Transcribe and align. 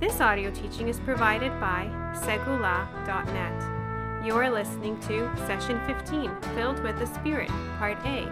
This 0.00 0.18
audio 0.18 0.50
teaching 0.50 0.88
is 0.88 0.98
provided 0.98 1.52
by 1.60 1.86
segullah.net. 2.14 4.24
You 4.24 4.32
are 4.32 4.50
listening 4.50 4.98
to 5.00 5.30
Session 5.46 5.78
15, 5.86 6.34
Filled 6.54 6.82
with 6.82 6.98
the 6.98 7.04
Spirit, 7.04 7.50
Part 7.76 7.98
A, 8.06 8.24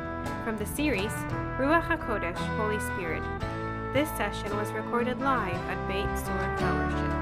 from 0.44 0.56
the 0.56 0.64
series 0.64 1.12
Ruach 1.58 1.82
HaKodesh, 1.82 2.38
Holy 2.56 2.80
Spirit. 2.80 3.22
This 3.92 4.08
session 4.16 4.56
was 4.56 4.70
recorded 4.70 5.20
live 5.20 5.52
at 5.68 5.76
Beit 5.88 6.08
Sword 6.24 6.58
Fellowship. 6.58 7.12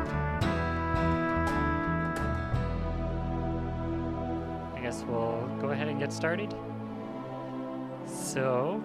I 4.77 4.81
guess 4.81 5.03
we'll 5.09 5.45
go 5.61 5.71
ahead 5.71 5.89
and 5.89 5.99
get 5.99 6.13
started. 6.13 6.55
So, 8.07 8.81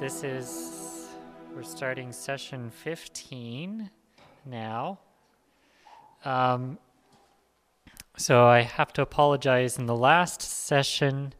this 0.00 0.24
is, 0.24 1.10
we're 1.54 1.62
starting 1.62 2.10
session 2.10 2.70
15 2.70 3.88
now. 4.46 4.98
Um, 6.24 6.78
so, 8.16 8.46
I 8.46 8.60
have 8.60 8.92
to 8.94 9.02
apologize. 9.02 9.78
In 9.78 9.86
the 9.86 9.96
last 9.96 10.40
session, 10.40 11.34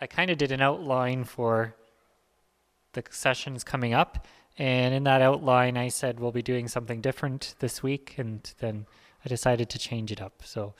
I 0.00 0.06
kind 0.06 0.30
of 0.30 0.38
did 0.38 0.52
an 0.52 0.60
outline 0.62 1.24
for 1.24 1.74
the 2.92 3.02
sessions 3.10 3.64
coming 3.64 3.94
up. 3.94 4.26
And 4.56 4.94
in 4.94 5.04
that 5.04 5.22
outline, 5.22 5.76
I 5.76 5.88
said 5.88 6.20
we'll 6.20 6.32
be 6.32 6.42
doing 6.42 6.68
something 6.68 7.00
different 7.00 7.54
this 7.58 7.82
week. 7.82 8.14
And 8.16 8.52
then 8.58 8.86
I 9.24 9.28
decided 9.28 9.68
to 9.70 9.78
change 9.78 10.12
it 10.12 10.20
up. 10.20 10.42
So, 10.44 10.74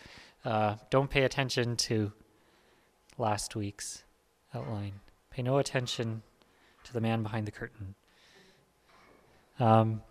uh, 0.44 0.76
don't 0.88 1.10
pay 1.10 1.24
attention 1.24 1.76
to 1.76 2.12
last 3.18 3.54
week's 3.56 4.04
outline. 4.54 5.00
Pay 5.30 5.42
no 5.42 5.58
attention 5.58 6.22
to 6.84 6.92
the 6.92 7.00
man 7.00 7.22
behind 7.22 7.46
the 7.46 7.52
curtain. 7.52 7.94
Um, 9.58 10.02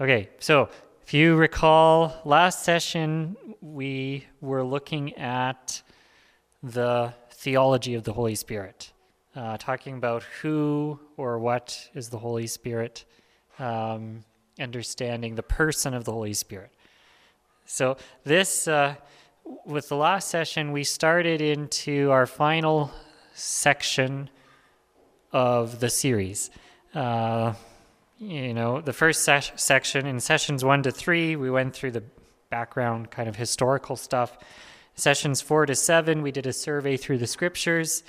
okay, 0.00 0.28
so 0.38 0.68
if 1.02 1.14
you 1.14 1.36
recall, 1.36 2.20
last 2.24 2.64
session 2.64 3.36
we 3.60 4.26
were 4.40 4.62
looking 4.62 5.14
at 5.14 5.82
the 6.62 7.12
theology 7.30 7.94
of 7.94 8.04
the 8.04 8.12
Holy 8.12 8.34
Spirit, 8.34 8.92
uh, 9.36 9.56
talking 9.56 9.96
about 9.96 10.22
who 10.40 10.98
or 11.16 11.38
what 11.38 11.88
is 11.94 12.08
the 12.08 12.18
Holy 12.18 12.46
Spirit, 12.46 13.04
um, 13.58 14.24
understanding 14.58 15.34
the 15.34 15.42
person 15.42 15.94
of 15.94 16.04
the 16.04 16.12
Holy 16.12 16.34
Spirit. 16.34 16.72
So 17.66 17.96
this. 18.24 18.68
Uh, 18.68 18.94
with 19.66 19.88
the 19.88 19.96
last 19.96 20.28
session, 20.28 20.72
we 20.72 20.84
started 20.84 21.40
into 21.40 22.10
our 22.10 22.26
final 22.26 22.90
section 23.34 24.30
of 25.32 25.80
the 25.80 25.90
series. 25.90 26.50
Uh, 26.94 27.52
you 28.18 28.54
know, 28.54 28.80
the 28.80 28.92
first 28.92 29.24
ses- 29.24 29.52
section 29.56 30.06
in 30.06 30.20
sessions 30.20 30.64
one 30.64 30.82
to 30.82 30.90
three, 30.90 31.36
we 31.36 31.50
went 31.50 31.74
through 31.74 31.92
the 31.92 32.04
background 32.50 33.10
kind 33.10 33.28
of 33.28 33.36
historical 33.36 33.96
stuff. 33.96 34.38
Sessions 34.94 35.40
four 35.40 35.66
to 35.66 35.74
seven, 35.74 36.22
we 36.22 36.30
did 36.30 36.46
a 36.46 36.52
survey 36.52 36.96
through 36.96 37.18
the 37.18 37.26
scriptures. 37.26 38.04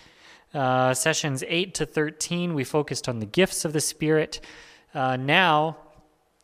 Uh, 0.53 0.93
sessions 0.93 1.43
eight 1.47 1.73
to 1.73 1.85
13, 1.85 2.53
we 2.53 2.63
focused 2.63 3.09
on 3.09 3.19
the 3.19 3.25
gifts 3.25 3.65
of 3.65 3.73
the 3.73 3.81
Spirit. 3.81 4.39
Uh, 4.93 5.17
now, 5.17 5.77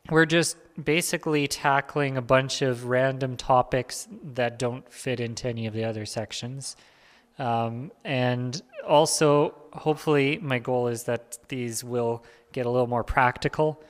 we're 0.10 0.26
just 0.26 0.58
basically 0.84 1.48
tackling 1.48 2.18
a 2.18 2.22
bunch 2.22 2.62
of 2.62 2.86
random 2.86 3.38
topics 3.38 4.08
that 4.34 4.58
don't 4.58 4.92
fit 4.92 5.20
into 5.20 5.48
any 5.48 5.68
of 5.68 5.74
the 5.74 5.84
other 5.84 6.06
sections. 6.06 6.76
Um, 7.40 7.92
and 8.04 8.62
also, 8.88 9.56
hopefully, 9.74 10.40
my 10.42 10.60
goal 10.60 10.88
is 10.88 11.04
that 11.04 11.38
these 11.48 11.84
will 11.84 12.24
get 12.52 12.66
a 12.66 12.70
little 12.70 12.88
more 12.88 13.04
practical 13.04 13.84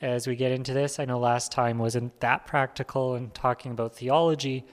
as 0.00 0.26
we 0.26 0.36
get 0.36 0.52
into 0.52 0.72
this. 0.72 0.98
I 0.98 1.04
know 1.04 1.18
last 1.18 1.52
time 1.52 1.78
wasn't 1.78 2.18
that 2.20 2.46
practical 2.46 3.16
in 3.16 3.30
talking 3.30 3.72
about 3.72 3.94
theology, 3.94 4.64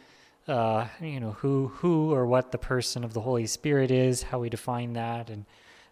uh, 0.48 0.88
you 1.02 1.20
know, 1.20 1.32
who, 1.32 1.68
who 1.68 2.14
or 2.14 2.26
what 2.26 2.52
the 2.52 2.58
person 2.58 3.04
of 3.04 3.14
the 3.14 3.22
Holy 3.22 3.48
Spirit 3.48 3.92
is, 3.92 4.24
how 4.24 4.40
we 4.40 4.50
define 4.50 4.94
that, 4.94 5.30
and 5.30 5.46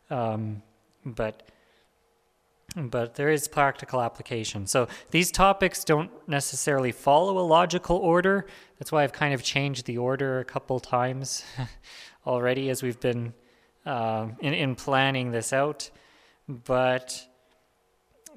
um, 0.09 0.61
but 1.05 1.43
but 2.75 3.15
there 3.15 3.29
is 3.29 3.47
practical 3.47 4.01
application. 4.01 4.67
So 4.67 4.89
these 5.11 5.31
topics 5.31 5.85
don't 5.85 6.11
necessarily 6.27 6.91
follow 6.91 7.39
a 7.39 7.45
logical 7.45 7.95
order. 7.97 8.47
That's 8.79 8.91
why 8.91 9.03
I've 9.03 9.13
kind 9.13 9.33
of 9.33 9.43
changed 9.43 9.85
the 9.85 9.97
order 9.97 10.39
a 10.39 10.45
couple 10.45 10.79
times 10.81 11.45
already 12.27 12.69
as 12.69 12.83
we've 12.83 12.99
been 12.99 13.33
uh, 13.85 14.27
in, 14.39 14.53
in 14.53 14.75
planning 14.75 15.31
this 15.31 15.53
out. 15.53 15.89
But 16.47 17.27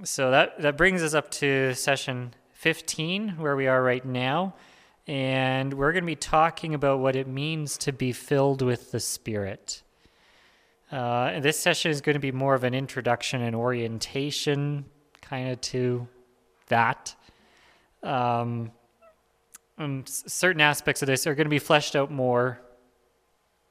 so 0.05 0.31
that, 0.31 0.61
that 0.63 0.77
brings 0.77 1.03
us 1.03 1.15
up 1.15 1.31
to 1.33 1.75
session 1.75 2.35
15, 2.53 3.37
where 3.39 3.57
we 3.57 3.67
are 3.67 3.83
right 3.83 4.05
now. 4.05 4.55
And 5.07 5.73
we're 5.75 5.93
going 5.93 6.05
to 6.05 6.07
be 6.07 6.17
talking 6.17 6.75
about 6.75 6.99
what 6.99 7.17
it 7.17 7.27
means 7.27 7.79
to 7.79 7.93
be 7.93 8.13
filled 8.13 8.63
with 8.63 8.93
the 8.93 9.01
Spirit. 9.01 9.83
Uh, 10.93 11.41
this 11.41 11.59
session 11.59 11.91
is 11.91 12.01
going 12.01 12.15
to 12.15 12.21
be 12.21 12.33
more 12.33 12.55
of 12.55 12.65
an 12.65 12.75
introduction 12.75 13.43
and 13.43 13.57
orientation 13.57 14.85
kind 15.21 15.51
of 15.51 15.61
to 15.61 16.09
that. 16.69 17.15
Um, 18.03 18.71
um, 19.79 20.05
certain 20.07 20.61
aspects 20.61 21.03
of 21.03 21.07
this 21.07 21.27
are 21.27 21.35
going 21.35 21.47
to 21.47 21.51
be 21.51 21.59
fleshed 21.59 21.95
out 21.95 22.11
more 22.11 22.61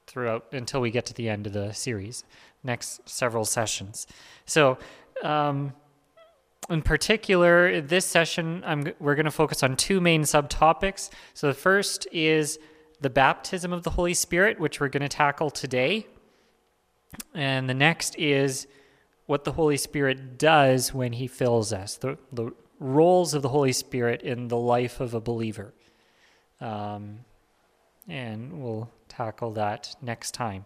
throughout 0.08 0.46
until 0.52 0.82
we 0.82 0.90
get 0.90 1.06
to 1.06 1.14
the 1.14 1.30
end 1.30 1.46
of 1.46 1.54
the 1.54 1.74
series, 1.74 2.24
next 2.64 3.08
several 3.08 3.46
sessions. 3.46 4.08
So, 4.46 4.78
um, 5.24 5.74
in 6.70 6.82
particular, 6.82 7.80
this 7.82 8.06
session, 8.06 8.64
I'm, 8.66 8.92
we're 9.00 9.16
going 9.16 9.26
to 9.26 9.32
focus 9.32 9.64
on 9.64 9.78
two 9.78 10.02
main 10.02 10.24
subtopics. 10.24 11.10
So, 11.34 11.48
the 11.48 11.54
first 11.54 12.08
is 12.12 12.58
the 13.00 13.10
baptism 13.10 13.72
of 13.72 13.84
the 13.84 13.92
Holy 13.92 14.14
Spirit, 14.14 14.60
which 14.60 14.80
we're 14.80 14.90
going 14.90 15.02
to 15.02 15.10
tackle 15.10 15.50
today. 15.50 16.08
And 17.34 17.70
the 17.70 17.74
next 17.74 18.18
is 18.18 18.68
what 19.28 19.44
the 19.44 19.52
Holy 19.52 19.78
Spirit 19.78 20.38
does 20.38 20.94
when 20.94 21.14
He 21.14 21.28
fills 21.28 21.72
us, 21.72 21.98
the, 21.98 22.18
the 22.32 22.52
roles 22.80 23.34
of 23.34 23.42
the 23.42 23.50
Holy 23.50 23.72
Spirit 23.72 24.22
in 24.22 24.48
the 24.48 24.58
life 24.58 25.00
of 25.00 25.14
a 25.14 25.22
believer. 25.22 25.74
Um, 26.60 27.20
and 28.08 28.62
we'll 28.62 28.90
tackle 29.18 29.52
that 29.52 29.96
next 30.02 30.32
time. 30.32 30.66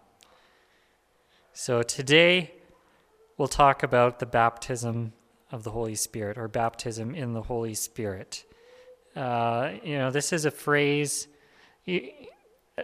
So 1.53 1.81
today, 1.83 2.53
we'll 3.37 3.47
talk 3.47 3.81
about 3.81 4.19
the 4.19 4.25
baptism 4.25 5.13
of 5.51 5.63
the 5.63 5.71
Holy 5.71 5.95
Spirit 5.95 6.37
or 6.37 6.47
baptism 6.49 7.15
in 7.15 7.33
the 7.33 7.43
Holy 7.43 7.73
Spirit. 7.73 8.43
Uh, 9.15 9.71
you 9.83 9.97
know, 9.97 10.11
this 10.11 10.33
is 10.33 10.45
a 10.45 10.51
phrase 10.51 11.27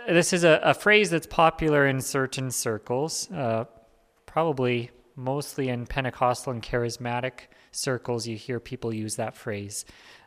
this 0.07 0.33
is 0.33 0.43
a, 0.43 0.59
a, 0.63 0.73
phrase 0.73 1.09
that's 1.09 1.27
popular 1.27 1.87
in 1.87 2.01
certain 2.01 2.51
circles, 2.51 3.31
uh, 3.31 3.65
probably 4.25 4.91
mostly 5.15 5.69
in 5.69 5.85
Pentecostal 5.85 6.51
and 6.51 6.61
charismatic 6.61 7.47
circles. 7.71 8.27
You 8.27 8.35
hear 8.35 8.59
people 8.59 8.93
use 8.93 9.15
that 9.15 9.35
phrase, 9.35 9.85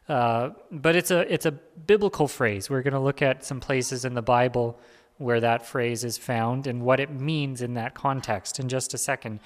uh, 0.09 0.51
but 0.71 0.97
it's 0.97 1.11
a 1.11 1.33
it's 1.33 1.47
a 1.47 1.53
biblical 1.53 2.27
phrase. 2.29 2.71
We're 2.71 2.83
going 2.83 2.95
to 2.95 3.01
look 3.01 3.23
at 3.23 3.45
some 3.45 3.61
places 3.61 4.05
in 4.05 4.15
the 4.15 4.23
Bible 4.23 4.79
where 5.21 5.39
that 5.39 5.67
phrase 5.67 6.03
is 6.03 6.17
found 6.17 6.67
and 6.67 6.81
what 6.81 6.99
it 6.99 7.11
means 7.11 7.61
in 7.61 7.75
that 7.75 7.95
context 7.95 8.59
in 8.59 8.71
just 8.71 8.95
a 8.95 8.99
second. 8.99 9.39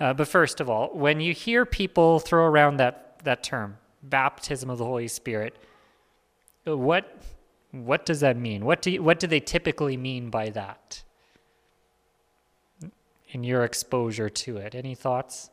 Uh, 0.00 0.14
but 0.14 0.26
first 0.26 0.58
of 0.58 0.70
all, 0.70 0.88
when 0.94 1.20
you 1.20 1.34
hear 1.34 1.66
people 1.66 2.18
throw 2.18 2.44
around 2.44 2.78
that 2.78 3.20
that 3.24 3.42
term, 3.42 3.76
baptism 4.02 4.70
of 4.70 4.78
the 4.78 4.84
Holy 4.84 5.06
Spirit, 5.08 5.54
what 6.64 7.20
what 7.72 8.06
does 8.06 8.20
that 8.20 8.38
mean? 8.38 8.64
What 8.64 8.80
do 8.80 8.90
you, 8.90 9.02
what 9.02 9.20
do 9.20 9.26
they 9.26 9.40
typically 9.40 9.98
mean 9.98 10.30
by 10.30 10.48
that? 10.50 11.02
In 13.30 13.44
your 13.44 13.64
exposure 13.64 14.30
to 14.30 14.56
it, 14.56 14.74
any 14.74 14.94
thoughts? 14.94 15.50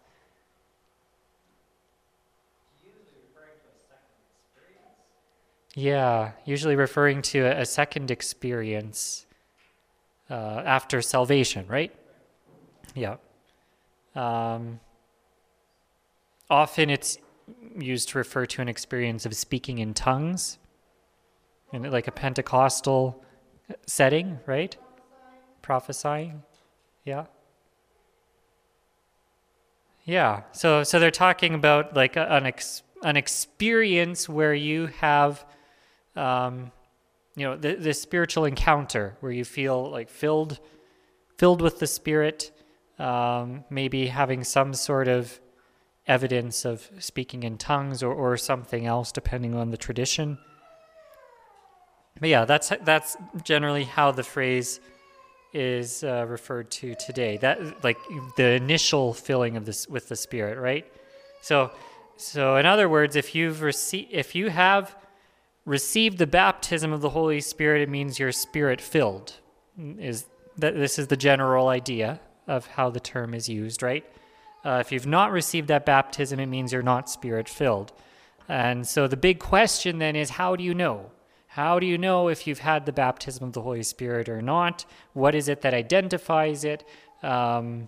Yeah, 5.74 6.32
usually 6.46 6.78
referring 6.78 7.22
to 7.24 7.40
a, 7.40 7.62
a 7.62 7.66
second 7.66 8.10
experience 8.10 9.25
uh, 10.30 10.34
after 10.66 11.02
salvation, 11.02 11.66
right? 11.68 11.94
Yeah. 12.96 13.18
Um, 14.16 14.80
often 16.50 16.90
it's 16.90 17.18
used 17.78 18.10
to 18.10 18.18
refer 18.18 18.46
to 18.46 18.62
an 18.62 18.70
experience 18.70 19.26
of 19.26 19.36
speaking 19.36 19.80
in 19.80 19.94
tongues 19.94 20.58
in 21.72 21.90
like 21.92 22.08
a 22.08 22.12
Pentecostal 22.12 23.24
setting, 23.86 24.40
right? 24.46 24.76
Prophesying. 25.62 26.44
Yeah. 27.04 27.26
Yeah. 30.06 30.44
So 30.52 30.84
so 30.84 31.00
they're 31.00 31.12
talking 31.12 31.54
about 31.54 31.96
like 31.96 32.16
an 32.16 32.46
ex, 32.46 32.84
an 33.04 33.18
experience 33.18 34.30
where 34.30 34.54
you 34.54 34.88
have 35.00 35.46
um, 36.16 36.72
you 37.36 37.46
know, 37.46 37.56
the, 37.58 37.76
this 37.76 38.02
spiritual 38.02 38.46
encounter 38.46 39.18
where 39.20 39.32
you 39.32 39.46
feel 39.46 39.90
like 39.90 40.10
filled 40.10 40.60
filled 41.38 41.62
with 41.62 41.80
the 41.80 41.88
spirit, 41.88 42.52
um, 42.98 43.66
maybe 43.70 44.08
having 44.08 44.44
some 44.44 44.74
sort 44.74 45.08
of 45.08 45.42
evidence 46.08 46.64
of 46.64 46.90
speaking 47.00 47.44
in 47.44 47.58
tongues 47.58 48.02
or, 48.02 48.14
or 48.14 48.38
something 48.38 48.86
else, 48.86 49.12
depending 49.12 49.54
on 49.54 49.72
the 49.72 49.78
tradition. 49.78 50.38
But 52.20 52.30
yeah, 52.30 52.46
that's 52.46 52.72
that's 52.84 53.18
generally 53.44 53.84
how 53.84 54.12
the 54.12 54.24
phrase 54.24 54.80
is 55.52 56.04
uh, 56.04 56.26
referred 56.28 56.72
to 56.72 56.96
today. 56.96 57.38
That 57.38 57.84
like 57.84 57.98
the 58.38 58.52
initial 58.52 59.14
filling 59.14 59.58
of 59.58 59.66
this 59.66 59.88
with 59.90 60.08
the 60.08 60.16
Spirit, 60.16 60.58
right? 60.58 60.86
So, 61.42 61.72
so 62.16 62.56
in 62.56 62.66
other 62.66 62.88
words, 62.88 63.18
if 63.18 63.36
you've 63.36 63.62
received, 63.62 64.14
if 64.14 64.36
you 64.36 64.50
have 64.50 64.96
received 65.66 66.18
the 66.18 66.28
baptism 66.28 66.94
of 66.94 67.02
the 67.02 67.10
Holy 67.10 67.42
Spirit, 67.42 67.82
it 67.82 67.90
means 67.90 68.20
you're 68.20 68.32
Spirit 68.32 68.80
filled. 68.80 69.34
Is 69.78 70.26
that 70.58 70.76
this 70.76 70.98
is 70.98 71.08
the 71.08 71.18
general 71.18 71.68
idea 71.68 72.22
of 72.48 72.68
how 72.68 72.90
the 72.90 73.00
term 73.00 73.34
is 73.34 73.50
used, 73.50 73.82
right? 73.82 74.06
Uh, 74.64 74.78
if 74.80 74.92
you've 74.92 75.08
not 75.08 75.32
received 75.32 75.68
that 75.68 75.86
baptism, 75.86 76.40
it 76.40 76.46
means 76.46 76.72
you're 76.72 76.82
not 76.82 77.10
Spirit 77.10 77.50
filled. 77.50 77.92
And 78.48 78.88
so 78.88 79.08
the 79.08 79.18
big 79.18 79.40
question 79.40 80.00
then 80.00 80.16
is, 80.16 80.32
how 80.32 80.56
do 80.56 80.64
you 80.64 80.74
know? 80.74 81.12
How 81.48 81.80
do 81.80 81.86
you 81.86 81.98
know 81.98 82.28
if 82.28 82.48
you've 82.48 82.60
had 82.60 82.86
the 82.86 82.92
baptism 82.92 83.48
of 83.48 83.54
the 83.54 83.62
Holy 83.62 83.84
Spirit 83.84 84.30
or 84.30 84.42
not? 84.42 84.86
What 85.14 85.36
is 85.36 85.48
it 85.48 85.62
that 85.62 85.74
identifies 85.74 86.64
it? 86.64 86.84
Um, 87.24 87.88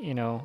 you 0.00 0.14
know, 0.14 0.42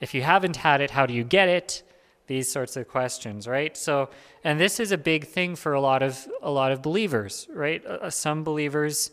if 0.00 0.14
you 0.14 0.22
haven't 0.22 0.56
had 0.56 0.80
it, 0.80 0.90
how 0.90 1.06
do 1.06 1.14
you 1.14 1.24
get 1.24 1.48
it? 1.48 1.82
These 2.26 2.50
sorts 2.50 2.76
of 2.76 2.88
questions, 2.88 3.46
right? 3.46 3.76
So, 3.76 4.08
and 4.44 4.58
this 4.58 4.80
is 4.80 4.92
a 4.92 4.98
big 4.98 5.26
thing 5.26 5.56
for 5.56 5.74
a 5.74 5.80
lot 5.80 6.02
of 6.02 6.26
a 6.42 6.50
lot 6.50 6.72
of 6.72 6.80
believers, 6.80 7.46
right? 7.52 7.84
Uh, 7.84 8.08
some 8.08 8.44
believers 8.44 9.10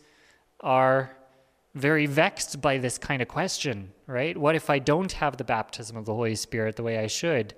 are 0.62 1.12
very 1.74 2.06
vexed 2.06 2.62
by 2.62 2.78
this 2.78 2.98
kind 2.98 3.22
of 3.22 3.28
question, 3.28 3.92
right? 4.08 4.38
What 4.38 4.56
if 4.56 4.70
I 4.70 4.80
don't 4.80 5.12
have 5.14 5.38
the 5.38 5.44
baptism 5.44 5.98
of 5.98 6.06
the 6.06 6.14
Holy 6.14 6.36
Spirit 6.36 6.76
the 6.76 6.84
way 6.84 6.98
I 7.00 7.08
should? 7.08 7.54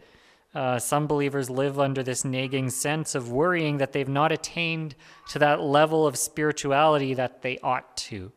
Uh, 0.54 0.78
some 0.78 1.08
believers 1.08 1.50
live 1.50 1.80
under 1.80 2.04
this 2.04 2.24
nagging 2.24 2.70
sense 2.70 3.16
of 3.16 3.32
worrying 3.32 3.78
that 3.78 3.92
they've 3.92 4.08
not 4.08 4.32
attained 4.32 4.96
to 5.30 5.40
that 5.40 5.62
level 5.62 6.06
of 6.06 6.16
spirituality 6.16 7.16
that 7.16 7.42
they 7.42 7.58
ought 7.60 7.98
to. 7.98 8.32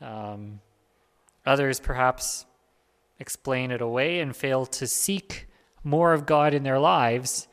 Um, 0.00 0.60
others 1.44 1.78
perhaps 1.78 2.46
explain 3.18 3.70
it 3.70 3.82
away 3.82 4.20
and 4.20 4.34
fail 4.34 4.64
to 4.64 4.86
seek 4.86 5.46
more 5.82 6.12
of 6.12 6.26
God 6.26 6.54
in 6.54 6.62
their 6.62 6.78
lives 6.78 7.48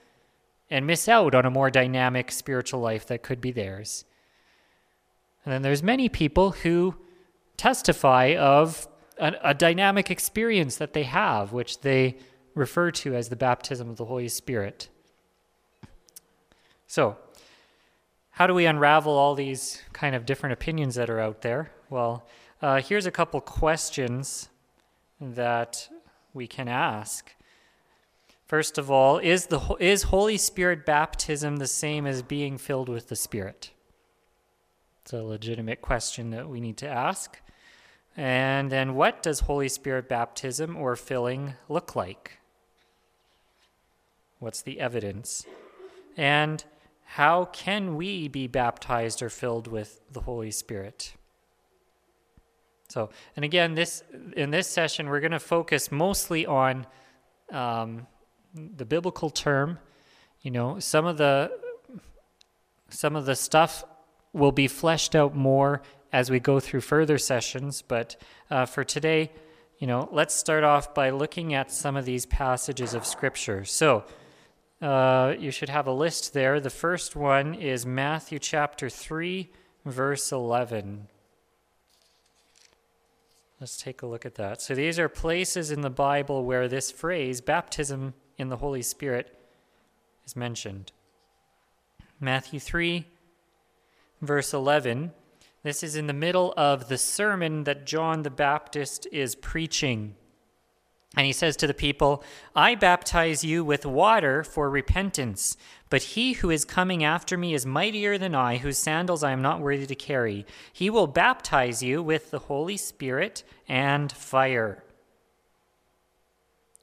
and 0.69 0.85
miss 0.85 1.07
out 1.07 1.33
on 1.33 1.45
a 1.45 1.51
more 1.51 1.71
dynamic 1.71 2.31
spiritual 2.31 2.79
life 2.79 3.05
that 3.07 3.23
could 3.23 3.39
be 3.39 3.51
theirs. 3.51 4.05
And 5.45 5.53
then 5.53 5.61
there's 5.61 5.81
many 5.81 6.09
people 6.09 6.51
who 6.51 6.95
testify 7.55 8.35
of 8.37 8.87
a, 9.17 9.33
a 9.43 9.53
dynamic 9.53 10.11
experience 10.11 10.75
that 10.77 10.93
they 10.93 11.03
have, 11.03 11.53
which 11.53 11.81
they 11.81 12.17
refer 12.53 12.91
to 12.91 13.15
as 13.15 13.29
the 13.29 13.35
baptism 13.35 13.89
of 13.89 13.97
the 13.97 14.05
Holy 14.05 14.27
Spirit. 14.27 14.89
So, 16.85 17.17
how 18.31 18.45
do 18.45 18.53
we 18.53 18.65
unravel 18.65 19.13
all 19.13 19.35
these 19.35 19.81
kind 19.93 20.15
of 20.15 20.25
different 20.25 20.53
opinions 20.53 20.95
that 20.95 21.09
are 21.09 21.19
out 21.19 21.41
there? 21.41 21.71
Well, 21.89 22.27
uh, 22.61 22.81
here's 22.81 23.05
a 23.05 23.11
couple 23.11 23.39
questions 23.41 24.49
that 25.19 25.89
we 26.33 26.45
can 26.45 26.67
ask. 26.67 27.33
First 28.47 28.77
of 28.77 28.89
all, 28.89 29.17
is 29.17 29.47
the 29.47 29.59
is 29.77 30.03
Holy 30.03 30.37
Spirit 30.37 30.85
baptism 30.85 31.57
the 31.57 31.67
same 31.67 32.07
as 32.07 32.21
being 32.21 32.57
filled 32.57 32.87
with 32.87 33.09
the 33.09 33.15
Spirit? 33.15 33.71
It's 35.03 35.11
a 35.11 35.21
legitimate 35.21 35.81
question 35.81 36.29
that 36.31 36.47
we 36.47 36.61
need 36.61 36.77
to 36.77 36.87
ask. 36.87 37.41
And 38.15 38.71
then, 38.71 38.95
what 38.95 39.21
does 39.21 39.41
Holy 39.41 39.67
Spirit 39.67 40.07
baptism 40.07 40.77
or 40.77 40.95
filling 40.95 41.55
look 41.67 41.93
like? 41.93 42.39
What's 44.39 44.61
the 44.61 44.79
evidence? 44.79 45.45
And 46.15 46.63
how 47.03 47.45
can 47.45 47.97
we 47.97 48.29
be 48.29 48.47
baptized 48.47 49.21
or 49.21 49.29
filled 49.29 49.67
with 49.67 49.99
the 50.11 50.21
Holy 50.21 50.51
Spirit? 50.51 51.13
So, 52.87 53.09
and 53.35 53.43
again, 53.43 53.75
this 53.75 54.03
in 54.37 54.51
this 54.51 54.67
session, 54.67 55.09
we're 55.09 55.19
going 55.19 55.31
to 55.33 55.39
focus 55.39 55.91
mostly 55.91 56.45
on 56.45 56.87
um, 57.51 58.07
the 58.75 58.85
biblical 58.85 59.29
term. 59.29 59.79
You 60.41 60.51
know, 60.51 60.79
some 60.79 61.05
of 61.05 61.17
the 61.17 61.51
some 62.89 63.15
of 63.15 63.25
the 63.25 63.35
stuff 63.35 63.83
will 64.33 64.51
be 64.51 64.67
fleshed 64.67 65.15
out 65.15 65.35
more 65.35 65.81
as 66.13 66.29
we 66.29 66.39
go 66.39 66.59
through 66.59 66.81
further 66.81 67.17
sessions. 67.17 67.81
But 67.81 68.15
uh, 68.49 68.65
for 68.65 68.83
today, 68.83 69.31
you 69.77 69.87
know, 69.87 70.07
let's 70.11 70.33
start 70.33 70.63
off 70.63 70.93
by 70.93 71.09
looking 71.09 71.53
at 71.53 71.71
some 71.71 71.97
of 71.97 72.05
these 72.05 72.25
passages 72.25 72.93
of 72.93 73.05
Scripture. 73.05 73.65
So, 73.65 74.05
uh, 74.81 75.33
you 75.37 75.51
should 75.51 75.69
have 75.69 75.87
a 75.87 75.91
list 75.91 76.33
there. 76.33 76.59
The 76.59 76.69
first 76.69 77.15
one 77.15 77.55
is 77.55 77.85
Matthew 77.85 78.39
chapter 78.39 78.89
3, 78.89 79.49
verse 79.85 80.31
11. 80.31 81.07
Let's 83.59 83.77
take 83.77 84.03
a 84.03 84.05
look 84.07 84.25
at 84.25 84.35
that. 84.35 84.61
So 84.61 84.75
these 84.75 84.99
are 84.99 85.09
places 85.09 85.71
in 85.71 85.81
the 85.81 85.89
Bible 85.89 86.45
where 86.45 86.67
this 86.67 86.91
phrase, 86.91 87.41
baptism 87.41 88.13
in 88.37 88.49
the 88.49 88.57
Holy 88.57 88.81
Spirit, 88.81 89.37
is 90.25 90.35
mentioned. 90.35 90.91
Matthew 92.19 92.59
3, 92.59 93.05
verse 94.21 94.53
11. 94.53 95.11
This 95.63 95.83
is 95.83 95.95
in 95.95 96.07
the 96.07 96.13
middle 96.13 96.53
of 96.55 96.87
the 96.87 96.97
sermon 96.97 97.63
that 97.65 97.85
John 97.85 98.23
the 98.23 98.29
Baptist 98.29 99.07
is 99.11 99.35
preaching. 99.35 100.15
And 101.15 101.25
he 101.25 101.33
says 101.33 101.57
to 101.57 101.67
the 101.67 101.73
people, 101.73 102.23
I 102.55 102.75
baptize 102.75 103.43
you 103.43 103.63
with 103.63 103.85
water 103.85 104.43
for 104.43 104.69
repentance, 104.69 105.57
but 105.89 106.03
he 106.03 106.33
who 106.33 106.49
is 106.49 106.63
coming 106.65 107.03
after 107.03 107.37
me 107.37 107.53
is 107.53 107.65
mightier 107.65 108.17
than 108.17 108.35
I, 108.35 108.57
whose 108.57 108.77
sandals 108.77 109.23
I 109.23 109.31
am 109.31 109.41
not 109.41 109.59
worthy 109.59 109.87
to 109.87 109.95
carry. 109.95 110.45
He 110.71 110.89
will 110.89 111.07
baptize 111.07 111.81
you 111.81 112.03
with 112.03 112.29
the 112.29 112.39
Holy 112.39 112.77
Spirit 112.77 113.43
and 113.67 114.11
fire. 114.11 114.83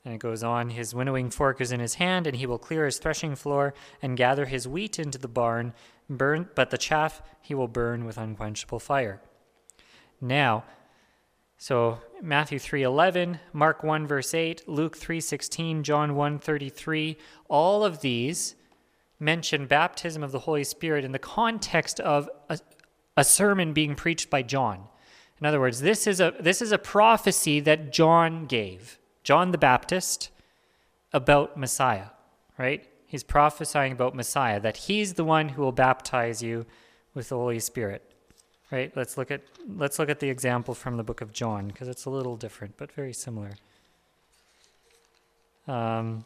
And 0.05 0.15
it 0.15 0.19
goes 0.19 0.43
on 0.43 0.71
His 0.71 0.95
winnowing 0.95 1.31
fork 1.31 1.61
is 1.61 1.73
in 1.73 1.81
his 1.81 1.95
hand, 1.95 2.27
and 2.27 2.37
he 2.37 2.47
will 2.47 2.59
clear 2.59 2.85
his 2.85 2.99
threshing 2.99 3.35
floor 3.37 3.73
and 4.03 4.17
gather 4.17 4.45
his 4.47 4.69
wheat 4.69 4.99
into 4.99 5.19
the 5.19 5.29
barn, 5.29 5.73
burn, 6.11 6.49
but 6.55 6.71
the 6.71 6.79
chaff 6.79 7.23
he 7.41 7.55
will 7.55 7.69
burn 7.69 8.05
with 8.05 8.19
unquenchable 8.19 8.81
fire. 8.81 9.23
Now, 10.21 10.65
so 11.57 12.01
Matthew 12.21 12.59
3:11, 12.59 13.41
Mark 13.53 13.83
1 13.83 14.07
verse 14.07 14.35
8, 14.35 14.69
Luke 14.69 14.99
3:16, 14.99 15.83
John 15.83 16.15
1:33, 16.15 17.17
all 17.49 17.85
of 17.85 18.01
these 18.01 18.55
mention 19.19 19.67
baptism 19.67 20.23
of 20.23 20.33
the 20.33 20.41
Holy 20.41 20.65
Spirit 20.65 21.05
in 21.05 21.13
the 21.13 21.19
context 21.19 22.01
of 22.01 22.29
a, 22.49 22.59
a 23.17 23.25
sermon 23.25 23.73
being 23.73 23.95
preached 23.95 24.29
by 24.29 24.43
John. 24.43 24.89
In 25.41 25.47
other 25.47 25.61
words, 25.61 25.81
this 25.81 26.07
is 26.07 26.21
a 26.21 26.35
this 26.39 26.61
is 26.61 26.73
a 26.73 26.79
prophecy 26.79 27.61
that 27.61 27.93
John 27.93 28.47
gave, 28.47 28.99
John 29.25 29.51
the 29.51 29.59
Baptist 29.59 30.31
about 31.13 31.57
Messiah, 31.57 32.09
right? 32.59 32.87
He's 33.07 33.25
prophesying 33.25 33.93
about 33.93 34.15
Messiah 34.15 34.61
that 34.61 34.77
he's 34.77 35.15
the 35.15 35.25
one 35.25 35.51
who 35.51 35.63
will 35.63 35.73
baptize 35.73 36.43
you 36.43 36.67
with 37.15 37.31
the 37.31 37.37
Holy 37.37 37.61
Spirit. 37.61 38.03
Right? 38.71 38.95
Let's 38.97 39.17
look 39.17 39.31
at 39.31 39.43
let's 39.69 39.99
look 40.01 40.09
at 40.09 40.19
the 40.19 40.29
example 40.29 40.75
from 40.75 40.97
the 40.97 41.05
book 41.05 41.21
of 41.21 41.33
John 41.33 41.69
because 41.69 41.87
it's 41.87 42.07
a 42.07 42.11
little 42.11 42.37
different 42.37 42.77
but 42.77 42.91
very 42.91 43.13
similar. 43.13 43.53
Um, 45.69 46.25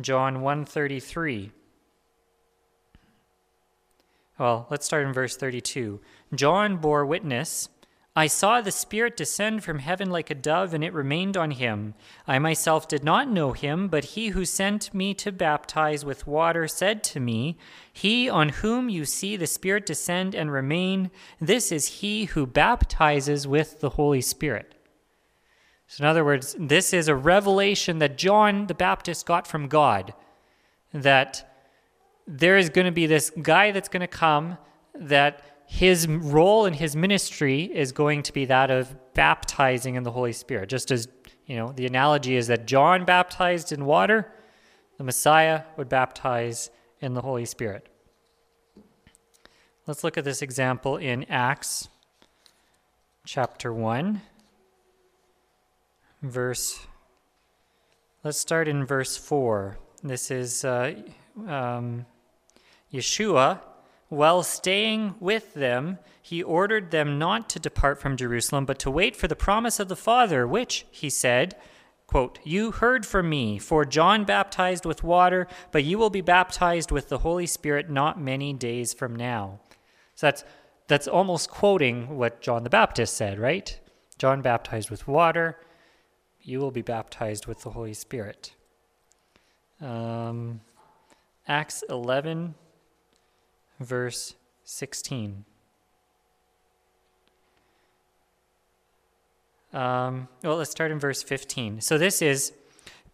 John 0.00 0.40
133. 0.40 1.52
Well, 4.38 4.66
let's 4.70 4.84
start 4.84 5.06
in 5.06 5.12
verse 5.12 5.36
32. 5.36 6.00
John 6.34 6.78
bore 6.78 7.06
witness 7.06 7.68
I 8.16 8.28
saw 8.28 8.60
the 8.60 8.70
Spirit 8.70 9.16
descend 9.16 9.64
from 9.64 9.80
heaven 9.80 10.08
like 10.08 10.30
a 10.30 10.36
dove, 10.36 10.72
and 10.72 10.84
it 10.84 10.92
remained 10.92 11.36
on 11.36 11.50
him. 11.50 11.94
I 12.28 12.38
myself 12.38 12.86
did 12.86 13.02
not 13.02 13.28
know 13.28 13.52
him, 13.52 13.88
but 13.88 14.04
he 14.04 14.28
who 14.28 14.44
sent 14.44 14.94
me 14.94 15.14
to 15.14 15.32
baptize 15.32 16.04
with 16.04 16.26
water 16.26 16.68
said 16.68 17.02
to 17.04 17.18
me, 17.18 17.58
He 17.92 18.30
on 18.30 18.50
whom 18.50 18.88
you 18.88 19.04
see 19.04 19.36
the 19.36 19.48
Spirit 19.48 19.84
descend 19.84 20.32
and 20.32 20.52
remain, 20.52 21.10
this 21.40 21.72
is 21.72 21.98
he 21.98 22.26
who 22.26 22.46
baptizes 22.46 23.48
with 23.48 23.80
the 23.80 23.90
Holy 23.90 24.20
Spirit. 24.20 24.76
So, 25.88 26.04
in 26.04 26.08
other 26.08 26.24
words, 26.24 26.54
this 26.56 26.92
is 26.92 27.08
a 27.08 27.16
revelation 27.16 27.98
that 27.98 28.16
John 28.16 28.68
the 28.68 28.74
Baptist 28.74 29.26
got 29.26 29.44
from 29.44 29.66
God 29.66 30.14
that 30.92 31.52
there 32.28 32.56
is 32.56 32.68
going 32.68 32.86
to 32.86 32.92
be 32.92 33.06
this 33.06 33.30
guy 33.42 33.72
that's 33.72 33.88
going 33.88 34.00
to 34.02 34.06
come 34.06 34.56
that 34.94 35.53
his 35.66 36.06
role 36.06 36.66
in 36.66 36.74
his 36.74 36.94
ministry 36.94 37.62
is 37.64 37.92
going 37.92 38.22
to 38.24 38.32
be 38.32 38.44
that 38.46 38.70
of 38.70 38.94
baptizing 39.14 39.94
in 39.94 40.02
the 40.02 40.10
Holy 40.10 40.32
Spirit. 40.32 40.68
Just 40.68 40.90
as, 40.90 41.08
you 41.46 41.56
know, 41.56 41.72
the 41.72 41.86
analogy 41.86 42.36
is 42.36 42.46
that 42.48 42.66
John 42.66 43.04
baptized 43.04 43.72
in 43.72 43.84
water, 43.84 44.32
the 44.98 45.04
Messiah 45.04 45.62
would 45.76 45.88
baptize 45.88 46.70
in 47.00 47.14
the 47.14 47.22
Holy 47.22 47.44
Spirit. 47.44 47.88
Let's 49.86 50.04
look 50.04 50.16
at 50.16 50.24
this 50.24 50.42
example 50.42 50.96
in 50.96 51.24
Acts 51.24 51.88
chapter 53.26 53.72
1, 53.72 54.20
verse 56.22 56.86
Let's 58.24 58.38
start 58.38 58.68
in 58.68 58.86
verse 58.86 59.18
4. 59.18 59.76
This 60.02 60.30
is 60.30 60.64
uh, 60.64 60.94
um, 61.46 62.06
Yeshua. 62.90 63.60
While 64.08 64.42
staying 64.42 65.14
with 65.20 65.54
them, 65.54 65.98
he 66.20 66.42
ordered 66.42 66.90
them 66.90 67.18
not 67.18 67.48
to 67.50 67.58
depart 67.58 68.00
from 68.00 68.16
Jerusalem, 68.16 68.64
but 68.64 68.78
to 68.80 68.90
wait 68.90 69.16
for 69.16 69.28
the 69.28 69.36
promise 69.36 69.80
of 69.80 69.88
the 69.88 69.96
Father, 69.96 70.46
which, 70.46 70.86
he 70.90 71.10
said, 71.10 71.56
quote, 72.06 72.38
You 72.44 72.70
heard 72.70 73.04
from 73.04 73.28
me, 73.28 73.58
for 73.58 73.84
John 73.84 74.24
baptized 74.24 74.84
with 74.86 75.02
water, 75.02 75.46
but 75.72 75.84
you 75.84 75.98
will 75.98 76.10
be 76.10 76.20
baptized 76.20 76.90
with 76.90 77.08
the 77.08 77.18
Holy 77.18 77.46
Spirit 77.46 77.90
not 77.90 78.20
many 78.20 78.52
days 78.52 78.92
from 78.92 79.16
now. 79.16 79.60
So 80.14 80.28
that's, 80.28 80.44
that's 80.86 81.08
almost 81.08 81.50
quoting 81.50 82.16
what 82.16 82.40
John 82.40 82.62
the 82.62 82.70
Baptist 82.70 83.14
said, 83.16 83.38
right? 83.38 83.78
John 84.18 84.42
baptized 84.42 84.90
with 84.90 85.08
water, 85.08 85.58
you 86.40 86.58
will 86.60 86.70
be 86.70 86.82
baptized 86.82 87.46
with 87.46 87.62
the 87.62 87.70
Holy 87.70 87.94
Spirit. 87.94 88.54
Um, 89.80 90.60
Acts 91.48 91.82
11, 91.88 92.54
verse 93.80 94.34
16. 94.64 95.44
Um, 99.72 100.28
well, 100.42 100.56
let's 100.56 100.70
start 100.70 100.92
in 100.92 100.98
verse 101.00 101.22
15. 101.22 101.80
So 101.80 101.98
this 101.98 102.22
is 102.22 102.52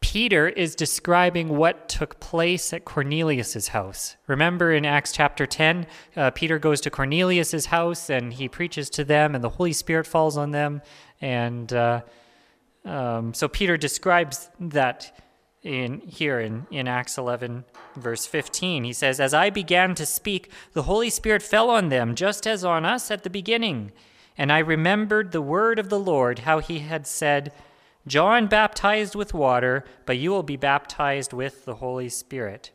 Peter 0.01 0.49
is 0.49 0.75
describing 0.75 1.49
what 1.49 1.89
took 1.89 2.21
place 2.21 2.73
at 2.73 2.85
Cornelius's 2.85 3.69
house. 3.69 4.17
Remember 4.27 4.73
in 4.73 4.87
Acts 4.87 5.13
chapter 5.13 5.47
10, 5.47 5.87
uh, 6.17 6.31
Peter 6.31 6.59
goes 6.59 6.81
to 6.83 6.91
Cornelius's 6.91 7.67
house 7.67 8.09
and 8.09 8.33
he 8.33 8.49
preaches 8.49 8.89
to 8.91 9.05
them, 9.05 9.35
and 9.35 9.45
the 9.45 9.51
Holy 9.51 9.73
Spirit 9.73 10.07
falls 10.07 10.37
on 10.37 10.53
them. 10.53 10.81
And 11.21 11.71
uh, 11.73 12.01
um, 12.85 13.35
so 13.35 13.47
Peter 13.47 13.77
describes 13.77 14.49
that 14.59 15.19
in 15.63 16.01
here 16.01 16.41
in, 16.41 16.67
in 16.71 16.89
Acts 16.89 17.19
11, 17.19 17.65
verse 17.97 18.27
15. 18.27 18.85
He 18.85 18.93
says, 18.93 19.21
As 19.21 19.35
I 19.35 19.51
began 19.51 19.95
to 19.97 20.07
speak, 20.07 20.51
the 20.73 20.85
Holy 20.85 21.11
Spirit 21.11 21.43
fell 21.43 21.71
on 21.71 21.89
them, 21.89 22.15
just 22.15 22.47
as 22.47 22.65
on 22.65 22.85
us 22.85 23.11
at 23.11 23.23
the 23.23 23.31
beginning. 23.31 23.93
And 24.39 24.51
I 24.51 24.59
remembered 24.59 25.33
the 25.33 25.43
word 25.43 25.79
of 25.79 25.91
the 25.91 25.99
Lord, 25.99 26.41
how 26.41 26.61
he 26.61 26.79
had 26.81 27.07
said, 27.07 27.53
John 28.07 28.47
baptized 28.47 29.15
with 29.15 29.35
water, 29.35 29.85
but 30.07 30.17
you 30.17 30.31
will 30.31 30.43
be 30.43 30.57
baptized 30.57 31.33
with 31.33 31.67
the 31.67 31.77
Holy 31.77 32.09
Spirit. 32.09 32.71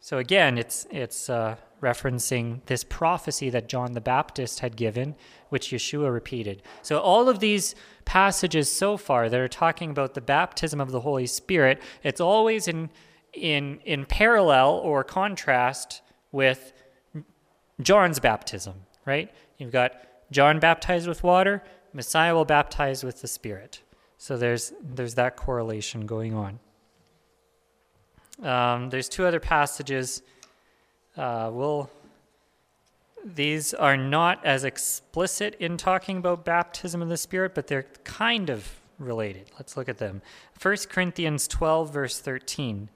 So 0.00 0.18
again, 0.18 0.58
it's, 0.58 0.86
it's 0.90 1.30
uh, 1.30 1.56
referencing 1.80 2.64
this 2.66 2.84
prophecy 2.84 3.50
that 3.50 3.68
John 3.68 3.92
the 3.92 4.00
Baptist 4.00 4.60
had 4.60 4.76
given, 4.76 5.14
which 5.48 5.70
Yeshua 5.70 6.12
repeated. 6.12 6.62
So 6.82 6.98
all 6.98 7.28
of 7.28 7.38
these 7.38 7.74
passages 8.04 8.70
so 8.70 8.96
far 8.96 9.28
that 9.28 9.40
are 9.40 9.48
talking 9.48 9.90
about 9.90 10.14
the 10.14 10.20
baptism 10.20 10.80
of 10.80 10.90
the 10.90 11.00
Holy 11.00 11.26
Spirit, 11.26 11.80
it's 12.02 12.20
always 12.20 12.68
in, 12.68 12.90
in, 13.32 13.80
in 13.84 14.06
parallel 14.06 14.70
or 14.70 15.04
contrast 15.04 16.02
with 16.32 16.72
John's 17.80 18.18
baptism, 18.18 18.74
right? 19.06 19.32
You've 19.58 19.72
got 19.72 19.92
John 20.30 20.58
baptized 20.58 21.06
with 21.06 21.22
water, 21.22 21.62
Messiah 21.92 22.34
will 22.34 22.44
baptize 22.44 23.02
with 23.02 23.22
the 23.22 23.28
Spirit. 23.28 23.82
So 24.18 24.36
there's, 24.36 24.72
there's 24.82 25.14
that 25.14 25.36
correlation 25.36 26.06
going 26.06 26.34
on. 26.34 26.58
Um, 28.42 28.90
there's 28.90 29.08
two 29.08 29.24
other 29.24 29.40
passages. 29.40 30.22
Uh, 31.18 31.50
we'll, 31.52 31.90
these 33.24 33.74
are 33.74 33.96
not 33.96 34.44
as 34.46 34.62
explicit 34.62 35.56
in 35.58 35.76
talking 35.76 36.18
about 36.18 36.44
baptism 36.44 37.02
of 37.02 37.08
the 37.08 37.16
Spirit, 37.16 37.56
but 37.56 37.66
they're 37.66 37.86
kind 38.04 38.48
of 38.48 38.80
related. 39.00 39.50
Let's 39.58 39.76
look 39.76 39.88
at 39.88 39.98
them. 39.98 40.22
1 40.62 40.76
Corinthians 40.88 41.48
12, 41.48 41.92
verse 41.92 42.20
13. 42.20 42.88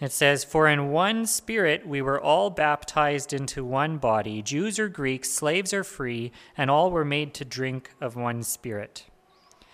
It 0.00 0.12
says, 0.12 0.44
For 0.44 0.68
in 0.68 0.92
one 0.92 1.26
spirit 1.26 1.86
we 1.86 2.00
were 2.00 2.20
all 2.20 2.48
baptized 2.48 3.32
into 3.32 3.64
one 3.64 3.98
body, 3.98 4.40
Jews 4.40 4.78
or 4.78 4.88
Greeks, 4.88 5.30
slaves 5.30 5.74
or 5.74 5.84
free, 5.84 6.32
and 6.56 6.70
all 6.70 6.90
were 6.90 7.04
made 7.04 7.34
to 7.34 7.44
drink 7.44 7.90
of 8.00 8.16
one 8.16 8.42
spirit. 8.42 9.04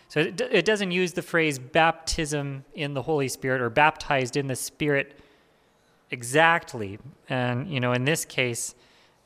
So 0.09 0.21
it, 0.21 0.41
it 0.41 0.65
doesn't 0.65 0.91
use 0.91 1.13
the 1.13 1.23
phrase 1.23 1.59
baptism 1.59 2.65
in 2.75 2.95
the 2.95 3.03
Holy 3.03 3.29
Spirit 3.29 3.61
or 3.61 3.71
baptized 3.71 4.37
in 4.37 4.47
the 4.47 4.57
Spirit 4.57 5.21
exactly. 6.11 6.99
And, 7.29 7.69
you 7.69 7.81
know, 7.81 7.93
in 7.93 8.05
this 8.05 8.25
case, 8.25 8.75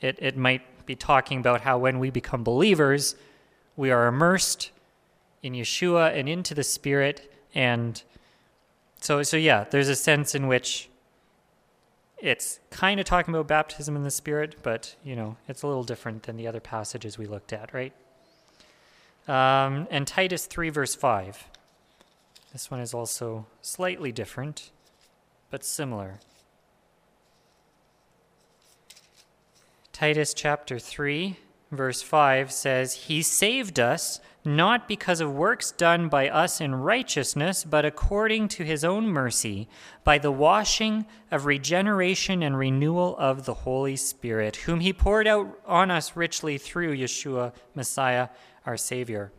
it, 0.00 0.18
it 0.20 0.36
might 0.36 0.62
be 0.86 0.96
talking 0.96 1.38
about 1.38 1.60
how 1.60 1.78
when 1.78 1.98
we 1.98 2.10
become 2.10 2.42
believers, 2.42 3.14
we 3.76 3.90
are 3.90 4.06
immersed 4.06 4.70
in 5.42 5.52
Yeshua 5.52 6.16
and 6.18 6.28
into 6.28 6.54
the 6.54 6.62
Spirit. 6.62 7.32
And 7.54 8.02
so, 9.00 9.22
so 9.22 9.36
yeah, 9.36 9.64
there's 9.70 9.88
a 9.88 9.96
sense 9.96 10.34
in 10.34 10.46
which 10.46 10.88
it's 12.18 12.60
kind 12.70 13.00
of 13.00 13.06
talking 13.06 13.34
about 13.34 13.48
baptism 13.48 13.96
in 13.96 14.02
the 14.02 14.10
Spirit, 14.10 14.56
but, 14.62 14.94
you 15.02 15.16
know, 15.16 15.36
it's 15.48 15.62
a 15.62 15.66
little 15.66 15.84
different 15.84 16.24
than 16.24 16.36
the 16.36 16.46
other 16.46 16.60
passages 16.60 17.16
we 17.16 17.26
looked 17.26 17.52
at, 17.52 17.72
right? 17.72 17.92
Um, 19.26 19.86
and 19.90 20.06
Titus 20.06 20.46
3, 20.46 20.68
verse 20.70 20.94
5. 20.94 21.44
This 22.52 22.70
one 22.70 22.80
is 22.80 22.92
also 22.92 23.46
slightly 23.62 24.12
different, 24.12 24.70
but 25.50 25.64
similar. 25.64 26.18
Titus 30.00 30.32
chapter 30.32 30.78
3, 30.78 31.36
verse 31.70 32.00
5 32.00 32.50
says, 32.50 32.94
He 32.94 33.20
saved 33.20 33.78
us 33.78 34.18
not 34.46 34.88
because 34.88 35.20
of 35.20 35.30
works 35.30 35.72
done 35.72 36.08
by 36.08 36.30
us 36.30 36.58
in 36.58 36.74
righteousness, 36.74 37.64
but 37.64 37.84
according 37.84 38.48
to 38.48 38.64
his 38.64 38.82
own 38.82 39.08
mercy, 39.08 39.68
by 40.02 40.16
the 40.16 40.32
washing 40.32 41.04
of 41.30 41.44
regeneration 41.44 42.42
and 42.42 42.56
renewal 42.56 43.14
of 43.18 43.44
the 43.44 43.52
Holy 43.52 43.94
Spirit, 43.94 44.56
whom 44.56 44.80
he 44.80 44.94
poured 44.94 45.26
out 45.26 45.60
on 45.66 45.90
us 45.90 46.16
richly 46.16 46.56
through 46.56 46.96
Yeshua, 46.96 47.52
Messiah, 47.74 48.30
our 48.64 48.78
Savior. 48.78 49.30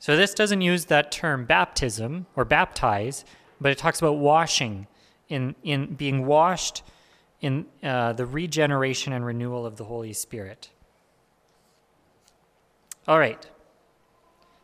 So 0.00 0.16
this 0.16 0.34
doesn't 0.34 0.60
use 0.60 0.86
that 0.86 1.12
term 1.12 1.44
baptism 1.44 2.26
or 2.34 2.44
baptize, 2.44 3.24
but 3.60 3.70
it 3.70 3.78
talks 3.78 4.00
about 4.00 4.18
washing, 4.18 4.88
in, 5.28 5.54
in 5.62 5.94
being 5.94 6.26
washed 6.26 6.82
in 7.40 7.66
uh, 7.82 8.12
the 8.12 8.26
regeneration 8.26 9.12
and 9.12 9.24
renewal 9.24 9.64
of 9.64 9.76
the 9.76 9.84
Holy 9.84 10.12
Spirit. 10.12 10.70
All 13.06 13.18
right. 13.18 13.46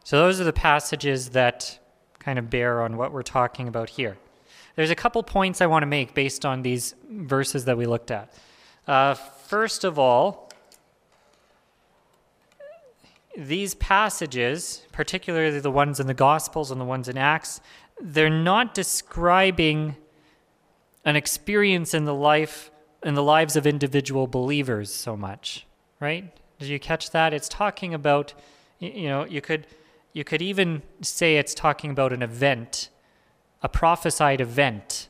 So 0.02 0.19
those 0.19 0.40
are 0.40 0.45
the 0.45 0.52
passages 0.52 1.31
that 1.31 1.78
kind 2.19 2.38
of 2.38 2.50
bear 2.50 2.83
on 2.83 2.97
what 2.97 3.12
we're 3.12 3.23
talking 3.23 3.69
about 3.69 3.90
here. 3.90 4.16
There's 4.76 4.90
a 4.90 4.95
couple 4.95 5.23
points 5.23 5.61
I 5.61 5.66
want 5.66 5.83
to 5.83 5.87
make 5.87 6.14
based 6.14 6.45
on 6.45 6.62
these 6.62 6.95
verses 7.09 7.64
that 7.66 7.78
we 7.78 7.87
looked 7.87 8.11
at. 8.11 8.35
Uh, 8.87 9.14
first 9.14 9.85
of 9.85 9.99
all, 9.99 10.50
these 13.37 13.75
passages, 13.75 14.83
particularly 14.93 15.59
the 15.61 15.71
ones 15.71 16.00
in 16.00 16.07
the 16.07 16.14
Gospels 16.14 16.71
and 16.71 16.81
the 16.81 16.85
ones 16.85 17.09
in 17.09 17.16
Acts, 17.16 17.61
they're 18.00 18.31
not 18.31 18.75
describing 18.75 19.97
an 21.04 21.16
experience 21.16 21.94
in 21.94 22.04
the 22.04 22.14
life 22.14 22.70
in 23.04 23.14
the 23.14 23.23
lives 23.23 23.54
of 23.54 23.66
individual 23.66 24.26
believers 24.26 24.92
so 24.92 25.16
much, 25.16 25.66
right? 26.00 26.34
Did 26.58 26.68
you 26.68 26.80
catch 26.80 27.11
that? 27.11 27.34
It's 27.34 27.49
talking 27.49 27.92
about, 27.92 28.32
you 28.78 29.08
know, 29.08 29.25
you 29.25 29.40
could 29.40 29.66
you 30.14 30.25
could 30.25 30.40
even 30.40 30.82
say 31.02 31.37
it's 31.37 31.54
talking 31.54 31.90
about 31.90 32.12
an 32.12 32.23
event, 32.23 32.88
a 33.62 33.68
prophesied 33.68 34.40
event 34.40 35.08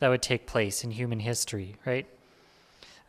that 0.00 0.08
would 0.08 0.22
take 0.22 0.46
place 0.46 0.82
in 0.82 0.90
human 0.90 1.20
history, 1.20 1.76
right? 1.84 2.06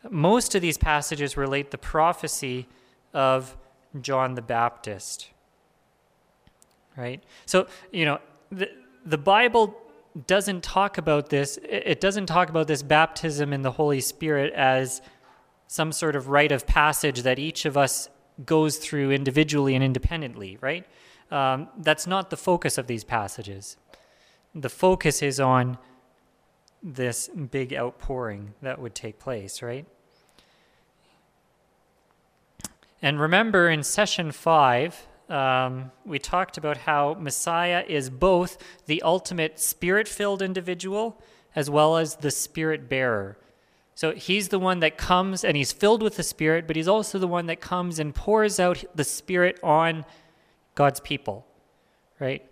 Most 0.08 0.54
of 0.54 0.62
these 0.62 0.78
passages 0.78 1.36
relate 1.36 1.70
the 1.70 1.78
prophecy 1.78 2.68
of 3.12 3.56
John 4.00 4.34
the 4.34 4.42
Baptist. 4.42 5.30
Right? 6.96 7.22
So, 7.46 7.66
you 7.92 8.04
know, 8.04 8.18
the, 8.50 8.68
the 9.04 9.18
Bible 9.18 9.76
doesn't 10.26 10.62
talk 10.62 10.98
about 10.98 11.28
this, 11.28 11.58
it 11.62 12.00
doesn't 12.00 12.26
talk 12.26 12.48
about 12.50 12.66
this 12.66 12.82
baptism 12.82 13.52
in 13.52 13.62
the 13.62 13.72
Holy 13.72 14.00
Spirit 14.00 14.52
as 14.54 15.00
some 15.66 15.92
sort 15.92 16.16
of 16.16 16.28
rite 16.28 16.50
of 16.50 16.66
passage 16.66 17.22
that 17.22 17.38
each 17.38 17.64
of 17.64 17.76
us 17.76 18.08
goes 18.44 18.78
through 18.78 19.10
individually 19.10 19.74
and 19.74 19.84
independently, 19.84 20.58
right? 20.60 20.86
Um, 21.30 21.68
that's 21.78 22.06
not 22.06 22.30
the 22.30 22.36
focus 22.36 22.78
of 22.78 22.86
these 22.86 23.04
passages. 23.04 23.76
The 24.54 24.70
focus 24.70 25.22
is 25.22 25.38
on 25.38 25.78
this 26.82 27.28
big 27.28 27.74
outpouring 27.74 28.54
that 28.62 28.80
would 28.80 28.94
take 28.94 29.18
place, 29.18 29.62
right? 29.62 29.84
And 33.02 33.20
remember 33.20 33.68
in 33.68 33.82
session 33.82 34.32
five, 34.32 35.06
um, 35.28 35.90
we 36.04 36.18
talked 36.18 36.56
about 36.56 36.78
how 36.78 37.14
Messiah 37.14 37.84
is 37.86 38.10
both 38.10 38.58
the 38.86 39.02
ultimate 39.02 39.58
spirit 39.60 40.08
filled 40.08 40.42
individual 40.42 41.20
as 41.54 41.68
well 41.68 41.96
as 41.96 42.16
the 42.16 42.30
spirit 42.30 42.88
bearer. 42.88 43.36
So 43.98 44.12
he's 44.12 44.46
the 44.46 44.60
one 44.60 44.78
that 44.78 44.96
comes 44.96 45.42
and 45.42 45.56
he's 45.56 45.72
filled 45.72 46.04
with 46.04 46.14
the 46.14 46.22
Spirit, 46.22 46.68
but 46.68 46.76
he's 46.76 46.86
also 46.86 47.18
the 47.18 47.26
one 47.26 47.46
that 47.46 47.60
comes 47.60 47.98
and 47.98 48.14
pours 48.14 48.60
out 48.60 48.84
the 48.94 49.02
Spirit 49.02 49.58
on 49.60 50.04
God's 50.76 51.00
people, 51.00 51.44
right? 52.20 52.48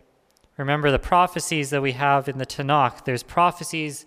Remember 0.57 0.91
the 0.91 0.99
prophecies 0.99 1.71
that 1.71 1.81
we 1.81 1.93
have 1.93 2.29
in 2.29 2.39
the 2.39 2.47
Tanakh. 2.47 3.05
There's 3.05 3.23
prophecies 3.23 4.07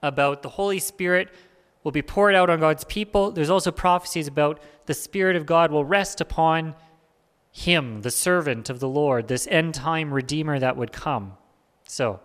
about 0.00 0.42
the 0.42 0.48
Holy 0.48 0.78
Spirit 0.78 1.34
will 1.82 1.90
be 1.90 2.02
poured 2.02 2.36
out 2.36 2.50
on 2.50 2.60
God's 2.60 2.84
people. 2.84 3.32
There's 3.32 3.50
also 3.50 3.72
prophecies 3.72 4.28
about 4.28 4.60
the 4.84 4.94
Spirit 4.94 5.34
of 5.34 5.44
God 5.44 5.72
will 5.72 5.84
rest 5.84 6.20
upon 6.20 6.76
him, 7.56 8.02
the 8.02 8.10
servant 8.10 8.68
of 8.68 8.80
the 8.80 8.88
Lord, 8.88 9.28
this 9.28 9.46
end 9.50 9.74
time 9.74 10.12
Redeemer 10.12 10.58
that 10.58 10.76
would 10.76 10.92
come. 10.92 11.38
So, 11.88 12.20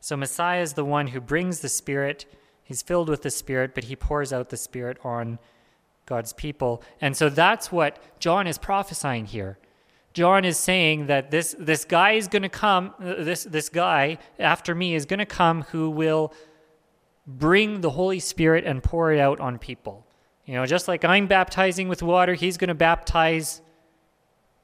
so 0.00 0.16
Messiah 0.16 0.60
is 0.60 0.72
the 0.72 0.84
one 0.84 1.06
who 1.06 1.20
brings 1.20 1.60
the 1.60 1.68
Spirit. 1.68 2.26
He's 2.64 2.82
filled 2.82 3.08
with 3.08 3.22
the 3.22 3.30
Spirit, 3.30 3.76
but 3.76 3.84
he 3.84 3.94
pours 3.94 4.32
out 4.32 4.48
the 4.48 4.56
Spirit 4.56 4.98
on 5.04 5.38
God's 6.04 6.32
people. 6.32 6.82
And 7.00 7.16
so 7.16 7.28
that's 7.28 7.70
what 7.70 8.18
John 8.18 8.48
is 8.48 8.58
prophesying 8.58 9.26
here. 9.26 9.56
John 10.14 10.44
is 10.44 10.58
saying 10.58 11.06
that 11.06 11.30
this, 11.30 11.54
this 11.60 11.84
guy 11.84 12.12
is 12.12 12.26
going 12.26 12.42
to 12.42 12.48
come, 12.48 12.92
uh, 12.98 13.22
this, 13.22 13.44
this 13.44 13.68
guy 13.68 14.18
after 14.40 14.74
me 14.74 14.96
is 14.96 15.06
going 15.06 15.20
to 15.20 15.26
come 15.26 15.62
who 15.62 15.90
will 15.90 16.32
bring 17.24 17.82
the 17.82 17.90
Holy 17.90 18.18
Spirit 18.18 18.64
and 18.64 18.82
pour 18.82 19.12
it 19.12 19.20
out 19.20 19.38
on 19.38 19.60
people. 19.60 20.04
You 20.44 20.54
know, 20.54 20.66
just 20.66 20.88
like 20.88 21.04
I'm 21.04 21.28
baptizing 21.28 21.88
with 21.88 22.02
water, 22.02 22.34
he's 22.34 22.56
going 22.56 22.66
to 22.66 22.74
baptize 22.74 23.60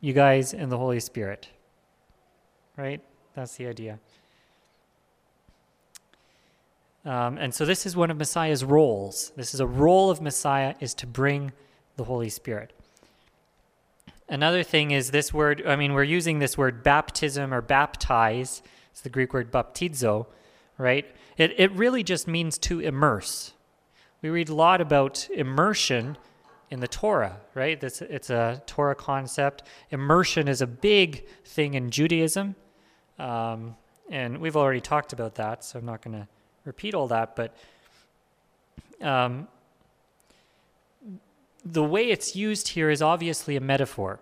you 0.00 0.12
guys 0.12 0.52
in 0.52 0.68
the 0.68 0.78
Holy 0.78 1.00
Spirit. 1.00 1.48
Right? 2.76 3.00
That's 3.34 3.56
the 3.56 3.66
idea. 3.66 3.98
Um, 7.04 7.38
and 7.38 7.54
so 7.54 7.64
this 7.64 7.86
is 7.86 7.96
one 7.96 8.10
of 8.10 8.16
Messiah's 8.16 8.64
roles. 8.64 9.32
This 9.36 9.54
is 9.54 9.60
a 9.60 9.66
role 9.66 10.10
of 10.10 10.20
Messiah 10.20 10.74
is 10.80 10.94
to 10.94 11.06
bring 11.06 11.52
the 11.96 12.04
Holy 12.04 12.28
Spirit. 12.28 12.72
Another 14.28 14.62
thing 14.62 14.90
is 14.90 15.10
this 15.10 15.32
word, 15.32 15.62
I 15.66 15.76
mean, 15.76 15.94
we're 15.94 16.02
using 16.02 16.38
this 16.38 16.58
word 16.58 16.82
baptism 16.82 17.54
or 17.54 17.62
baptize. 17.62 18.62
It's 18.90 19.00
the 19.00 19.08
Greek 19.08 19.32
word 19.32 19.50
baptizo, 19.50 20.26
right? 20.76 21.06
It, 21.38 21.54
it 21.58 21.72
really 21.72 22.02
just 22.02 22.28
means 22.28 22.58
to 22.58 22.80
immerse. 22.80 23.54
We 24.20 24.28
read 24.28 24.50
a 24.50 24.54
lot 24.54 24.80
about 24.80 25.28
immersion 25.32 26.18
in 26.70 26.80
the 26.80 26.88
Torah, 26.88 27.38
right? 27.54 27.82
It's, 27.82 28.02
it's 28.02 28.30
a 28.30 28.62
Torah 28.66 28.94
concept. 28.94 29.62
Immersion 29.90 30.48
is 30.48 30.60
a 30.60 30.66
big 30.66 31.26
thing 31.44 31.74
in 31.74 31.90
Judaism. 31.90 32.54
Um, 33.18 33.76
and 34.10 34.38
we've 34.38 34.56
already 34.56 34.80
talked 34.80 35.12
about 35.12 35.34
that, 35.36 35.64
so 35.64 35.78
I'm 35.78 35.84
not 35.84 36.02
going 36.02 36.16
to 36.16 36.28
repeat 36.64 36.94
all 36.94 37.08
that. 37.08 37.36
But 37.36 37.54
um, 39.00 39.48
the 41.64 41.84
way 41.84 42.10
it's 42.10 42.36
used 42.36 42.68
here 42.68 42.90
is 42.90 43.02
obviously 43.02 43.56
a 43.56 43.60
metaphor, 43.60 44.20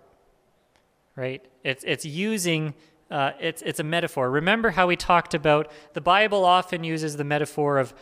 right? 1.15 1.45
It's, 1.63 1.83
it's 1.85 2.05
using, 2.05 2.73
uh, 3.11 3.31
it's, 3.39 3.61
it's 3.61 3.79
a 3.79 3.83
metaphor. 3.83 4.29
Remember 4.29 4.71
how 4.71 4.87
we 4.87 4.95
talked 4.95 5.33
about 5.33 5.71
the 5.93 6.01
Bible 6.01 6.45
often 6.45 6.83
uses 6.83 7.17
the 7.17 7.23
metaphor 7.23 7.77
of 7.77 7.93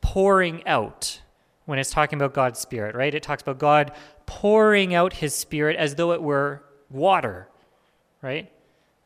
pouring 0.00 0.66
out 0.66 1.20
when 1.66 1.78
it's 1.78 1.90
talking 1.90 2.18
about 2.18 2.32
God's 2.32 2.58
Spirit, 2.58 2.94
right? 2.94 3.14
It 3.14 3.22
talks 3.22 3.42
about 3.42 3.58
God 3.58 3.92
pouring 4.24 4.94
out 4.94 5.12
His 5.12 5.34
Spirit 5.34 5.76
as 5.76 5.96
though 5.96 6.12
it 6.12 6.22
were 6.22 6.62
water, 6.90 7.48
right? 8.22 8.50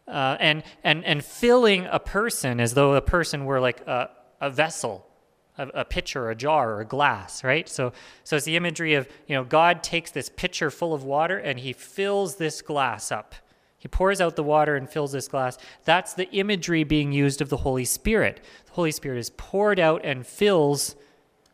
Uh, 0.07 0.37
and, 0.41 0.63
and, 0.85 1.05
and 1.05 1.25
filling 1.25 1.87
a 1.91 1.99
person 1.99 2.61
as 2.61 2.75
though 2.75 2.95
a 2.95 3.01
person 3.01 3.45
were 3.45 3.61
like 3.61 3.81
a, 3.87 4.11
a 4.41 4.51
vessel, 4.51 5.07
a, 5.57 5.69
a 5.69 5.85
pitcher, 5.85 6.31
a 6.31 6.35
jar, 6.35 6.75
or 6.75 6.81
a 6.81 6.85
glass, 6.85 7.43
right? 7.43 7.69
So, 7.69 7.93
so 8.25 8.37
it's 8.37 8.45
the 8.45 8.57
imagery 8.57 8.95
of, 8.95 9.09
you 9.27 9.35
know, 9.35 9.45
God 9.45 9.83
takes 9.83 10.11
this 10.11 10.29
pitcher 10.29 10.71
full 10.71 10.93
of 10.93 11.05
water 11.05 11.39
and 11.39 11.61
he 11.61 11.73
fills 11.73 12.37
this 12.37 12.61
glass 12.61 13.11
up. 13.11 13.35
He 13.79 13.89
pours 13.89 14.21
out 14.21 14.37
the 14.37 14.43
water 14.43 14.77
and 14.77 14.91
fills 14.91 15.13
this 15.13 15.29
glass. 15.29 15.57
That's 15.85 16.13
the 16.13 16.31
imagery 16.33 16.85
being 16.85 17.13
used 17.13 17.41
of 17.41 17.49
the 17.49 17.57
Holy 17.59 17.87
Spirit. 17.87 18.41
The 18.67 18.73
Holy 18.73 18.93
Spirit 18.93 19.19
is 19.19 19.31
poured 19.31 19.81
out 19.81 20.05
and 20.05 20.27
fills 20.27 20.97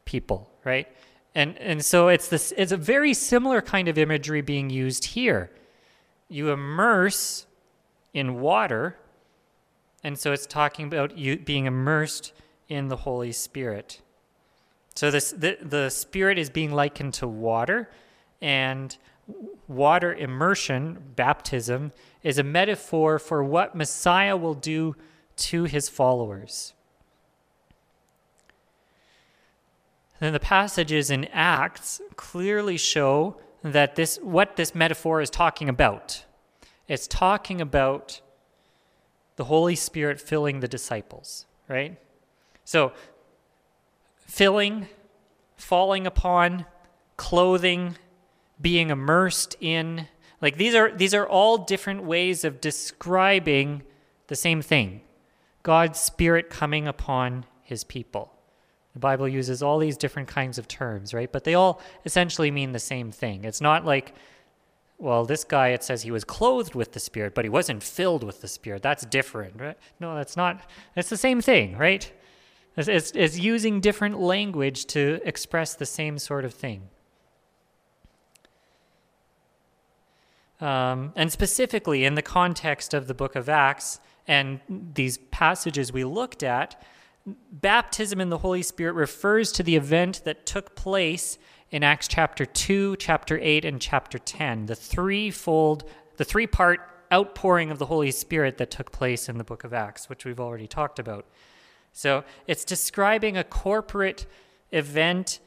people, 0.06 0.50
right? 0.64 0.88
And, 1.34 1.58
and 1.58 1.84
so 1.84 2.08
it's, 2.08 2.28
this, 2.28 2.54
it's 2.56 2.72
a 2.72 2.78
very 2.78 3.12
similar 3.12 3.60
kind 3.60 3.88
of 3.88 3.98
imagery 3.98 4.40
being 4.40 4.70
used 4.70 5.04
here. 5.04 5.50
You 6.30 6.50
immerse 6.50 7.46
in 8.14 8.40
water, 8.40 8.96
and 10.02 10.18
so 10.18 10.32
it's 10.32 10.46
talking 10.46 10.86
about 10.86 11.18
you 11.18 11.36
being 11.36 11.66
immersed 11.66 12.32
in 12.68 12.88
the 12.88 12.96
Holy 12.96 13.32
Spirit. 13.32 14.00
So 14.94 15.10
this, 15.10 15.32
the, 15.32 15.58
the 15.60 15.90
Spirit 15.90 16.38
is 16.38 16.48
being 16.48 16.72
likened 16.72 17.12
to 17.14 17.28
water, 17.28 17.90
and 18.40 18.96
water 19.68 20.14
immersion, 20.14 21.12
baptism, 21.16 21.92
is 22.22 22.38
a 22.38 22.42
metaphor 22.42 23.18
for 23.18 23.44
what 23.44 23.74
Messiah 23.74 24.36
will 24.36 24.54
do 24.54 24.96
to 25.36 25.64
his 25.64 25.90
followers. 25.90 26.72
Then 30.20 30.32
the 30.32 30.40
passages 30.40 31.10
in 31.10 31.26
Acts 31.26 32.00
clearly 32.16 32.76
show 32.76 33.36
that 33.62 33.96
this 33.96 34.18
what 34.22 34.56
this 34.56 34.74
metaphor 34.74 35.20
is 35.20 35.30
talking 35.30 35.68
about. 35.68 36.24
It's 36.88 37.06
talking 37.06 37.60
about 37.60 38.20
the 39.36 39.44
Holy 39.44 39.74
Spirit 39.74 40.20
filling 40.20 40.60
the 40.60 40.68
disciples, 40.68 41.46
right? 41.68 41.98
So, 42.64 42.92
filling, 44.26 44.88
falling 45.56 46.06
upon, 46.06 46.66
clothing, 47.16 47.96
being 48.60 48.90
immersed 48.90 49.56
in, 49.60 50.08
like 50.40 50.56
these 50.56 50.74
are 50.74 50.90
these 50.90 51.14
are 51.14 51.26
all 51.26 51.58
different 51.58 52.04
ways 52.04 52.44
of 52.44 52.60
describing 52.60 53.82
the 54.28 54.36
same 54.36 54.62
thing. 54.62 55.02
God's 55.62 55.98
spirit 55.98 56.48
coming 56.48 56.86
upon 56.86 57.44
his 57.62 57.84
people. 57.84 58.32
The 58.96 59.00
Bible 59.00 59.28
uses 59.28 59.62
all 59.62 59.78
these 59.78 59.98
different 59.98 60.26
kinds 60.26 60.56
of 60.56 60.66
terms, 60.68 61.12
right? 61.12 61.30
But 61.30 61.44
they 61.44 61.52
all 61.52 61.82
essentially 62.06 62.50
mean 62.50 62.72
the 62.72 62.78
same 62.78 63.12
thing. 63.12 63.44
It's 63.44 63.60
not 63.60 63.84
like 63.84 64.14
well, 64.98 65.26
this 65.26 65.44
guy, 65.44 65.68
it 65.68 65.84
says 65.84 66.00
he 66.00 66.10
was 66.10 66.24
clothed 66.24 66.74
with 66.74 66.92
the 66.92 67.00
Spirit, 67.00 67.34
but 67.34 67.44
he 67.44 67.50
wasn't 67.50 67.82
filled 67.82 68.24
with 68.24 68.40
the 68.40 68.48
Spirit. 68.48 68.80
That's 68.80 69.04
different, 69.04 69.60
right? 69.60 69.76
No, 70.00 70.14
that's 70.14 70.34
not. 70.34 70.62
It's 70.96 71.10
the 71.10 71.18
same 71.18 71.42
thing, 71.42 71.76
right? 71.76 72.10
It's, 72.78 72.88
it's, 72.88 73.10
it's 73.10 73.38
using 73.38 73.82
different 73.82 74.18
language 74.18 74.86
to 74.86 75.20
express 75.22 75.74
the 75.74 75.84
same 75.84 76.18
sort 76.18 76.46
of 76.46 76.54
thing. 76.54 76.88
Um, 80.58 81.12
and 81.14 81.30
specifically 81.30 82.06
in 82.06 82.14
the 82.14 82.22
context 82.22 82.94
of 82.94 83.06
the 83.06 83.12
book 83.12 83.36
of 83.36 83.50
Acts 83.50 84.00
and 84.26 84.60
these 84.94 85.18
passages 85.18 85.92
we 85.92 86.04
looked 86.04 86.42
at, 86.42 86.82
baptism 87.26 88.20
in 88.20 88.30
the 88.30 88.38
Holy 88.38 88.62
Spirit 88.62 88.92
refers 88.94 89.52
to 89.52 89.62
the 89.62 89.76
event 89.76 90.22
that 90.24 90.46
took 90.46 90.76
place 90.76 91.38
in 91.70 91.82
Acts 91.82 92.06
chapter 92.06 92.46
2, 92.46 92.96
chapter 92.96 93.38
8, 93.42 93.64
and 93.64 93.80
chapter 93.80 94.18
10, 94.18 94.66
the 94.66 94.76
threefold, 94.76 95.84
the 96.16 96.24
three 96.24 96.46
part 96.46 96.80
outpouring 97.12 97.70
of 97.70 97.78
the 97.78 97.86
Holy 97.86 98.10
Spirit 98.10 98.58
that 98.58 98.70
took 98.70 98.92
place 98.92 99.28
in 99.28 99.38
the 99.38 99.44
book 99.44 99.64
of 99.64 99.72
Acts, 99.72 100.08
which 100.08 100.24
we've 100.24 100.40
already 100.40 100.66
talked 100.66 100.98
about. 100.98 101.26
So 101.92 102.24
it's 102.46 102.64
describing 102.64 103.36
a 103.36 103.44
corporate 103.44 104.26
event 104.70 105.40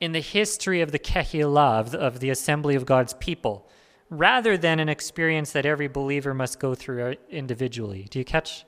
in 0.00 0.12
the 0.12 0.20
history 0.20 0.80
of 0.80 0.92
the 0.92 0.98
Kehillah, 0.98 1.80
of 1.80 1.90
the, 1.92 1.98
of 1.98 2.20
the 2.20 2.30
assembly 2.30 2.74
of 2.74 2.86
God's 2.86 3.14
people, 3.14 3.68
rather 4.10 4.56
than 4.56 4.80
an 4.80 4.88
experience 4.88 5.52
that 5.52 5.66
every 5.66 5.88
believer 5.88 6.34
must 6.34 6.58
go 6.58 6.74
through 6.74 7.16
individually. 7.30 8.06
Do 8.10 8.18
you 8.18 8.24
catch 8.24 8.64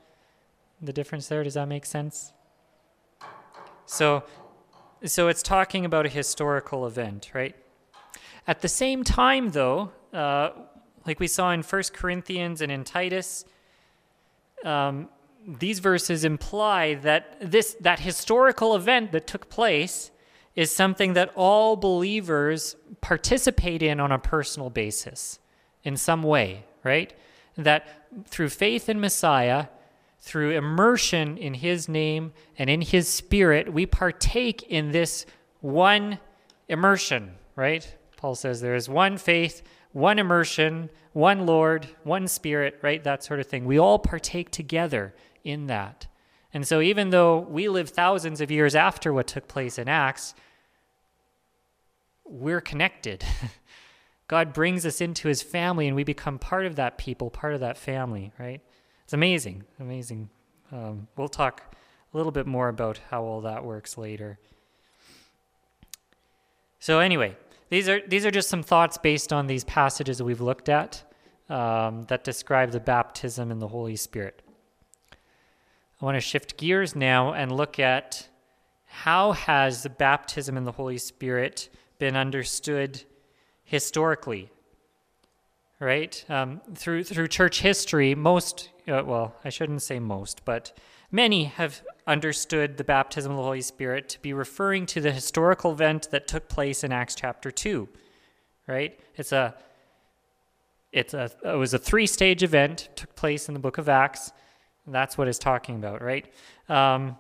the 0.80 0.92
difference 0.92 1.28
there? 1.28 1.42
Does 1.44 1.54
that 1.54 1.68
make 1.68 1.86
sense? 1.86 2.32
So, 3.86 4.24
so 5.04 5.28
it's 5.28 5.42
talking 5.42 5.84
about 5.84 6.06
a 6.06 6.08
historical 6.08 6.86
event, 6.86 7.30
right? 7.34 7.56
At 8.46 8.60
the 8.60 8.68
same 8.68 9.04
time, 9.04 9.50
though, 9.50 9.92
uh, 10.12 10.50
like 11.06 11.20
we 11.20 11.26
saw 11.26 11.50
in 11.52 11.62
First 11.62 11.92
Corinthians 11.92 12.60
and 12.60 12.70
in 12.70 12.84
Titus, 12.84 13.44
um, 14.64 15.08
these 15.46 15.78
verses 15.78 16.24
imply 16.24 16.94
that 16.94 17.36
this 17.40 17.76
that 17.80 18.00
historical 18.00 18.74
event 18.74 19.12
that 19.12 19.26
took 19.26 19.48
place 19.48 20.10
is 20.54 20.74
something 20.74 21.14
that 21.14 21.30
all 21.34 21.76
believers 21.76 22.76
participate 23.00 23.82
in 23.82 24.00
on 24.00 24.12
a 24.12 24.18
personal 24.18 24.68
basis 24.68 25.38
in 25.82 25.96
some 25.96 26.22
way, 26.22 26.64
right? 26.84 27.14
That 27.56 27.86
through 28.26 28.50
faith 28.50 28.88
in 28.88 29.00
Messiah, 29.00 29.66
through 30.20 30.50
immersion 30.50 31.38
in 31.38 31.54
his 31.54 31.88
name 31.88 32.32
and 32.58 32.68
in 32.68 32.82
his 32.82 33.08
spirit, 33.08 33.72
we 33.72 33.86
partake 33.86 34.62
in 34.64 34.92
this 34.92 35.24
one 35.60 36.18
immersion, 36.68 37.32
right? 37.56 37.96
Paul 38.16 38.34
says 38.34 38.60
there 38.60 38.74
is 38.74 38.88
one 38.88 39.16
faith, 39.16 39.62
one 39.92 40.18
immersion, 40.18 40.90
one 41.12 41.46
Lord, 41.46 41.88
one 42.04 42.28
spirit, 42.28 42.78
right? 42.82 43.02
That 43.02 43.24
sort 43.24 43.40
of 43.40 43.46
thing. 43.46 43.64
We 43.64 43.78
all 43.78 43.98
partake 43.98 44.50
together 44.50 45.14
in 45.42 45.66
that. 45.66 46.06
And 46.52 46.66
so, 46.66 46.80
even 46.80 47.10
though 47.10 47.38
we 47.38 47.68
live 47.68 47.88
thousands 47.88 48.40
of 48.40 48.50
years 48.50 48.74
after 48.74 49.12
what 49.12 49.26
took 49.26 49.48
place 49.48 49.78
in 49.78 49.88
Acts, 49.88 50.34
we're 52.24 52.60
connected. 52.60 53.24
God 54.28 54.52
brings 54.52 54.84
us 54.86 55.00
into 55.00 55.28
his 55.28 55.42
family 55.42 55.86
and 55.86 55.96
we 55.96 56.04
become 56.04 56.38
part 56.38 56.66
of 56.66 56.76
that 56.76 56.98
people, 56.98 57.30
part 57.30 57.54
of 57.54 57.60
that 57.60 57.76
family, 57.76 58.32
right? 58.38 58.60
It's 59.10 59.14
amazing, 59.14 59.64
amazing 59.80 60.30
Um, 60.70 61.08
we'll 61.16 61.26
talk 61.26 61.74
a 62.14 62.16
little 62.16 62.30
bit 62.30 62.46
more 62.46 62.68
about 62.68 63.00
how 63.10 63.24
all 63.24 63.40
that 63.40 63.64
works 63.64 63.98
later. 63.98 64.38
So 66.78 67.00
anyway, 67.00 67.36
these 67.70 67.88
are 67.88 68.00
these 68.06 68.24
are 68.24 68.30
just 68.30 68.48
some 68.48 68.62
thoughts 68.62 68.98
based 68.98 69.32
on 69.32 69.48
these 69.48 69.64
passages 69.64 70.18
that 70.18 70.24
we've 70.24 70.40
looked 70.40 70.68
at 70.68 71.02
um, 71.48 72.04
that 72.04 72.22
describe 72.22 72.70
the 72.70 72.78
baptism 72.78 73.50
in 73.50 73.58
the 73.58 73.66
Holy 73.66 73.96
Spirit. 73.96 74.42
I 76.00 76.04
want 76.04 76.14
to 76.14 76.20
shift 76.20 76.56
gears 76.56 76.94
now 76.94 77.32
and 77.32 77.50
look 77.50 77.80
at 77.80 78.28
how 78.86 79.32
has 79.32 79.82
the 79.82 79.90
baptism 79.90 80.56
in 80.56 80.62
the 80.62 80.70
Holy 80.70 80.98
Spirit 80.98 81.68
been 81.98 82.14
understood 82.14 83.02
historically. 83.64 84.52
Right 85.80 86.24
um, 86.28 86.60
through 86.74 87.04
through 87.04 87.26
church 87.26 87.62
history, 87.62 88.14
most 88.14 88.68
uh, 88.90 89.02
well, 89.04 89.36
I 89.44 89.48
shouldn't 89.48 89.82
say 89.82 89.98
most, 89.98 90.44
but 90.44 90.76
many 91.10 91.44
have 91.44 91.82
understood 92.06 92.76
the 92.76 92.84
baptism 92.84 93.32
of 93.32 93.38
the 93.38 93.42
Holy 93.42 93.62
Spirit 93.62 94.08
to 94.10 94.20
be 94.20 94.32
referring 94.32 94.86
to 94.86 95.00
the 95.00 95.12
historical 95.12 95.72
event 95.72 96.08
that 96.10 96.26
took 96.26 96.48
place 96.48 96.84
in 96.84 96.92
Acts 96.92 97.14
chapter 97.14 97.50
2. 97.50 97.88
Right? 98.66 98.98
It's 99.16 99.32
a 99.32 99.54
it's 100.92 101.14
a 101.14 101.30
it 101.44 101.56
was 101.56 101.72
a 101.72 101.78
three-stage 101.78 102.42
event 102.42 102.88
took 102.96 103.14
place 103.14 103.48
in 103.48 103.54
the 103.54 103.60
book 103.60 103.78
of 103.78 103.88
Acts. 103.88 104.32
that's 104.86 105.16
what 105.16 105.28
it's 105.28 105.38
talking 105.38 105.76
about, 105.76 106.02
right? 106.02 106.32
Um, 106.68 107.16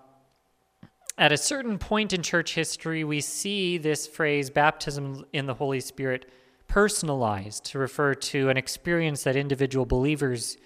at 1.18 1.32
a 1.32 1.36
certain 1.36 1.78
point 1.78 2.12
in 2.12 2.22
church 2.22 2.54
history, 2.54 3.04
we 3.04 3.20
see 3.20 3.78
this 3.78 4.06
phrase 4.06 4.48
baptism 4.50 5.24
in 5.32 5.46
the 5.46 5.54
Holy 5.54 5.80
Spirit 5.80 6.30
personalized 6.66 7.64
to 7.66 7.78
refer 7.78 8.14
to 8.14 8.48
an 8.48 8.56
experience 8.56 9.24
that 9.24 9.36
individual 9.36 9.84
believers 9.84 10.56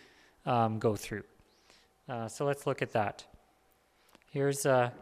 um, 0.47 0.79
go 0.79 0.97
through. 0.97 1.25
Uh, 2.09 2.29
so 2.29 2.45
let's 2.45 2.67
look 2.67 2.83
at 2.83 2.93
that. 2.93 3.25
Here's 4.31 4.67
a, 4.67 4.93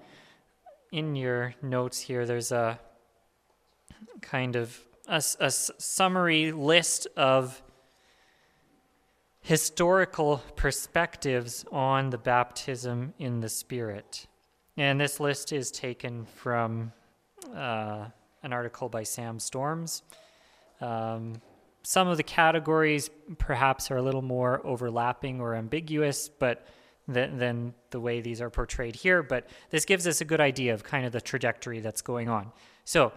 in 0.93 1.17
your 1.17 1.55
notes 1.63 2.01
here, 2.01 2.27
there's 2.27 2.53
a 2.53 2.79
kind 4.21 4.57
of 4.57 4.79
a, 5.09 5.23
a 5.41 5.51
summary 5.51 6.53
list 6.53 7.09
of 7.17 7.63
historical 9.41 10.41
perspectives 10.55 11.65
on 11.73 12.11
the 12.11 12.19
baptism 12.19 13.13
in 13.19 13.41
the 13.41 13.49
Spirit. 13.49 14.27
And 14.77 15.01
this 15.01 15.19
list 15.19 15.53
is 15.53 15.71
taken 15.71 16.25
from 16.37 16.93
uh, 17.55 18.07
an 18.43 18.53
article 18.53 18.89
by 18.89 19.03
Sam 19.03 19.39
Storms. 19.39 20.03
Um, 20.81 21.35
some 21.83 22.09
of 22.09 22.17
the 22.17 22.23
categories 22.23 23.11
perhaps 23.39 23.91
are 23.91 23.97
a 23.97 24.03
little 24.03 24.23
more 24.23 24.65
overlapping 24.65 25.41
or 25.41 25.55
ambiguous, 25.55 26.29
but 26.29 26.67
than, 27.09 27.39
than 27.39 27.75
the 27.91 28.01
way 28.01 28.21
these 28.21 28.41
are 28.41 28.51
portrayed 28.51 28.95
here, 28.95 29.23
but 29.23 29.49
this 29.71 29.85
gives 29.85 30.07
us 30.07 30.21
a 30.21 30.25
good 30.25 30.41
idea 30.41 30.75
of 30.75 30.85
kind 30.85 31.05
of 31.05 31.13
the 31.13 31.21
trajectory 31.21 31.81
that's 31.81 32.03
going 32.03 32.29
on. 32.29 32.53
So, 32.85 33.13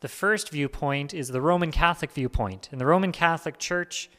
the 0.00 0.08
first 0.08 0.50
viewpoint 0.50 1.14
is 1.14 1.28
the 1.28 1.40
Roman 1.40 1.70
Catholic 1.70 2.10
viewpoint. 2.10 2.68
In 2.72 2.78
the 2.78 2.86
Roman 2.86 3.12
Catholic 3.12 3.58
Church, 3.58 4.10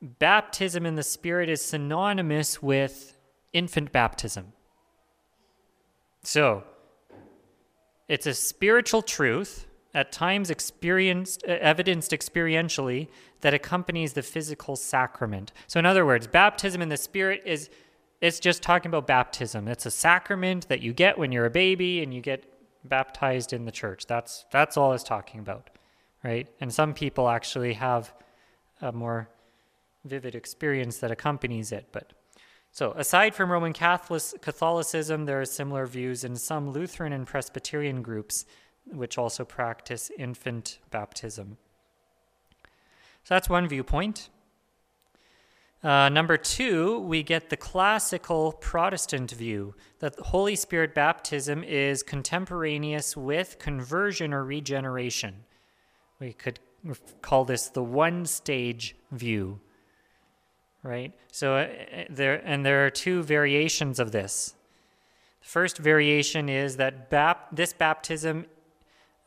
baptism 0.00 0.84
in 0.84 0.96
the 0.96 1.04
Spirit 1.04 1.48
is 1.48 1.64
synonymous 1.64 2.60
with 2.60 3.16
infant 3.52 3.92
baptism. 3.92 4.52
So, 6.24 6.64
it's 8.08 8.26
a 8.26 8.34
spiritual 8.34 9.02
truth, 9.02 9.66
at 9.94 10.12
times 10.12 10.50
experienced, 10.50 11.44
evidenced 11.44 12.12
experientially, 12.12 13.08
that 13.42 13.54
accompanies 13.54 14.14
the 14.14 14.22
physical 14.22 14.76
sacrament. 14.76 15.52
So, 15.66 15.78
in 15.78 15.86
other 15.86 16.06
words, 16.06 16.26
baptism 16.26 16.80
in 16.80 16.88
the 16.88 16.96
Spirit 16.96 17.42
is 17.44 17.68
it's 18.20 18.38
just 18.38 18.62
talking 18.62 18.88
about 18.88 19.06
baptism. 19.06 19.66
It's 19.66 19.84
a 19.84 19.90
sacrament 19.90 20.68
that 20.68 20.80
you 20.80 20.92
get 20.92 21.18
when 21.18 21.32
you're 21.32 21.44
a 21.44 21.50
baby 21.50 22.02
and 22.02 22.14
you 22.14 22.20
get 22.20 22.44
baptized 22.84 23.52
in 23.52 23.64
the 23.64 23.72
church. 23.72 24.06
That's 24.06 24.46
that's 24.50 24.76
all 24.76 24.92
it's 24.92 25.02
talking 25.02 25.40
about, 25.40 25.70
right? 26.24 26.48
And 26.60 26.72
some 26.72 26.94
people 26.94 27.28
actually 27.28 27.74
have 27.74 28.14
a 28.80 28.92
more 28.92 29.28
vivid 30.04 30.34
experience 30.34 30.98
that 30.98 31.10
accompanies 31.10 31.72
it. 31.72 31.88
But 31.92 32.12
so 32.70 32.92
aside 32.92 33.34
from 33.34 33.50
Roman 33.50 33.72
Catholic, 33.72 34.22
Catholicism, 34.40 35.26
there 35.26 35.40
are 35.40 35.44
similar 35.44 35.86
views 35.86 36.24
in 36.24 36.36
some 36.36 36.70
Lutheran 36.70 37.12
and 37.12 37.26
Presbyterian 37.26 38.02
groups, 38.02 38.44
which 38.90 39.18
also 39.18 39.44
practice 39.44 40.10
infant 40.18 40.78
baptism. 40.90 41.56
So 43.24 43.34
that's 43.34 43.48
one 43.48 43.68
viewpoint. 43.68 44.28
Uh, 45.82 46.08
number 46.08 46.36
two, 46.36 47.00
we 47.00 47.24
get 47.24 47.50
the 47.50 47.56
classical 47.56 48.52
Protestant 48.52 49.32
view 49.32 49.74
that 49.98 50.16
Holy 50.18 50.54
Spirit 50.54 50.94
baptism 50.94 51.64
is 51.64 52.04
contemporaneous 52.04 53.16
with 53.16 53.58
conversion 53.58 54.32
or 54.32 54.44
regeneration. 54.44 55.44
We 56.20 56.34
could 56.34 56.60
call 57.20 57.44
this 57.44 57.68
the 57.68 57.82
one 57.82 58.26
stage 58.26 58.94
view. 59.10 59.60
Right? 60.84 61.12
So 61.32 61.56
uh, 61.56 61.68
there 62.10 62.40
and 62.44 62.64
there 62.64 62.86
are 62.86 62.90
two 62.90 63.22
variations 63.22 63.98
of 63.98 64.12
this. 64.12 64.54
The 65.40 65.48
first 65.48 65.78
variation 65.78 66.48
is 66.48 66.76
that 66.76 67.10
bap- 67.10 67.54
this 67.54 67.72
baptism 67.72 68.46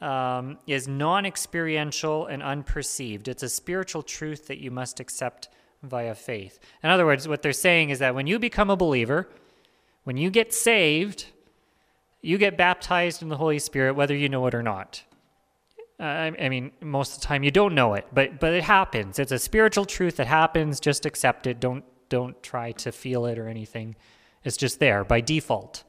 um, 0.02 0.58
is 0.68 0.88
non 0.88 1.26
experiential 1.26 2.28
and 2.28 2.44
unperceived. 2.44 3.28
It's 3.28 3.44
a 3.44 3.50
spiritual 3.50 4.04
truth 4.04 4.48
that 4.48 4.60
you 4.60 4.72
must 4.72 5.00
accept 5.00 5.50
via 5.84 6.16
faith. 6.16 6.60
In 6.84 6.90
other 6.90 7.06
words, 7.06 7.28
what 7.28 7.42
they're 7.42 7.54
saying 7.54 7.90
is 7.90 8.00
that 8.00 8.16
when 8.16 8.28
you 8.28 8.40
become 8.40 8.70
a 8.70 8.76
believer, 8.76 9.30
when 10.04 10.18
you 10.18 10.30
get 10.30 10.54
saved, 10.54 11.28
you 12.22 12.38
get 12.38 12.58
baptized 12.58 13.22
in 13.22 13.30
the 13.30 13.38
Holy 13.38 13.60
Spirit, 13.60 13.96
whether 13.96 14.16
you 14.16 14.30
know 14.30 14.46
it 14.48 14.56
or 14.56 14.64
not. 14.64 15.04
Uh, 16.00 16.04
I, 16.04 16.50
mean, 16.50 16.72
most 16.82 17.16
of 17.16 17.22
the 17.22 17.28
time 17.28 17.44
you 17.44 17.52
don't 17.52 17.74
know 17.74 17.94
it, 17.94 18.06
but 18.14 18.40
but 18.40 18.54
it 18.54 18.64
happens. 18.64 19.18
It's 19.18 19.32
a 19.32 19.40
spiritual 19.40 19.86
truth 19.86 20.18
that 20.18 20.28
happens. 20.28 20.82
Just 20.82 21.06
accept 21.06 21.48
it. 21.48 21.62
Don't 21.62 21.86
don't 22.10 22.42
try 22.44 22.74
to 22.74 22.92
feel 22.92 23.26
it 23.26 23.40
or 23.40 23.48
anything. 23.48 23.96
It's 24.44 24.58
just 24.58 24.80
there 24.80 25.06
by 25.06 25.22
default. 25.22 25.84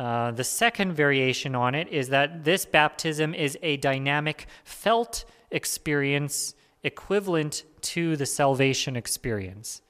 Uh, 0.00 0.30
the 0.30 0.42
second 0.42 0.94
variation 0.94 1.54
on 1.54 1.74
it 1.74 1.86
is 1.88 2.08
that 2.08 2.42
this 2.42 2.64
baptism 2.64 3.34
is 3.34 3.58
a 3.60 3.76
dynamic, 3.76 4.46
felt 4.64 5.26
experience 5.50 6.54
equivalent 6.82 7.64
to 7.82 8.16
the 8.16 8.24
salvation 8.24 8.96
experience. 8.96 9.82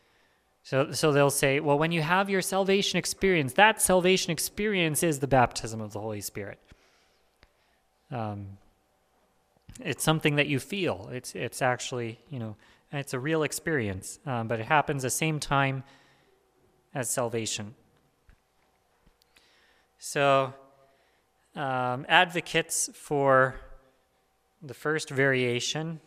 So, 0.65 0.91
so 0.91 1.13
they'll 1.13 1.31
say, 1.31 1.61
well, 1.61 1.79
when 1.79 1.93
you 1.93 2.03
have 2.03 2.29
your 2.29 2.43
salvation 2.43 2.99
experience, 2.99 3.53
that 3.53 3.81
salvation 3.81 4.33
experience 4.33 5.05
is 5.05 5.21
the 5.21 5.29
baptism 5.29 5.81
of 5.81 5.93
the 5.93 6.01
Holy 6.01 6.23
Spirit. 6.23 6.59
Um, 8.11 8.59
it's 9.79 10.03
something 10.03 10.35
that 10.35 10.49
you 10.49 10.59
feel. 10.59 11.09
It's 11.13 11.37
it's 11.37 11.63
actually 11.63 12.19
you 12.31 12.41
know 12.41 12.57
it's 12.91 13.15
a 13.15 13.21
real 13.21 13.45
experience, 13.45 14.19
um, 14.27 14.49
but 14.49 14.59
it 14.59 14.67
happens 14.67 15.05
the 15.05 15.11
same 15.11 15.39
time 15.39 15.85
as 16.97 17.09
salvation. 17.09 17.77
So, 20.03 20.55
um, 21.55 22.07
advocates 22.09 22.89
for 22.95 23.57
the 24.63 24.73
first 24.73 25.11
variation 25.11 26.01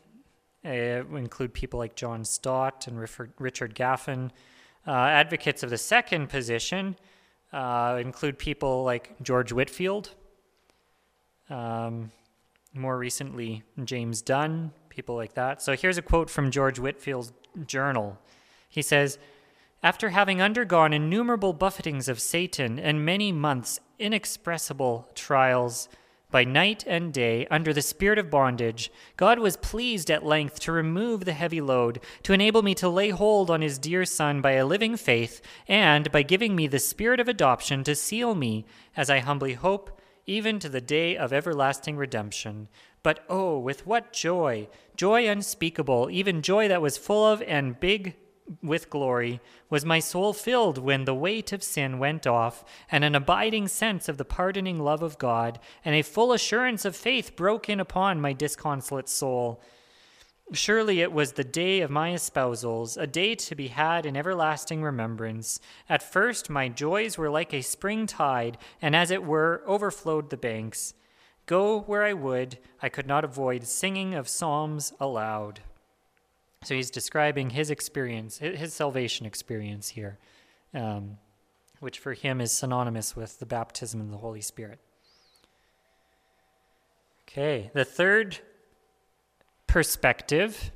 uh, 0.66 0.70
include 0.70 1.54
people 1.54 1.78
like 1.78 1.96
John 1.96 2.26
Stott 2.26 2.88
and 2.88 3.00
Richard 3.00 3.76
Gaffin. 3.76 4.32
Uh, 4.88 4.92
advocates 4.92 5.62
of 5.62 5.70
the 5.70 5.78
second 5.78 6.30
position 6.30 6.96
uh, 7.54 8.00
include 8.02 8.40
people 8.40 8.84
like 8.84 9.16
George 9.22 9.54
Whitefield, 9.54 10.16
um, 11.52 12.12
more 12.74 12.98
recently, 12.98 13.62
James 13.84 14.24
Dunn, 14.24 14.72
people 14.90 15.16
like 15.16 15.36
that. 15.36 15.62
So 15.62 15.76
here's 15.76 16.00
a 16.00 16.02
quote 16.02 16.32
from 16.32 16.50
George 16.50 16.80
Whitefield's 16.80 17.32
journal. 17.68 18.18
He 18.70 18.82
says, 18.82 19.20
After 19.84 20.12
having 20.12 20.42
undergone 20.42 20.94
innumerable 20.94 21.52
buffetings 21.52 22.08
of 22.08 22.22
Satan 22.22 22.80
and 22.80 23.04
many 23.04 23.34
months' 23.34 23.82
inexpressible 24.00 25.10
trials, 25.14 25.90
by 26.32 26.46
night 26.46 26.86
and 26.88 27.14
day, 27.14 27.46
under 27.52 27.74
the 27.74 27.82
spirit 27.82 28.18
of 28.18 28.30
bondage, 28.30 28.90
God 29.18 29.40
was 29.40 29.58
pleased 29.58 30.10
at 30.10 30.26
length 30.26 30.62
to 30.62 30.72
remove 30.72 31.26
the 31.26 31.34
heavy 31.34 31.60
load, 31.60 32.00
to 32.24 32.32
enable 32.32 32.62
me 32.62 32.74
to 32.76 32.88
lay 32.88 33.10
hold 33.10 33.52
on 33.52 33.62
his 33.62 33.78
dear 33.78 34.06
Son 34.06 34.40
by 34.40 34.54
a 34.54 34.66
living 34.66 34.96
faith, 34.96 35.42
and 35.68 36.10
by 36.14 36.24
giving 36.24 36.56
me 36.56 36.66
the 36.66 36.80
spirit 36.80 37.20
of 37.20 37.28
adoption 37.28 37.84
to 37.84 37.94
seal 37.94 38.36
me, 38.36 38.66
as 38.96 39.10
I 39.10 39.20
humbly 39.20 39.54
hope, 39.54 40.00
even 40.26 40.60
to 40.60 40.70
the 40.70 40.82
day 40.82 41.18
of 41.18 41.34
everlasting 41.34 41.98
redemption. 41.98 42.70
But 43.04 43.26
oh, 43.28 43.60
with 43.60 43.86
what 43.86 44.14
joy! 44.14 44.70
Joy 44.96 45.28
unspeakable, 45.28 46.10
even 46.10 46.42
joy 46.42 46.70
that 46.70 46.82
was 46.82 46.98
full 46.98 47.28
of 47.28 47.42
and 47.42 47.78
big 47.78 48.16
with 48.62 48.90
glory 48.90 49.40
was 49.70 49.86
my 49.86 50.00
soul 50.00 50.34
filled 50.34 50.78
when 50.78 51.06
the 51.06 51.16
weight 51.16 51.52
of 51.52 51.64
sin 51.64 52.00
went 52.00 52.28
off, 52.28 52.64
and 52.92 53.04
an 53.04 53.16
abiding 53.16 53.68
sense 53.68 54.10
of 54.10 54.18
the 54.18 54.26
pardoning 54.26 54.80
love 54.80 55.02
of 55.02 55.18
God, 55.18 55.60
and 55.84 55.96
a 55.96 56.02
full 56.02 56.34
assurance 56.34 56.86
of 56.86 56.96
faith 56.96 57.36
broke 57.36 57.70
in 57.70 57.80
upon 57.80 58.22
my 58.22 58.34
disconsolate 58.34 59.10
soul. 59.10 59.62
Surely 60.52 61.00
it 61.02 61.12
was 61.12 61.32
the 61.32 61.44
day 61.44 61.80
of 61.82 61.90
my 61.90 62.12
espousals, 62.12 62.98
a 62.98 63.08
day 63.08 63.34
to 63.34 63.56
be 63.56 63.70
had 63.70 64.06
in 64.06 64.18
everlasting 64.18 64.84
remembrance. 64.84 65.60
At 65.88 66.04
first 66.04 66.50
my 66.50 66.68
joys 66.68 67.18
were 67.18 67.30
like 67.30 67.54
a 67.54 67.62
spring 67.62 68.06
tide, 68.06 68.58
and 68.82 68.96
as 68.96 69.10
it 69.10 69.24
were, 69.24 69.64
overflowed 69.66 70.30
the 70.30 70.38
banks. 70.38 70.94
Go 71.46 71.82
where 71.82 72.04
I 72.04 72.14
would, 72.14 72.60
I 72.82 72.90
could 72.90 73.08
not 73.08 73.24
avoid 73.24 73.66
singing 73.66 74.14
of 74.14 74.30
psalms 74.30 74.94
aloud. 75.00 75.62
So 76.64 76.76
he's 76.76 76.92
describing 76.92 77.50
his 77.50 77.70
experience, 77.70 78.38
his 78.38 78.74
salvation 78.74 79.26
experience 79.26 79.90
here, 79.90 80.18
um, 80.74 81.18
which 81.80 82.00
for 82.00 82.14
him 82.14 82.40
is 82.40 82.52
synonymous 82.52 83.16
with 83.16 83.40
the 83.40 83.46
baptism 83.46 84.00
of 84.00 84.12
the 84.12 84.18
Holy 84.18 84.42
Spirit. 84.42 84.80
Okay, 87.28 87.72
the 87.74 87.86
third 87.86 88.40
perspective 89.68 90.72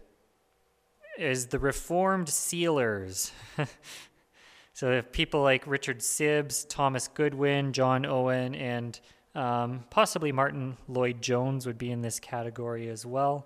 is 1.18 1.48
the 1.48 1.60
Reformed 1.60 2.30
sealers. 2.30 3.32
so 4.74 5.02
people 5.02 5.42
like 5.42 5.66
Richard 5.68 6.00
Sibbes, 6.00 6.66
Thomas 6.68 7.08
Goodwin, 7.08 7.74
John 7.74 8.06
Owen, 8.06 8.56
and 8.56 9.00
um, 9.36 9.84
possibly 9.90 10.32
Martyn 10.32 10.78
Lloyd-Jones 10.88 11.68
would 11.68 11.78
be 11.78 11.92
in 11.92 12.02
this 12.02 12.20
category 12.20 12.90
as 12.90 13.06
well. 13.06 13.46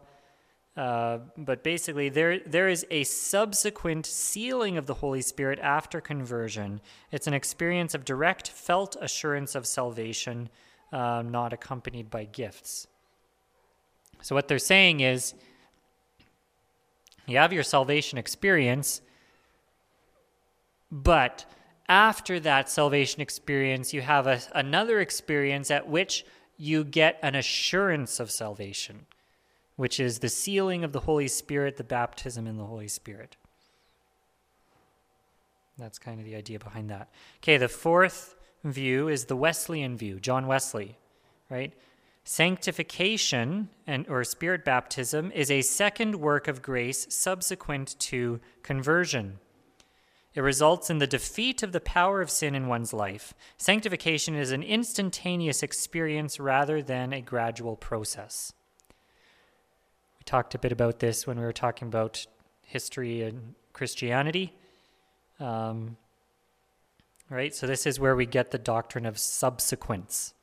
Uh, 0.81 1.19
but 1.37 1.63
basically, 1.63 2.09
there 2.09 2.39
there 2.39 2.67
is 2.67 2.87
a 2.89 3.03
subsequent 3.03 4.03
sealing 4.03 4.77
of 4.77 4.87
the 4.87 4.95
Holy 4.95 5.21
Spirit 5.21 5.59
after 5.59 6.01
conversion. 6.01 6.81
It's 7.11 7.27
an 7.27 7.35
experience 7.35 7.93
of 7.93 8.03
direct, 8.03 8.49
felt 8.49 8.95
assurance 8.99 9.53
of 9.53 9.67
salvation, 9.67 10.49
uh, 10.91 11.21
not 11.23 11.53
accompanied 11.53 12.09
by 12.09 12.23
gifts. 12.23 12.87
So 14.23 14.33
what 14.33 14.47
they're 14.47 14.57
saying 14.57 15.01
is, 15.01 15.35
you 17.27 17.37
have 17.37 17.53
your 17.53 17.61
salvation 17.61 18.17
experience, 18.17 19.01
but 20.91 21.45
after 21.89 22.39
that 22.39 22.71
salvation 22.71 23.21
experience, 23.21 23.93
you 23.93 24.01
have 24.01 24.25
a, 24.25 24.39
another 24.55 24.99
experience 24.99 25.69
at 25.69 25.87
which 25.87 26.25
you 26.57 26.83
get 26.83 27.19
an 27.21 27.35
assurance 27.35 28.19
of 28.19 28.31
salvation 28.31 29.05
which 29.75 29.99
is 29.99 30.19
the 30.19 30.29
sealing 30.29 30.83
of 30.83 30.91
the 30.91 31.01
Holy 31.01 31.27
Spirit, 31.27 31.77
the 31.77 31.83
baptism 31.83 32.47
in 32.47 32.57
the 32.57 32.65
Holy 32.65 32.87
Spirit. 32.87 33.37
That's 35.77 35.99
kind 35.99 36.19
of 36.19 36.25
the 36.25 36.35
idea 36.35 36.59
behind 36.59 36.89
that. 36.89 37.09
Okay, 37.37 37.57
the 37.57 37.67
fourth 37.67 38.35
view 38.63 39.07
is 39.07 39.25
the 39.25 39.35
Wesleyan 39.35 39.97
view, 39.97 40.19
John 40.19 40.45
Wesley, 40.45 40.97
right? 41.49 41.73
Sanctification 42.23 43.69
and 43.87 44.07
or 44.07 44.23
spirit 44.23 44.63
baptism 44.63 45.31
is 45.31 45.49
a 45.49 45.63
second 45.63 46.15
work 46.15 46.47
of 46.47 46.61
grace 46.61 47.07
subsequent 47.09 47.97
to 47.99 48.39
conversion. 48.61 49.39
It 50.33 50.41
results 50.41 50.89
in 50.89 50.99
the 50.99 51.07
defeat 51.07 51.63
of 51.63 51.71
the 51.71 51.81
power 51.81 52.21
of 52.21 52.29
sin 52.29 52.55
in 52.55 52.67
one's 52.67 52.93
life. 52.93 53.33
Sanctification 53.57 54.35
is 54.35 54.51
an 54.51 54.63
instantaneous 54.63 55.61
experience 55.63 56.39
rather 56.39 56.81
than 56.81 57.11
a 57.11 57.21
gradual 57.21 57.75
process. 57.75 58.53
We 60.21 60.25
talked 60.25 60.53
a 60.53 60.59
bit 60.59 60.71
about 60.71 60.99
this 60.99 61.25
when 61.25 61.39
we 61.39 61.43
were 61.43 61.51
talking 61.51 61.87
about 61.87 62.27
history 62.67 63.23
and 63.23 63.55
Christianity. 63.73 64.53
Um, 65.39 65.97
right? 67.27 67.55
So, 67.55 67.65
this 67.65 67.87
is 67.87 67.99
where 67.99 68.15
we 68.15 68.27
get 68.27 68.51
the 68.51 68.59
doctrine 68.59 69.07
of 69.07 69.17
subsequence. 69.17 70.35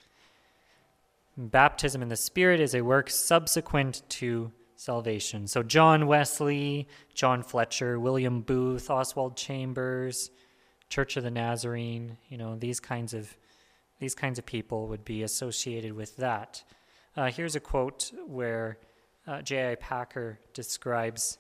Baptism 1.36 2.02
in 2.02 2.08
the 2.08 2.16
Spirit 2.16 2.58
is 2.58 2.74
a 2.74 2.80
work 2.80 3.08
subsequent 3.08 4.02
to 4.08 4.50
salvation. 4.74 5.46
So, 5.46 5.62
John 5.62 6.08
Wesley, 6.08 6.88
John 7.14 7.44
Fletcher, 7.44 8.00
William 8.00 8.40
Booth, 8.40 8.90
Oswald 8.90 9.36
Chambers, 9.36 10.32
Church 10.88 11.16
of 11.16 11.22
the 11.22 11.30
Nazarene, 11.30 12.18
you 12.28 12.36
know, 12.36 12.56
these 12.56 12.80
kinds 12.80 13.14
of 13.14 13.36
these 14.00 14.16
kinds 14.16 14.40
of 14.40 14.46
people 14.46 14.88
would 14.88 15.04
be 15.04 15.22
associated 15.22 15.92
with 15.92 16.16
that. 16.16 16.64
Uh, 17.16 17.30
here's 17.30 17.54
a 17.54 17.60
quote 17.60 18.10
where 18.26 18.78
uh, 19.28 19.42
J.I. 19.42 19.74
Packer 19.76 20.40
describes 20.54 21.38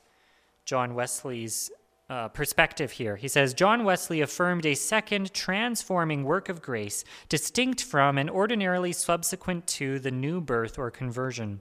John 0.64 0.94
Wesley's 0.94 1.70
uh, 2.10 2.28
perspective 2.28 2.92
here. 2.92 3.16
He 3.16 3.28
says 3.28 3.54
John 3.54 3.84
Wesley 3.84 4.20
affirmed 4.20 4.66
a 4.66 4.74
second 4.74 5.32
transforming 5.32 6.24
work 6.24 6.48
of 6.48 6.62
grace, 6.62 7.04
distinct 7.28 7.82
from 7.82 8.18
and 8.18 8.30
ordinarily 8.30 8.92
subsequent 8.92 9.66
to 9.68 9.98
the 9.98 10.10
new 10.10 10.40
birth 10.40 10.78
or 10.78 10.90
conversion. 10.90 11.60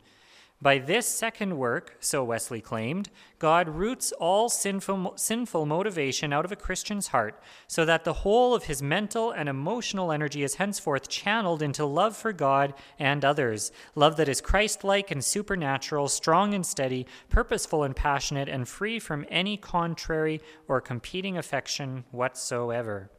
By 0.60 0.80
this 0.80 1.08
second 1.08 1.56
work, 1.56 1.98
so 2.00 2.24
Wesley 2.24 2.62
claimed, 2.62 3.12
God 3.38 3.70
roots 3.70 4.12
all 4.14 4.50
sinful, 4.50 5.14
sinful 5.16 5.68
motivation 5.68 6.34
out 6.34 6.46
of 6.46 6.52
a 6.52 6.56
Christian's 6.56 7.10
heart 7.10 7.40
so 7.68 7.86
that 7.86 8.06
the 8.06 8.14
whole 8.14 8.56
of 8.56 8.64
his 8.64 8.82
mental 8.82 9.30
and 9.30 9.48
emotional 9.48 10.12
energy 10.12 10.42
is 10.42 10.56
henceforth 10.56 11.10
channeled 11.10 11.62
into 11.62 11.86
love 11.86 12.18
for 12.18 12.34
God 12.34 12.74
and 12.98 13.24
others, 13.24 13.72
love 13.94 14.18
that 14.18 14.28
is 14.28 14.42
Christ 14.42 14.84
like 14.84 15.12
and 15.12 15.24
supernatural, 15.24 16.08
strong 16.08 16.56
and 16.56 16.66
steady, 16.66 17.06
purposeful 17.30 17.84
and 17.84 17.96
passionate, 17.96 18.50
and 18.50 18.68
free 18.68 18.98
from 18.98 19.28
any 19.30 19.58
contrary 19.58 20.42
or 20.68 20.82
competing 20.82 21.38
affection 21.38 22.04
whatsoever. 22.10 23.12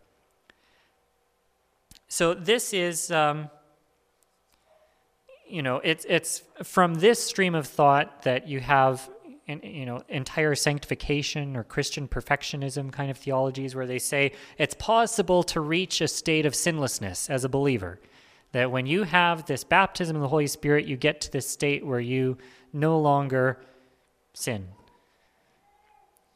So, 2.08 2.34
this 2.34 2.74
is. 2.74 3.12
Um, 3.12 3.50
you 5.48 5.62
know, 5.62 5.80
it's 5.82 6.04
it's 6.08 6.42
from 6.62 6.94
this 6.94 7.22
stream 7.22 7.54
of 7.54 7.66
thought 7.66 8.22
that 8.22 8.48
you 8.48 8.60
have, 8.60 9.08
in, 9.46 9.60
you 9.62 9.86
know, 9.86 10.02
entire 10.08 10.54
sanctification 10.54 11.56
or 11.56 11.64
Christian 11.64 12.08
perfectionism 12.08 12.92
kind 12.92 13.10
of 13.10 13.16
theologies 13.16 13.74
where 13.74 13.86
they 13.86 13.98
say 13.98 14.32
it's 14.58 14.74
possible 14.74 15.42
to 15.44 15.60
reach 15.60 16.00
a 16.00 16.08
state 16.08 16.46
of 16.46 16.54
sinlessness 16.54 17.30
as 17.30 17.44
a 17.44 17.48
believer. 17.48 17.98
That 18.52 18.70
when 18.70 18.86
you 18.86 19.02
have 19.02 19.46
this 19.46 19.64
baptism 19.64 20.16
of 20.16 20.22
the 20.22 20.28
Holy 20.28 20.46
Spirit, 20.46 20.86
you 20.86 20.96
get 20.96 21.20
to 21.22 21.32
this 21.32 21.48
state 21.48 21.84
where 21.84 22.00
you 22.00 22.38
no 22.72 22.98
longer 22.98 23.60
sin. 24.32 24.68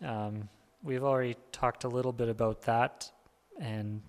Um, 0.05 0.49
we've 0.83 1.05
already 1.05 1.37
talked 1.53 1.85
a 1.85 1.89
little 1.89 2.13
bit 2.13 2.29
about 2.29 2.63
that, 2.63 3.11
and 3.61 4.03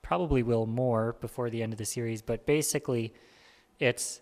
probably 0.00 0.42
will 0.42 0.66
more 0.66 1.16
before 1.20 1.48
the 1.50 1.62
end 1.62 1.72
of 1.72 1.78
the 1.78 1.84
series. 1.84 2.22
But 2.22 2.44
basically 2.46 3.14
it's 3.78 4.20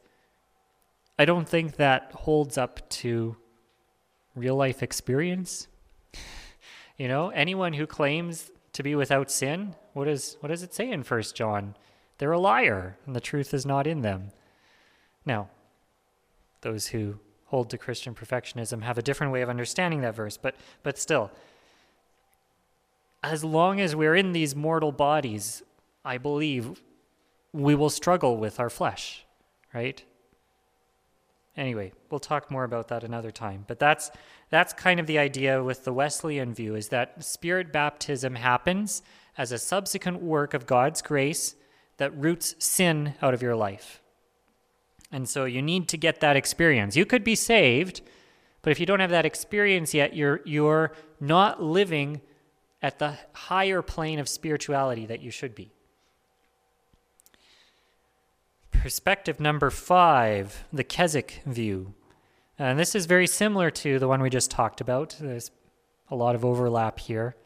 I 1.20 1.26
don't 1.26 1.46
think 1.46 1.76
that 1.76 2.12
holds 2.14 2.56
up 2.56 2.88
to 2.88 3.36
real 4.34 4.56
life 4.56 4.82
experience. 4.82 5.68
you 6.96 7.08
know, 7.08 7.28
anyone 7.28 7.74
who 7.74 7.86
claims 7.86 8.50
to 8.72 8.82
be 8.82 8.94
without 8.94 9.30
sin, 9.30 9.74
what 9.92 10.08
is 10.08 10.38
what 10.40 10.48
does 10.48 10.62
it 10.62 10.72
say 10.72 10.90
in 10.90 11.02
First 11.02 11.36
John? 11.36 11.76
They're 12.16 12.32
a 12.32 12.38
liar, 12.38 12.96
and 13.04 13.14
the 13.14 13.20
truth 13.20 13.52
is 13.52 13.66
not 13.66 13.86
in 13.86 14.00
them. 14.00 14.30
Now, 15.26 15.50
those 16.62 16.88
who 16.88 17.18
hold 17.46 17.68
to 17.68 17.76
Christian 17.76 18.14
perfectionism 18.14 18.82
have 18.82 18.96
a 18.96 19.02
different 19.02 19.32
way 19.32 19.42
of 19.42 19.50
understanding 19.50 20.00
that 20.00 20.14
verse, 20.14 20.38
but 20.38 20.54
but 20.82 20.96
still, 20.96 21.30
as 23.22 23.44
long 23.44 23.78
as 23.78 23.94
we're 23.94 24.16
in 24.16 24.32
these 24.32 24.56
mortal 24.56 24.92
bodies, 24.92 25.62
I 26.02 26.16
believe 26.16 26.80
we 27.52 27.74
will 27.74 27.90
struggle 27.90 28.38
with 28.38 28.58
our 28.58 28.70
flesh 28.70 29.26
right? 29.74 30.02
Anyway, 31.56 31.92
we'll 32.10 32.20
talk 32.20 32.50
more 32.50 32.64
about 32.64 32.88
that 32.88 33.04
another 33.04 33.30
time. 33.30 33.64
But 33.66 33.78
that's 33.78 34.10
that's 34.50 34.72
kind 34.72 35.00
of 35.00 35.06
the 35.06 35.18
idea 35.18 35.62
with 35.62 35.84
the 35.84 35.92
Wesleyan 35.92 36.54
view 36.54 36.74
is 36.74 36.88
that 36.88 37.22
spirit 37.24 37.72
baptism 37.72 38.36
happens 38.36 39.02
as 39.36 39.52
a 39.52 39.58
subsequent 39.58 40.22
work 40.22 40.54
of 40.54 40.66
God's 40.66 41.02
grace 41.02 41.54
that 41.98 42.16
roots 42.16 42.54
sin 42.58 43.14
out 43.20 43.34
of 43.34 43.42
your 43.42 43.56
life. 43.56 44.00
And 45.12 45.28
so 45.28 45.44
you 45.44 45.60
need 45.60 45.88
to 45.88 45.96
get 45.96 46.20
that 46.20 46.36
experience. 46.36 46.96
You 46.96 47.04
could 47.04 47.24
be 47.24 47.34
saved, 47.34 48.00
but 48.62 48.70
if 48.70 48.78
you 48.78 48.86
don't 48.86 49.00
have 49.00 49.10
that 49.10 49.26
experience 49.26 49.92
yet, 49.92 50.14
you're 50.14 50.40
you're 50.44 50.92
not 51.20 51.62
living 51.62 52.20
at 52.80 52.98
the 52.98 53.18
higher 53.32 53.82
plane 53.82 54.18
of 54.18 54.28
spirituality 54.28 55.04
that 55.06 55.20
you 55.20 55.30
should 55.30 55.54
be. 55.54 55.72
Perspective 58.80 59.38
number 59.38 59.68
five, 59.68 60.64
the 60.72 60.82
Keswick 60.82 61.42
view. 61.44 61.92
And 62.58 62.78
this 62.78 62.94
is 62.94 63.04
very 63.04 63.26
similar 63.26 63.70
to 63.72 63.98
the 63.98 64.08
one 64.08 64.22
we 64.22 64.30
just 64.30 64.50
talked 64.50 64.80
about. 64.80 65.16
There's 65.20 65.50
a 66.08 66.16
lot 66.16 66.34
of 66.34 66.46
overlap 66.46 66.98
here, 66.98 67.36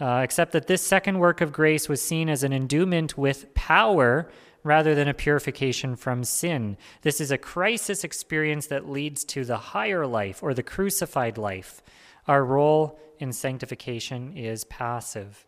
uh, 0.00 0.22
except 0.24 0.52
that 0.52 0.66
this 0.66 0.80
second 0.80 1.18
work 1.18 1.42
of 1.42 1.52
grace 1.52 1.90
was 1.90 2.00
seen 2.00 2.30
as 2.30 2.42
an 2.42 2.54
endowment 2.54 3.18
with 3.18 3.52
power 3.52 4.30
rather 4.64 4.94
than 4.94 5.08
a 5.08 5.14
purification 5.14 5.94
from 5.94 6.24
sin. 6.24 6.78
This 7.02 7.20
is 7.20 7.30
a 7.30 7.36
crisis 7.36 8.02
experience 8.02 8.66
that 8.68 8.88
leads 8.88 9.24
to 9.24 9.44
the 9.44 9.58
higher 9.58 10.06
life 10.06 10.42
or 10.42 10.54
the 10.54 10.62
crucified 10.62 11.36
life. 11.36 11.82
Our 12.26 12.42
role 12.42 12.98
in 13.18 13.34
sanctification 13.34 14.34
is 14.34 14.64
passive. 14.64 15.44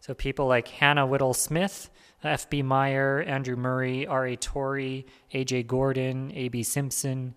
So 0.00 0.14
people 0.14 0.46
like 0.46 0.68
Hannah 0.68 1.06
Whitall 1.06 1.34
Smith 1.34 1.90
F.B. 2.22 2.62
Meyer, 2.62 3.22
Andrew 3.22 3.56
Murray, 3.56 4.06
R.A. 4.06 4.36
Torrey, 4.36 5.06
A.J. 5.32 5.62
Gordon, 5.64 6.32
A.B. 6.34 6.62
Simpson, 6.62 7.34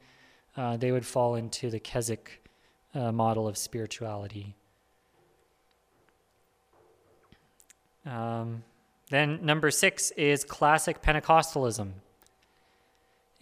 uh, 0.58 0.78
they 0.78 0.92
would 0.92 1.06
fall 1.06 1.36
into 1.36 1.70
the 1.70 1.80
Keswick 1.80 2.48
uh, 2.94 3.12
model 3.12 3.48
of 3.48 3.58
spirituality. 3.58 4.56
Um, 8.06 8.64
then 9.10 9.40
number 9.46 9.72
six 9.72 10.12
is 10.12 10.44
classic 10.44 11.02
Pentecostalism. 11.02 11.92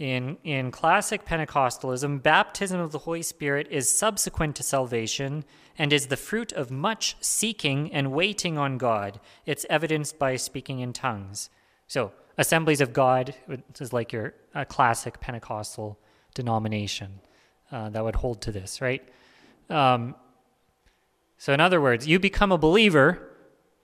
In, 0.01 0.39
in 0.43 0.71
classic 0.71 1.25
Pentecostalism, 1.25 2.23
baptism 2.23 2.79
of 2.79 2.91
the 2.91 2.97
Holy 2.97 3.21
Spirit 3.21 3.67
is 3.69 3.87
subsequent 3.87 4.55
to 4.55 4.63
salvation 4.63 5.45
and 5.77 5.93
is 5.93 6.07
the 6.07 6.17
fruit 6.17 6.51
of 6.51 6.71
much 6.71 7.15
seeking 7.21 7.93
and 7.93 8.11
waiting 8.11 8.57
on 8.57 8.79
God. 8.79 9.19
It's 9.45 9.63
evidenced 9.69 10.17
by 10.17 10.37
speaking 10.37 10.79
in 10.79 10.91
tongues. 10.91 11.51
So, 11.85 12.13
Assemblies 12.35 12.81
of 12.81 12.93
God 12.93 13.35
is 13.79 13.93
like 13.93 14.11
your 14.11 14.33
classic 14.69 15.19
Pentecostal 15.19 15.99
denomination 16.33 17.19
uh, 17.71 17.89
that 17.89 18.03
would 18.03 18.15
hold 18.15 18.41
to 18.41 18.51
this, 18.51 18.81
right? 18.81 19.07
Um, 19.69 20.15
so, 21.37 21.53
in 21.53 21.59
other 21.59 21.79
words, 21.79 22.07
you 22.07 22.17
become 22.17 22.51
a 22.51 22.57
believer, 22.57 23.29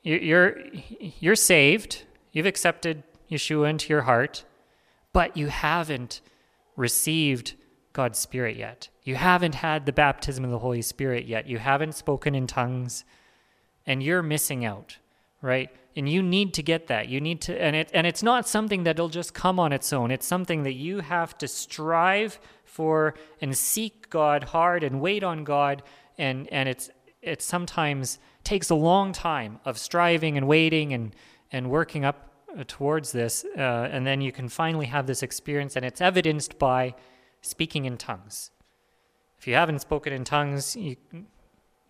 you're, 0.01 0.57
you're 1.19 1.35
saved, 1.35 2.05
you've 2.31 2.47
accepted 2.47 3.03
Yeshua 3.29 3.69
into 3.69 3.89
your 3.89 4.01
heart, 4.01 4.45
but 5.17 5.35
you 5.35 5.47
haven't 5.47 6.21
received 6.75 7.55
God's 7.91 8.19
Spirit 8.19 8.55
yet. 8.55 8.89
You 9.01 9.15
haven't 9.15 9.55
had 9.55 9.87
the 9.87 9.91
baptism 9.91 10.45
of 10.45 10.51
the 10.51 10.59
Holy 10.59 10.83
Spirit 10.83 11.25
yet. 11.25 11.47
You 11.47 11.57
haven't 11.57 11.95
spoken 11.95 12.35
in 12.35 12.45
tongues, 12.45 13.03
and 13.87 14.03
you're 14.03 14.21
missing 14.21 14.63
out, 14.63 14.99
right? 15.41 15.71
And 15.95 16.07
you 16.07 16.21
need 16.21 16.53
to 16.53 16.61
get 16.61 16.85
that. 16.89 17.09
You 17.09 17.19
need 17.19 17.41
to, 17.41 17.59
and 17.59 17.75
it, 17.75 17.89
and 17.95 18.05
it's 18.05 18.21
not 18.21 18.47
something 18.47 18.83
that'll 18.83 19.09
just 19.09 19.33
come 19.33 19.59
on 19.59 19.73
its 19.73 19.91
own. 19.91 20.11
It's 20.11 20.27
something 20.27 20.61
that 20.61 20.75
you 20.75 20.99
have 20.99 21.35
to 21.39 21.47
strive 21.47 22.39
for 22.63 23.15
and 23.41 23.57
seek 23.57 24.11
God 24.11 24.43
hard 24.43 24.83
and 24.83 25.01
wait 25.01 25.23
on 25.23 25.43
God, 25.43 25.81
and 26.19 26.47
and 26.53 26.69
it's 26.69 26.91
it 27.23 27.41
sometimes 27.41 28.19
takes 28.43 28.69
a 28.69 28.75
long 28.75 29.13
time 29.13 29.59
of 29.65 29.79
striving 29.79 30.37
and 30.37 30.47
waiting 30.47 30.93
and 30.93 31.15
and 31.51 31.71
working 31.71 32.05
up 32.05 32.27
towards 32.65 33.11
this, 33.11 33.45
uh, 33.57 33.89
and 33.91 34.05
then 34.05 34.21
you 34.21 34.31
can 34.31 34.49
finally 34.49 34.87
have 34.87 35.07
this 35.07 35.23
experience, 35.23 35.75
and 35.75 35.85
it's 35.85 36.01
evidenced 36.01 36.57
by 36.57 36.95
speaking 37.41 37.85
in 37.85 37.97
tongues. 37.97 38.51
If 39.39 39.47
you 39.47 39.53
haven't 39.53 39.79
spoken 39.79 40.13
in 40.13 40.23
tongues, 40.23 40.75
you, 40.75 40.95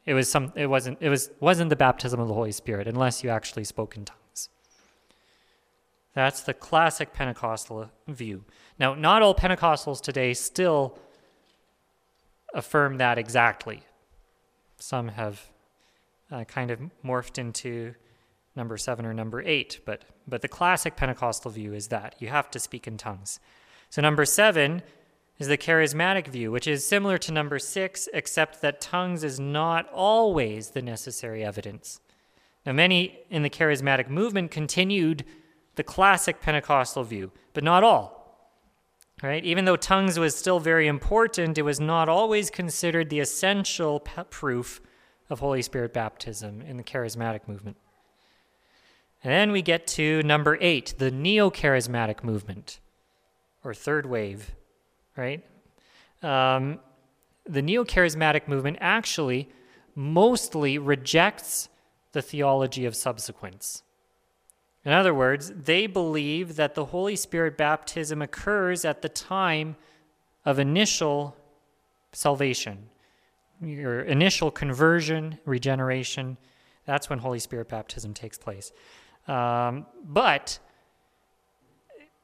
it 0.05 0.13
was 0.13 0.29
some. 0.29 0.51
It 0.55 0.67
wasn't. 0.67 0.97
It 1.01 1.09
was 1.09 1.31
wasn't 1.39 1.69
the 1.69 1.75
baptism 1.75 2.19
of 2.19 2.27
the 2.27 2.33
Holy 2.33 2.51
Spirit 2.51 2.87
unless 2.87 3.23
you 3.23 3.29
actually 3.29 3.63
spoke 3.63 3.95
in 3.95 4.05
tongues. 4.05 4.49
That's 6.13 6.41
the 6.41 6.53
classic 6.53 7.13
Pentecostal 7.13 7.91
view. 8.07 8.43
Now, 8.79 8.95
not 8.95 9.21
all 9.21 9.35
Pentecostals 9.35 10.01
today 10.01 10.33
still 10.33 10.97
affirm 12.53 12.97
that 12.97 13.17
exactly. 13.17 13.83
Some 14.79 15.09
have 15.09 15.49
uh, 16.31 16.43
kind 16.45 16.71
of 16.71 16.79
morphed 17.05 17.37
into 17.37 17.93
number 18.57 18.75
seven 18.75 19.05
or 19.05 19.13
number 19.13 19.41
eight, 19.41 19.79
but 19.85 20.03
but 20.27 20.41
the 20.41 20.47
classic 20.49 20.97
Pentecostal 20.97 21.51
view 21.51 21.73
is 21.73 21.87
that 21.87 22.15
you 22.19 22.27
have 22.27 22.51
to 22.51 22.59
speak 22.59 22.87
in 22.87 22.97
tongues. 22.97 23.39
So 23.89 24.01
number 24.01 24.25
seven 24.25 24.81
is 25.39 25.47
the 25.47 25.57
charismatic 25.57 26.27
view, 26.27 26.51
which 26.51 26.67
is 26.67 26.85
similar 26.85 27.17
to 27.19 27.31
number 27.31 27.59
six, 27.59 28.09
except 28.13 28.61
that 28.61 28.81
tongues 28.81 29.23
is 29.23 29.39
not 29.39 29.87
always 29.93 30.71
the 30.71 30.81
necessary 30.81 31.45
evidence. 31.45 32.01
Now, 32.65 32.73
many 32.73 33.19
in 33.29 33.43
the 33.43 33.49
charismatic 33.49 34.09
movement 34.09 34.51
continued 34.51 35.23
the 35.75 35.83
classic 35.83 36.41
Pentecostal 36.41 37.03
view, 37.03 37.31
but 37.53 37.63
not 37.63 37.83
all. 37.83 38.17
Right? 39.23 39.43
Even 39.45 39.65
though 39.65 39.77
tongues 39.77 40.19
was 40.19 40.35
still 40.35 40.59
very 40.59 40.87
important, 40.87 41.57
it 41.57 41.61
was 41.61 41.79
not 41.79 42.09
always 42.09 42.49
considered 42.49 43.09
the 43.09 43.19
essential 43.19 43.99
proof 44.01 44.81
of 45.29 45.39
Holy 45.39 45.61
Spirit 45.61 45.93
baptism 45.93 46.61
in 46.61 46.77
the 46.77 46.83
charismatic 46.83 47.47
movement. 47.47 47.77
And 49.23 49.31
then 49.31 49.51
we 49.51 49.61
get 49.61 49.87
to 49.87 50.21
number 50.23 50.57
eight, 50.61 50.95
the 50.97 51.11
neo 51.11 51.49
charismatic 51.49 52.23
movement, 52.23 52.79
or 53.63 53.73
third 53.73 54.05
wave 54.05 54.55
right? 55.17 55.43
Um, 56.21 56.79
the 57.45 57.61
neo 57.61 57.83
charismatic 57.83 58.47
movement 58.47 58.77
actually 58.79 59.49
mostly 59.95 60.77
rejects 60.77 61.69
the 62.13 62.21
theology 62.21 62.85
of 62.85 62.95
subsequence. 62.95 63.83
In 64.85 64.93
other 64.93 65.13
words, 65.13 65.51
they 65.51 65.87
believe 65.87 66.55
that 66.55 66.75
the 66.75 66.85
Holy 66.85 67.15
Spirit 67.15 67.57
baptism 67.57 68.21
occurs 68.21 68.85
at 68.85 69.01
the 69.01 69.09
time 69.09 69.75
of 70.45 70.59
initial 70.59 71.35
salvation, 72.13 72.89
your 73.61 74.01
initial 74.01 74.49
conversion, 74.49 75.39
regeneration. 75.45 76.37
That's 76.85 77.09
when 77.09 77.19
Holy 77.19 77.39
Spirit 77.39 77.67
baptism 77.67 78.13
takes 78.13 78.37
place. 78.37 78.71
Um, 79.27 79.85
but 80.03 80.59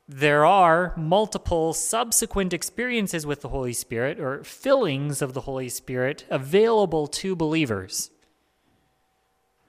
there 0.08 0.46
are 0.46 0.94
multiple 0.98 1.74
subsequent 1.74 2.54
experiences 2.54 3.26
with 3.26 3.42
the 3.42 3.50
Holy 3.50 3.74
Spirit 3.74 4.20
or 4.20 4.44
fillings 4.44 5.22
of 5.22 5.34
the 5.34 5.42
Holy 5.42 5.70
Spirit 5.70 6.26
available 6.30 7.08
to 7.08 7.36
believers. 7.36 8.12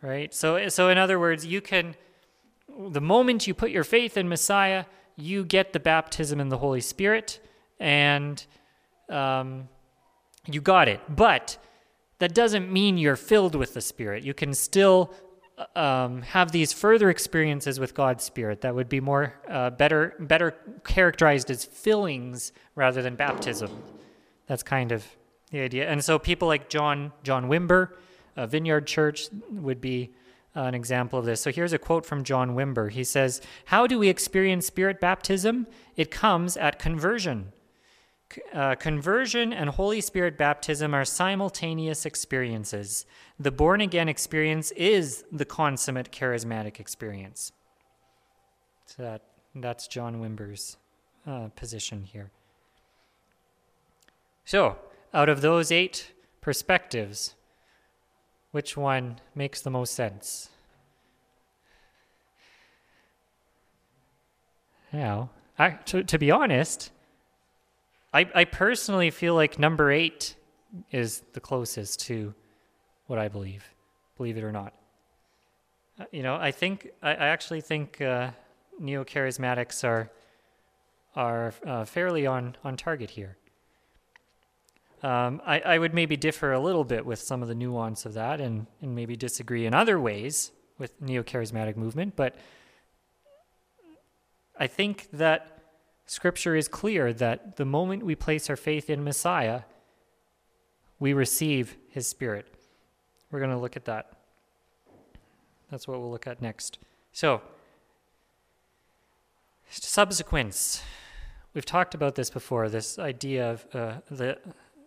Right? 0.03 0.35
So 0.35 0.69
so 0.69 0.89
in 0.89 0.99
other 0.99 1.19
words, 1.19 1.47
you 1.47 1.61
can 1.61 1.95
the 2.91 3.01
moment 3.01 3.47
you 3.47 3.55
put 3.55 3.71
your 3.71 3.85
faith 3.85 4.17
in 4.17 4.29
Messiah, 4.29 4.85
you 5.17 5.45
get 5.45 5.73
the 5.73 5.81
baptism 5.81 6.41
in 6.41 6.49
the 6.49 6.59
Holy 6.59 6.81
Spirit 6.81 7.41
and 7.79 8.45
um, 9.09 9.69
you 10.47 10.61
got 10.61 10.89
it. 10.89 11.01
But 11.09 11.59
that 12.19 12.35
doesn't 12.35 12.73
mean 12.73 12.99
you're 12.99 13.17
filled 13.17 13.55
with 13.55 13.75
the 13.75 13.81
Spirit. 13.81 14.25
You 14.25 14.35
can 14.35 14.53
still 14.55 15.15
um, 15.77 16.23
have 16.23 16.53
these 16.53 16.73
further 16.73 17.11
experiences 17.11 17.79
with 17.79 17.95
God's 17.95 18.25
Spirit 18.25 18.61
that 18.63 18.75
would 18.75 18.89
be 18.89 19.01
more 19.01 19.35
uh, 19.49 19.71
better 19.71 20.15
better 20.19 20.57
characterized 20.85 21.51
as 21.51 21.65
fillings 21.65 22.53
rather 22.75 23.03
than 23.03 23.15
baptism. 23.15 23.71
That's 24.47 24.63
kind 24.63 24.93
of 24.93 25.05
the 25.51 25.61
idea. 25.61 25.89
And 25.89 26.05
so 26.05 26.19
people 26.19 26.49
like 26.49 26.69
John 26.69 27.13
John 27.23 27.49
Wimber, 27.49 27.91
uh, 28.37 28.47
Vineyard 28.47 28.87
Church 28.87 29.29
would 29.51 29.81
be 29.81 30.11
uh, 30.57 30.63
an 30.63 30.75
example 30.75 31.19
of 31.19 31.25
this. 31.25 31.41
So 31.41 31.51
here's 31.53 31.73
a 31.73 31.79
quote 31.79 32.05
from 32.05 32.25
John 32.25 32.55
Wimber. 32.57 32.91
He 32.91 33.05
says, 33.05 33.41
"How 33.67 33.87
do 33.87 33.99
we 33.99 34.09
experience 34.09 34.67
Spirit 34.67 35.01
baptism? 35.01 35.67
It 35.97 36.11
comes 36.11 36.57
at 36.57 36.79
conversion." 36.79 37.53
Uh, 38.53 38.75
conversion 38.75 39.53
and 39.53 39.71
Holy 39.71 40.01
Spirit 40.01 40.37
baptism 40.39 40.95
are 40.95 41.05
simultaneous 41.05 42.07
experiences. 42.07 43.07
The 43.39 43.51
born 43.51 43.81
again 43.81 44.09
experience 44.09 44.71
is 44.73 45.25
the 45.33 45.45
consummate 45.45 46.11
charismatic 46.11 46.81
experience. 46.81 47.53
So 48.87 49.03
that, 49.03 49.23
that's 49.55 49.89
John 49.89 50.21
Wimber's 50.21 50.77
uh, 51.27 51.49
position 51.57 52.05
here. 52.05 52.31
So, 54.45 54.77
out 55.13 55.29
of 55.29 55.41
those 55.41 55.73
eight 55.73 56.13
perspectives, 56.41 57.35
which 58.51 58.77
one 58.77 59.21
makes 59.35 59.61
the 59.61 59.71
most 59.71 59.95
sense? 59.95 60.51
Now, 64.93 65.31
I, 65.59 65.71
to, 65.71 66.05
to 66.05 66.19
be 66.19 66.31
honest, 66.31 66.91
I, 68.15 68.31
I 68.33 68.45
personally 68.45 69.11
feel 69.11 69.35
like 69.35 69.59
number 69.59 69.91
eight 69.91 70.37
is 70.93 71.25
the 71.33 71.41
closest 71.41 71.99
to 72.07 72.33
what 73.09 73.19
I 73.19 73.27
believe, 73.27 73.65
believe 74.17 74.39
it 74.39 74.45
or 74.45 74.53
not. 74.53 74.73
Uh, 75.99 76.05
you 76.13 76.23
know, 76.23 76.37
I 76.37 76.53
think 76.53 76.91
I, 77.03 77.11
I 77.11 77.27
actually 77.27 77.61
think 77.61 78.01
uh, 78.01 78.31
neo 78.79 79.03
charismatics 79.05 79.83
are 79.83 80.11
are 81.17 81.55
uh, 81.67 81.85
fairly 81.85 82.25
on 82.25 82.57
on 82.63 82.77
target 82.77 83.11
here. 83.11 83.37
Um, 85.03 85.43
I, 85.45 85.61
I 85.61 85.79
would 85.79 85.93
maybe 85.93 86.17
differ 86.17 86.53
a 86.53 86.61
little 86.61 86.85
bit 86.85 87.05
with 87.05 87.21
some 87.21 87.43
of 87.43 87.49
the 87.49 87.55
nuance 87.55 88.07
of 88.07 88.15
that, 88.15 88.41
and 88.41 88.69
and 88.81 88.95
maybe 88.95 89.17
disagree 89.17 89.67
in 89.67 89.75
other 89.75 89.99
ways 89.99 90.53
with 90.79 91.01
neo 91.03 91.25
charismatic 91.25 91.77
movement, 91.77 92.15
but 92.15 92.37
I 94.59 94.69
think 94.69 95.09
that 95.13 95.54
Scripture 96.07 96.55
is 96.55 96.69
clear 96.69 97.13
that 97.13 97.57
the 97.57 97.65
moment 97.65 98.05
we 98.05 98.15
place 98.15 98.51
our 98.51 98.57
faith 98.57 98.91
in 98.91 99.03
Messiah, 99.03 99.63
we 100.99 101.13
receive 101.13 101.77
his 101.89 102.07
Spirit. 102.07 102.47
We're 103.31 103.41
going 103.41 103.51
to 103.51 103.59
look 103.59 103.77
at 103.77 103.87
that. 103.87 104.13
That's 105.71 105.89
what 105.89 105.99
we'll 106.01 106.11
look 106.11 106.27
at 106.27 106.43
next. 106.43 106.79
So, 107.13 107.41
subsequence. 109.69 110.83
We've 111.55 111.65
talked 111.65 111.95
about 111.95 112.17
this 112.17 112.31
before 112.31 112.69
this 112.69 112.99
idea 112.99 113.51
of 113.51 113.67
uh, 113.73 113.95
the, 114.11 114.39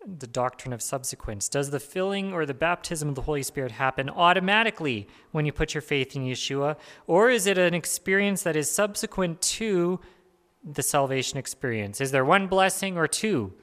the 0.06 0.28
doctrine 0.28 0.74
of 0.74 0.82
subsequence. 0.82 1.50
Does 1.50 1.72
the 1.72 1.80
filling 1.80 2.34
or 2.34 2.46
the 2.46 2.54
baptism 2.54 3.10
of 3.10 3.16
the 3.16 3.22
Holy 3.22 3.44
Spirit 3.44 3.72
happen 3.72 4.10
automatically 4.10 5.08
when 5.32 5.46
you 5.46 5.52
put 5.52 5.74
your 5.74 5.82
faith 5.82 6.16
in 6.16 6.24
Yeshua? 6.26 6.78
Or 7.08 7.30
is 7.30 7.48
it 7.48 7.58
an 7.58 7.74
experience 7.74 8.44
that 8.44 8.56
is 8.56 8.70
subsequent 8.70 9.42
to 9.42 10.00
the 10.74 10.84
salvation 10.84 11.38
experience? 11.38 12.02
Is 12.02 12.12
there 12.12 12.26
one 12.26 12.48
blessing 12.48 12.98
or 12.98 13.08
two? 13.08 13.54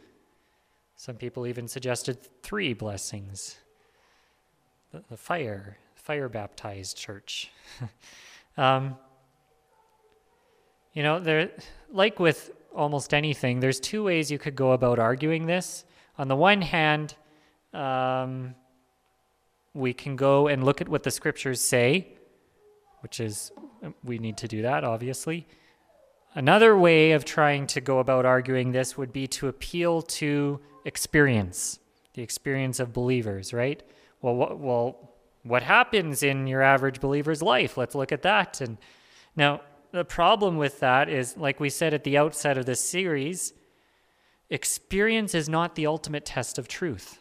Some 0.97 1.17
people 1.17 1.47
even 1.47 1.69
suggested 1.69 2.19
three 2.43 2.73
blessings 2.73 3.59
the, 4.93 5.03
the 5.11 5.17
fire, 5.17 5.77
fire 5.97 6.29
baptized 6.29 6.97
church. 6.97 7.51
um, 8.57 8.97
you 10.93 11.03
know, 11.03 11.19
there, 11.19 11.51
like 11.91 12.21
with 12.21 12.53
almost 12.73 13.13
anything, 13.13 13.59
there's 13.59 13.81
two 13.81 14.05
ways 14.05 14.31
you 14.31 14.39
could 14.39 14.55
go 14.55 14.73
about 14.73 15.01
arguing 15.01 15.47
this. 15.47 15.85
On 16.17 16.29
the 16.29 16.37
one 16.37 16.63
hand, 16.63 17.17
um, 17.73 18.55
we 19.75 19.93
can 19.93 20.15
go 20.15 20.47
and 20.47 20.65
look 20.65 20.81
at 20.81 20.89
what 20.89 21.03
the 21.03 21.11
scriptures 21.11 21.61
say, 21.61 22.07
which 23.01 23.19
is, 23.19 23.51
we 24.05 24.19
need 24.19 24.37
to 24.37 24.47
do 24.47 24.63
that, 24.63 24.85
obviously. 24.85 25.47
Another 26.35 26.77
way 26.77 27.13
of 27.13 27.25
trying 27.25 27.67
to 27.69 27.81
go 27.81 28.01
about 28.01 28.27
arguing 28.27 28.73
this 28.73 28.97
would 28.99 29.13
be 29.13 29.27
to 29.29 29.47
appeal 29.47 30.03
to 30.03 30.61
experience, 30.85 31.79
the 32.15 32.23
experience 32.23 32.81
of 32.81 32.93
believers, 32.93 33.53
right? 33.53 33.83
Well, 34.21 34.35
what, 34.35 34.59
well, 34.59 35.11
what 35.45 35.63
happens 35.63 36.23
in 36.23 36.47
your 36.47 36.63
average 36.63 37.01
believer's 37.01 37.41
life? 37.41 37.77
Let's 37.77 37.95
look 37.95 38.11
at 38.11 38.23
that. 38.23 38.61
And 38.61 38.79
now, 39.37 39.61
the 39.93 40.05
problem 40.05 40.57
with 40.57 40.81
that 40.81 41.09
is, 41.09 41.37
like 41.37 41.61
we 41.61 41.71
said 41.71 41.95
at 41.95 42.03
the 42.03 42.19
outset 42.19 42.59
of 42.59 42.67
this 42.67 42.81
series, 42.81 43.53
experience 44.51 45.37
is 45.37 45.49
not 45.49 45.77
the 45.77 45.87
ultimate 45.87 46.25
test 46.25 46.59
of 46.59 46.67
truth. 46.67 47.21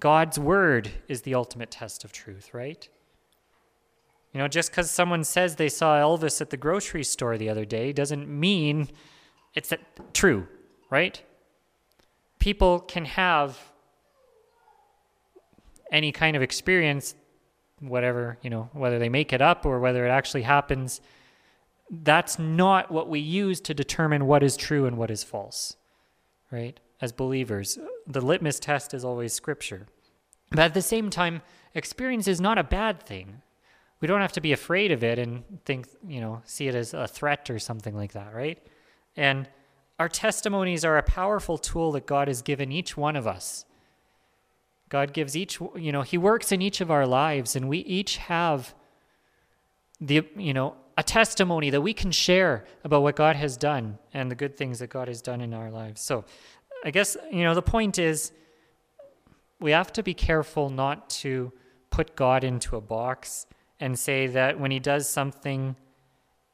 God's 0.00 0.40
word 0.40 0.90
is 1.06 1.22
the 1.22 1.34
ultimate 1.34 1.70
test 1.70 2.04
of 2.04 2.10
truth, 2.10 2.52
right? 2.52 2.88
You 4.38 4.44
know, 4.44 4.48
just 4.48 4.70
because 4.70 4.88
someone 4.88 5.24
says 5.24 5.56
they 5.56 5.68
saw 5.68 5.98
Elvis 5.98 6.40
at 6.40 6.50
the 6.50 6.56
grocery 6.56 7.02
store 7.02 7.36
the 7.36 7.48
other 7.48 7.64
day 7.64 7.92
doesn't 7.92 8.28
mean 8.28 8.88
it's 9.52 9.72
true, 10.12 10.46
right? 10.90 11.20
People 12.38 12.78
can 12.78 13.04
have 13.04 13.58
any 15.90 16.12
kind 16.12 16.36
of 16.36 16.42
experience, 16.42 17.16
whatever, 17.80 18.38
you 18.40 18.48
know, 18.48 18.70
whether 18.74 19.00
they 19.00 19.08
make 19.08 19.32
it 19.32 19.42
up 19.42 19.66
or 19.66 19.80
whether 19.80 20.06
it 20.06 20.10
actually 20.10 20.42
happens. 20.42 21.00
That's 21.90 22.38
not 22.38 22.92
what 22.92 23.08
we 23.08 23.18
use 23.18 23.60
to 23.62 23.74
determine 23.74 24.24
what 24.26 24.44
is 24.44 24.56
true 24.56 24.86
and 24.86 24.96
what 24.96 25.10
is 25.10 25.24
false, 25.24 25.74
right? 26.52 26.78
As 27.00 27.10
believers, 27.10 27.76
the 28.06 28.20
litmus 28.20 28.60
test 28.60 28.94
is 28.94 29.04
always 29.04 29.32
scripture. 29.32 29.88
But 30.50 30.60
at 30.60 30.74
the 30.74 30.82
same 30.82 31.10
time, 31.10 31.42
experience 31.74 32.28
is 32.28 32.40
not 32.40 32.56
a 32.56 32.62
bad 32.62 33.02
thing 33.02 33.42
we 34.00 34.06
don't 34.08 34.20
have 34.20 34.32
to 34.32 34.40
be 34.40 34.52
afraid 34.52 34.92
of 34.92 35.02
it 35.02 35.18
and 35.18 35.42
think, 35.64 35.88
you 36.06 36.20
know, 36.20 36.42
see 36.44 36.68
it 36.68 36.74
as 36.74 36.94
a 36.94 37.06
threat 37.08 37.50
or 37.50 37.58
something 37.58 37.96
like 37.96 38.12
that, 38.12 38.34
right? 38.34 38.58
And 39.16 39.48
our 39.98 40.08
testimonies 40.08 40.84
are 40.84 40.96
a 40.96 41.02
powerful 41.02 41.58
tool 41.58 41.92
that 41.92 42.06
God 42.06 42.28
has 42.28 42.42
given 42.42 42.70
each 42.70 42.96
one 42.96 43.16
of 43.16 43.26
us. 43.26 43.64
God 44.88 45.12
gives 45.12 45.36
each, 45.36 45.60
you 45.74 45.92
know, 45.92 46.02
He 46.02 46.16
works 46.16 46.52
in 46.52 46.62
each 46.62 46.80
of 46.80 46.90
our 46.90 47.06
lives, 47.06 47.56
and 47.56 47.68
we 47.68 47.78
each 47.78 48.16
have 48.18 48.74
the, 50.00 50.26
you 50.36 50.54
know, 50.54 50.76
a 50.96 51.02
testimony 51.02 51.70
that 51.70 51.80
we 51.80 51.92
can 51.92 52.10
share 52.10 52.64
about 52.84 53.02
what 53.02 53.16
God 53.16 53.36
has 53.36 53.56
done 53.56 53.98
and 54.14 54.30
the 54.30 54.34
good 54.34 54.56
things 54.56 54.78
that 54.78 54.90
God 54.90 55.08
has 55.08 55.20
done 55.20 55.40
in 55.40 55.52
our 55.52 55.70
lives. 55.70 56.00
So 56.00 56.24
I 56.84 56.90
guess, 56.90 57.16
you 57.30 57.44
know, 57.44 57.54
the 57.54 57.62
point 57.62 57.98
is 57.98 58.32
we 59.60 59.72
have 59.72 59.92
to 59.94 60.02
be 60.02 60.14
careful 60.14 60.70
not 60.70 61.10
to 61.10 61.52
put 61.90 62.16
God 62.16 62.44
into 62.44 62.76
a 62.76 62.80
box 62.80 63.46
and 63.80 63.98
say 63.98 64.26
that 64.26 64.58
when 64.58 64.70
he 64.70 64.78
does 64.78 65.08
something, 65.08 65.76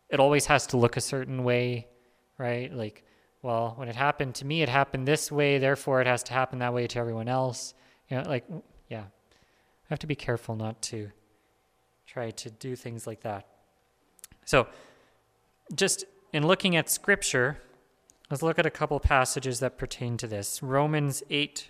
it 0.08 0.20
always 0.20 0.46
has 0.46 0.66
to 0.68 0.76
look 0.76 0.96
a 0.96 1.00
certain 1.00 1.44
way, 1.44 1.86
right? 2.38 2.72
Like, 2.72 3.04
well, 3.42 3.74
when 3.76 3.88
it 3.88 3.96
happened 3.96 4.34
to 4.36 4.46
me, 4.46 4.62
it 4.62 4.68
happened 4.68 5.06
this 5.06 5.30
way, 5.30 5.58
therefore 5.58 6.00
it 6.00 6.06
has 6.06 6.22
to 6.24 6.32
happen 6.32 6.58
that 6.60 6.72
way 6.72 6.86
to 6.86 6.98
everyone 6.98 7.28
else. 7.28 7.74
You 8.08 8.18
know, 8.18 8.28
like, 8.28 8.44
yeah, 8.88 9.02
I 9.02 9.88
have 9.90 9.98
to 10.00 10.06
be 10.06 10.14
careful 10.14 10.56
not 10.56 10.80
to 10.82 11.10
try 12.06 12.30
to 12.30 12.50
do 12.50 12.76
things 12.76 13.06
like 13.06 13.20
that. 13.22 13.46
So, 14.44 14.66
just 15.74 16.04
in 16.32 16.46
looking 16.46 16.76
at 16.76 16.90
scripture, 16.90 17.58
let's 18.30 18.42
look 18.42 18.58
at 18.58 18.66
a 18.66 18.70
couple 18.70 19.00
passages 19.00 19.60
that 19.60 19.78
pertain 19.78 20.16
to 20.18 20.26
this. 20.26 20.62
Romans 20.62 21.22
8, 21.30 21.68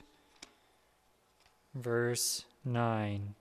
verse 1.74 2.44
9. 2.64 3.34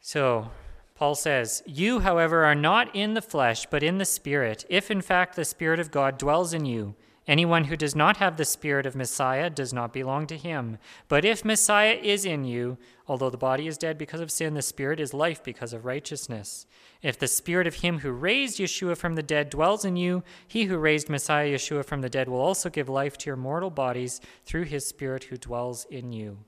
So, 0.00 0.50
Paul 0.94 1.14
says, 1.14 1.62
You, 1.66 2.00
however, 2.00 2.44
are 2.44 2.54
not 2.54 2.94
in 2.94 3.14
the 3.14 3.22
flesh, 3.22 3.66
but 3.66 3.82
in 3.82 3.98
the 3.98 4.04
Spirit, 4.04 4.64
if 4.70 4.90
in 4.90 5.02
fact 5.02 5.36
the 5.36 5.44
Spirit 5.44 5.80
of 5.80 5.90
God 5.90 6.16
dwells 6.16 6.54
in 6.54 6.64
you. 6.64 6.94
Anyone 7.26 7.64
who 7.64 7.76
does 7.76 7.96
not 7.96 8.18
have 8.18 8.36
the 8.36 8.44
Spirit 8.44 8.86
of 8.86 8.94
Messiah 8.94 9.50
does 9.50 9.72
not 9.72 9.92
belong 9.92 10.28
to 10.28 10.36
him. 10.36 10.78
But 11.08 11.24
if 11.24 11.44
Messiah 11.44 11.98
is 12.00 12.24
in 12.24 12.44
you, 12.44 12.78
although 13.08 13.30
the 13.30 13.36
body 13.36 13.66
is 13.66 13.76
dead 13.76 13.98
because 13.98 14.20
of 14.20 14.30
sin, 14.30 14.54
the 14.54 14.62
Spirit 14.62 15.00
is 15.00 15.12
life 15.12 15.42
because 15.42 15.72
of 15.72 15.84
righteousness. 15.84 16.66
If 17.02 17.18
the 17.18 17.26
Spirit 17.26 17.66
of 17.66 17.76
him 17.76 17.98
who 17.98 18.12
raised 18.12 18.60
Yeshua 18.60 18.96
from 18.96 19.16
the 19.16 19.24
dead 19.24 19.50
dwells 19.50 19.84
in 19.84 19.96
you, 19.96 20.22
he 20.46 20.66
who 20.66 20.78
raised 20.78 21.08
Messiah 21.08 21.52
Yeshua 21.52 21.84
from 21.84 22.00
the 22.00 22.08
dead 22.08 22.28
will 22.28 22.40
also 22.40 22.70
give 22.70 22.88
life 22.88 23.18
to 23.18 23.26
your 23.26 23.36
mortal 23.36 23.70
bodies 23.70 24.20
through 24.44 24.64
his 24.64 24.86
Spirit 24.86 25.24
who 25.24 25.36
dwells 25.36 25.84
in 25.90 26.12
you. 26.12 26.38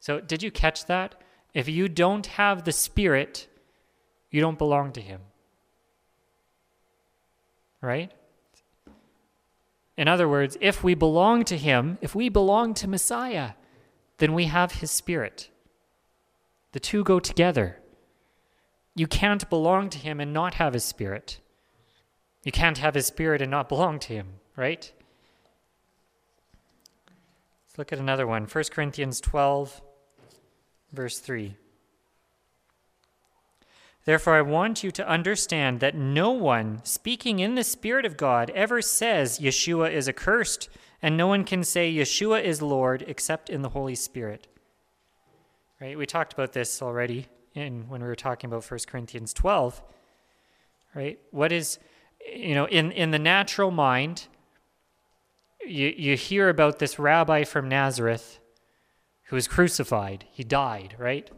So, 0.00 0.20
did 0.20 0.42
you 0.42 0.50
catch 0.50 0.86
that? 0.86 1.14
If 1.54 1.68
you 1.68 1.88
don't 1.88 2.26
have 2.26 2.64
the 2.64 2.72
Spirit, 2.72 3.48
you 4.30 4.40
don't 4.40 4.58
belong 4.58 4.92
to 4.92 5.00
Him. 5.00 5.20
Right? 7.80 8.12
In 9.96 10.08
other 10.08 10.28
words, 10.28 10.58
if 10.60 10.84
we 10.84 10.94
belong 10.94 11.44
to 11.44 11.56
Him, 11.56 11.98
if 12.00 12.14
we 12.14 12.28
belong 12.28 12.74
to 12.74 12.88
Messiah, 12.88 13.52
then 14.18 14.34
we 14.34 14.44
have 14.44 14.72
His 14.72 14.90
Spirit. 14.90 15.48
The 16.72 16.80
two 16.80 17.02
go 17.02 17.18
together. 17.18 17.78
You 18.94 19.06
can't 19.06 19.48
belong 19.48 19.88
to 19.90 19.98
Him 19.98 20.20
and 20.20 20.32
not 20.32 20.54
have 20.54 20.74
His 20.74 20.84
Spirit. 20.84 21.40
You 22.44 22.52
can't 22.52 22.78
have 22.78 22.94
His 22.94 23.06
Spirit 23.06 23.40
and 23.40 23.50
not 23.50 23.68
belong 23.68 23.98
to 24.00 24.12
Him, 24.12 24.26
right? 24.56 24.92
Let's 27.64 27.78
look 27.78 27.92
at 27.92 27.98
another 27.98 28.26
one 28.26 28.44
1 28.44 28.64
Corinthians 28.70 29.20
12, 29.20 29.80
verse 30.96 31.18
3. 31.18 31.56
Therefore, 34.04 34.34
I 34.34 34.42
want 34.42 34.84
you 34.84 34.90
to 34.92 35.08
understand 35.08 35.80
that 35.80 35.96
no 35.96 36.30
one 36.30 36.80
speaking 36.84 37.40
in 37.40 37.56
the 37.56 37.64
Spirit 37.64 38.04
of 38.04 38.16
God 38.16 38.50
ever 38.50 38.80
says 38.80 39.40
Yeshua 39.40 39.92
is 39.92 40.08
accursed, 40.08 40.68
and 41.02 41.16
no 41.16 41.26
one 41.26 41.44
can 41.44 41.64
say 41.64 41.92
Yeshua 41.92 42.42
is 42.42 42.62
Lord 42.62 43.04
except 43.06 43.50
in 43.50 43.62
the 43.62 43.70
Holy 43.70 43.96
Spirit. 43.96 44.46
Right? 45.80 45.98
We 45.98 46.06
talked 46.06 46.32
about 46.32 46.52
this 46.52 46.80
already 46.80 47.26
in 47.54 47.88
when 47.88 48.00
we 48.00 48.06
were 48.06 48.14
talking 48.14 48.48
about 48.48 48.68
1 48.68 48.80
Corinthians 48.86 49.32
12. 49.34 49.82
Right? 50.94 51.18
What 51.30 51.52
is 51.52 51.78
you 52.32 52.54
know, 52.54 52.66
in, 52.66 52.92
in 52.92 53.10
the 53.10 53.18
natural 53.18 53.70
mind, 53.70 54.26
you, 55.64 55.92
you 55.96 56.16
hear 56.16 56.48
about 56.48 56.78
this 56.78 56.98
rabbi 56.98 57.44
from 57.44 57.68
Nazareth 57.68 58.38
who 59.26 59.36
was 59.36 59.48
crucified. 59.48 60.24
He 60.30 60.44
died, 60.44 60.94
right? 60.98 61.30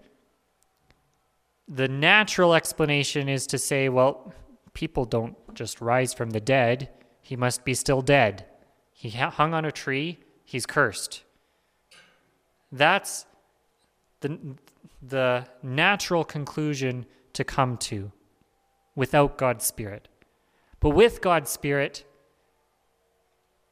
The 1.67 1.89
natural 1.89 2.55
explanation 2.55 3.29
is 3.29 3.47
to 3.49 3.59
say, 3.59 3.89
well, 3.89 4.33
people 4.75 5.05
don't 5.05 5.37
just 5.55 5.81
rise 5.81 6.15
from 6.15 6.31
the 6.31 6.41
dead. 6.41 6.89
He 7.21 7.37
must 7.37 7.65
be 7.65 7.75
still 7.75 8.01
dead. 8.01 8.47
He 8.93 9.11
hung 9.11 9.55
on 9.55 9.65
a 9.65 9.73
tree. 9.73 10.19
He's 10.45 10.67
cursed. 10.67 11.25
That's 12.73 13.27
the, 14.21 14.39
the 15.03 15.47
natural 15.63 16.25
conclusion 16.25 17.07
to 17.33 17.45
come 17.45 17.77
to 17.79 18.13
without 18.95 19.39
God's 19.39 19.65
Spirit. 19.65 20.09
But 20.81 20.91
with 20.91 21.21
God's 21.21 21.51
Spirit, 21.51 22.05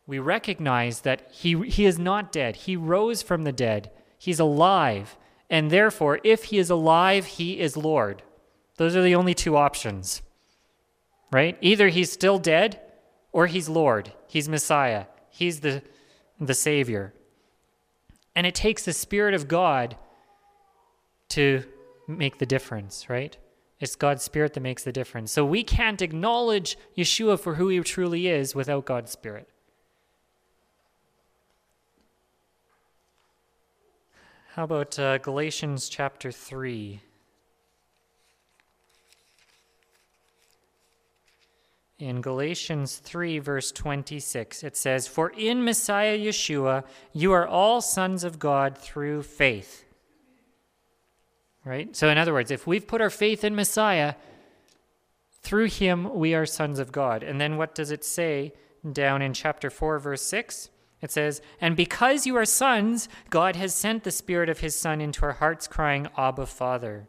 we 0.07 0.19
recognize 0.19 1.01
that 1.01 1.29
he, 1.33 1.69
he 1.69 1.85
is 1.85 1.99
not 1.99 2.31
dead. 2.31 2.57
He 2.57 2.77
rose 2.77 3.23
from 3.23 3.43
the 3.43 3.53
dead. 3.53 3.91
He's 4.19 4.41
alive. 4.41 5.17
And 5.49 5.71
therefore, 5.71 6.21
if 6.25 6.45
he 6.45 6.59
is 6.59 6.71
alive, 6.71 7.27
he 7.27 7.61
is 7.61 7.77
Lord. 7.77 8.23
Those 8.77 8.97
are 8.97 9.03
the 9.03 9.15
only 9.15 9.35
two 9.35 9.57
options, 9.57 10.23
right? 11.33 11.57
Either 11.61 11.89
he's 11.89 12.13
still 12.13 12.39
dead 12.39 12.81
or 13.33 13.47
he's 13.47 13.69
Lord. 13.69 14.13
He's 14.27 14.49
Messiah. 14.49 15.07
He's 15.31 15.61
the, 15.61 15.83
the 16.41 16.55
Savior. 16.55 17.15
And 18.35 18.47
it 18.47 18.55
takes 18.55 18.85
the 18.85 18.93
Spirit 18.93 19.35
of 19.35 19.49
God 19.49 19.97
to 21.31 21.65
make 22.07 22.39
the 22.39 22.47
difference, 22.47 23.09
right? 23.09 23.37
It's 23.81 23.97
God's 23.97 24.23
Spirit 24.23 24.55
that 24.55 24.61
makes 24.61 24.85
the 24.85 24.93
difference. 24.93 25.33
So 25.33 25.45
we 25.45 25.63
can't 25.63 26.03
acknowledge 26.03 26.79
Yeshua 26.97 27.39
for 27.39 27.55
who 27.55 27.69
he 27.69 27.81
truly 27.81 28.29
is 28.29 28.55
without 28.55 28.85
God's 28.85 29.11
Spirit. 29.11 29.49
How 34.57 34.65
about 34.65 34.99
uh, 34.99 35.19
Galatians 35.19 35.91
chapter 35.91 36.33
3? 36.33 37.03
in 41.99 42.23
Galatians 42.23 42.97
3, 42.97 43.39
verse 43.39 43.71
26. 43.71 44.65
It 44.65 44.75
says, 44.75 45.07
For 45.07 45.29
in 45.29 45.63
Messiah 45.63 46.19
Yeshua 46.19 46.85
you 47.13 47.33
are 47.33 47.47
all 47.47 47.83
sons 47.83 48.25
of 48.25 48.39
God 48.39 48.79
through 48.79 49.25
faith. 49.25 49.85
Right? 51.63 51.95
So, 51.95 52.09
in 52.09 52.17
other 52.17 52.33
words, 52.33 52.51
if 52.51 52.67
we've 52.67 52.87
put 52.87 53.03
our 53.03 53.11
faith 53.11 53.45
in 53.45 53.55
Messiah, 53.55 54.15
through 55.43 55.67
him 55.67 56.15
we 56.15 56.35
are 56.35 56.47
sons 56.47 56.79
of 56.79 56.93
God. 56.93 57.23
And 57.23 57.39
then 57.39 57.59
what 57.59 57.75
does 57.75 57.91
it 57.91 58.05
say 58.05 58.55
down 58.91 59.21
in 59.21 59.35
chapter 59.35 59.69
4, 59.69 59.99
verse 59.99 60.23
6? 60.23 60.71
It 61.07 61.13
says, 61.13 61.41
And 61.61 61.77
because 61.77 62.27
you 62.27 62.35
are 62.35 62.45
sons, 62.45 63.09
God 63.31 63.55
has 63.55 63.73
sent 63.73 64.03
the 64.03 64.11
Spirit 64.11 64.49
of 64.49 64.59
His 64.59 64.77
Son 64.77 65.01
into 65.01 65.23
our 65.23 65.35
hearts, 65.35 65.69
crying, 65.69 66.09
Abba, 66.19 66.47
Father. 66.47 67.07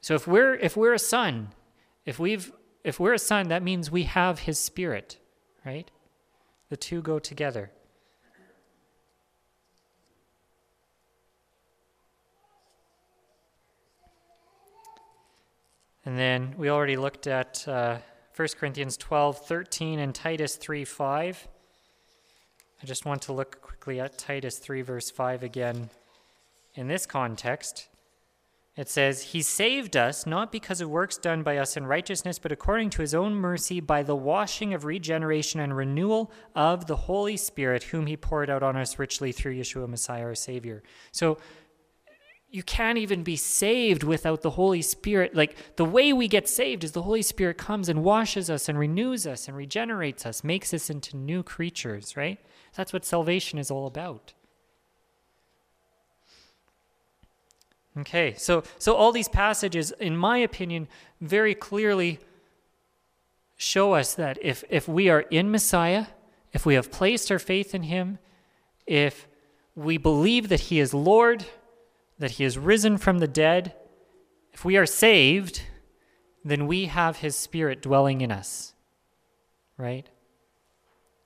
So 0.00 0.14
if 0.14 0.26
we're 0.26 0.54
if 0.54 0.78
we're 0.78 0.94
a 0.94 0.98
son, 0.98 1.50
if 2.06 2.18
we've 2.18 2.50
if 2.84 2.98
we're 2.98 3.12
a 3.12 3.18
son, 3.18 3.48
that 3.48 3.62
means 3.62 3.90
we 3.90 4.04
have 4.04 4.38
his 4.38 4.58
spirit, 4.58 5.18
right? 5.66 5.90
The 6.70 6.78
two 6.78 7.02
go 7.02 7.18
together. 7.18 7.70
And 16.06 16.16
then 16.16 16.54
we 16.56 16.70
already 16.70 16.96
looked 16.96 17.26
at 17.26 17.68
uh, 17.68 17.98
1 18.34 18.48
Corinthians 18.58 18.96
12, 18.96 19.44
13, 19.44 19.98
and 19.98 20.14
Titus 20.14 20.56
3, 20.56 20.86
5. 20.86 21.48
I 22.82 22.86
just 22.86 23.04
want 23.04 23.20
to 23.22 23.32
look 23.32 23.60
quickly 23.60 24.00
at 24.00 24.16
Titus 24.16 24.58
3, 24.58 24.80
verse 24.82 25.10
5 25.10 25.42
again 25.42 25.90
in 26.74 26.88
this 26.88 27.04
context. 27.04 27.88
It 28.74 28.88
says, 28.88 29.22
He 29.22 29.42
saved 29.42 29.98
us 29.98 30.24
not 30.24 30.50
because 30.50 30.80
of 30.80 30.88
works 30.88 31.18
done 31.18 31.42
by 31.42 31.58
us 31.58 31.76
in 31.76 31.84
righteousness, 31.84 32.38
but 32.38 32.52
according 32.52 32.88
to 32.90 33.02
His 33.02 33.14
own 33.14 33.34
mercy 33.34 33.80
by 33.80 34.02
the 34.02 34.16
washing 34.16 34.72
of 34.72 34.86
regeneration 34.86 35.60
and 35.60 35.76
renewal 35.76 36.32
of 36.54 36.86
the 36.86 36.96
Holy 36.96 37.36
Spirit, 37.36 37.82
whom 37.82 38.06
He 38.06 38.16
poured 38.16 38.48
out 38.48 38.62
on 38.62 38.76
us 38.76 38.98
richly 38.98 39.32
through 39.32 39.56
Yeshua 39.56 39.86
Messiah, 39.86 40.24
our 40.24 40.34
Savior. 40.34 40.82
So 41.12 41.36
you 42.50 42.62
can't 42.64 42.98
even 42.98 43.22
be 43.22 43.36
saved 43.36 44.02
without 44.02 44.42
the 44.42 44.50
Holy 44.50 44.82
Spirit. 44.82 45.34
Like 45.34 45.56
the 45.76 45.84
way 45.84 46.12
we 46.12 46.26
get 46.26 46.48
saved 46.48 46.82
is 46.82 46.92
the 46.92 47.02
Holy 47.02 47.22
Spirit 47.22 47.58
comes 47.58 47.88
and 47.88 48.02
washes 48.02 48.50
us 48.50 48.68
and 48.68 48.78
renews 48.78 49.26
us 49.26 49.46
and 49.46 49.56
regenerates 49.56 50.26
us, 50.26 50.42
makes 50.42 50.74
us 50.74 50.90
into 50.90 51.16
new 51.16 51.42
creatures, 51.42 52.16
right? 52.16 52.38
That's 52.74 52.92
what 52.92 53.04
salvation 53.04 53.58
is 53.58 53.70
all 53.70 53.86
about. 53.86 54.32
Okay, 57.98 58.34
so 58.36 58.62
so 58.78 58.94
all 58.94 59.12
these 59.12 59.28
passages, 59.28 59.92
in 59.92 60.16
my 60.16 60.38
opinion, 60.38 60.88
very 61.20 61.54
clearly 61.54 62.18
show 63.56 63.94
us 63.94 64.14
that 64.14 64.38
if 64.40 64.64
if 64.70 64.88
we 64.88 65.08
are 65.08 65.20
in 65.22 65.50
Messiah, 65.50 66.06
if 66.52 66.64
we 66.64 66.74
have 66.74 66.90
placed 66.90 67.30
our 67.30 67.38
faith 67.38 67.74
in 67.74 67.84
Him, 67.84 68.18
if 68.86 69.28
we 69.74 69.98
believe 69.98 70.48
that 70.48 70.60
He 70.60 70.80
is 70.80 70.94
Lord, 70.94 71.44
that 72.20 72.32
He 72.32 72.44
is 72.44 72.56
risen 72.56 72.96
from 72.96 73.18
the 73.18 73.26
dead, 73.26 73.74
if 74.52 74.64
we 74.64 74.76
are 74.76 74.86
saved, 74.86 75.62
then 76.44 76.68
we 76.68 76.86
have 76.86 77.16
His 77.16 77.34
Spirit 77.34 77.82
dwelling 77.82 78.20
in 78.20 78.30
us. 78.30 78.74
Right? 79.76 80.08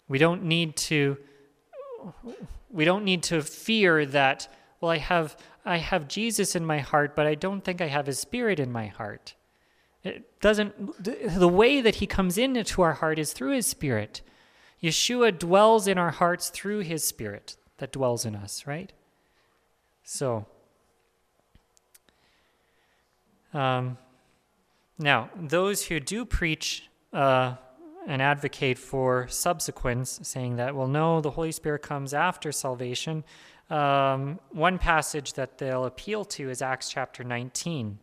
We 0.09 0.19
don't 0.19 0.45
need 0.45 0.77
to 0.77 1.19
we 2.71 2.85
don't 2.85 3.05
need 3.05 3.23
to 3.25 3.43
fear 3.43 4.05
that 4.07 4.49
well 4.81 4.91
I 4.91 4.99
have 4.99 5.37
I 5.65 5.79
have 5.79 6.09
Jesus 6.09 6.55
in 6.55 6.67
my 6.67 6.79
heart, 6.79 7.17
but 7.17 7.27
I 7.27 7.35
don't 7.35 7.65
think 7.65 7.81
I 7.81 7.87
have 7.87 8.07
his 8.07 8.19
spirit 8.19 8.61
in 8.61 8.71
my 8.71 8.87
heart. 8.87 9.35
It 10.03 10.41
doesn't, 10.41 11.03
the 11.03 11.49
way 11.49 11.81
that 11.81 11.97
he 11.97 12.07
comes 12.07 12.37
into 12.37 12.83
our 12.83 12.93
heart 12.93 13.19
is 13.19 13.33
through 13.33 13.53
his 13.53 13.67
spirit. 13.67 14.21
Yeshua 14.83 15.39
dwells 15.39 15.87
in 15.87 15.97
our 15.97 16.11
hearts 16.11 16.51
through 16.51 16.81
his 16.81 17.03
spirit 17.05 17.57
that 17.79 17.93
dwells 17.93 18.27
in 18.27 18.37
us, 18.37 18.67
right? 18.67 18.93
So, 20.03 20.47
um, 23.55 23.97
now, 24.99 25.31
those 25.35 25.85
who 25.87 26.01
do 26.01 26.25
preach 26.25 26.89
uh, 27.13 27.55
and 28.07 28.21
advocate 28.21 28.79
for 28.79 29.27
subsequence, 29.29 30.21
saying 30.23 30.57
that, 30.57 30.75
well, 30.75 30.87
no, 30.87 31.21
the 31.21 31.31
Holy 31.31 31.53
Spirit 31.53 31.83
comes 31.83 32.13
after 32.15 32.53
salvation, 32.53 33.25
um, 33.71 34.39
one 34.51 34.79
passage 34.79 35.33
that 35.35 35.59
they'll 35.59 35.87
appeal 35.87 36.25
to 36.25 36.51
is 36.51 36.61
Acts 36.61 36.91
chapter 36.91 37.25
19. 37.25 37.99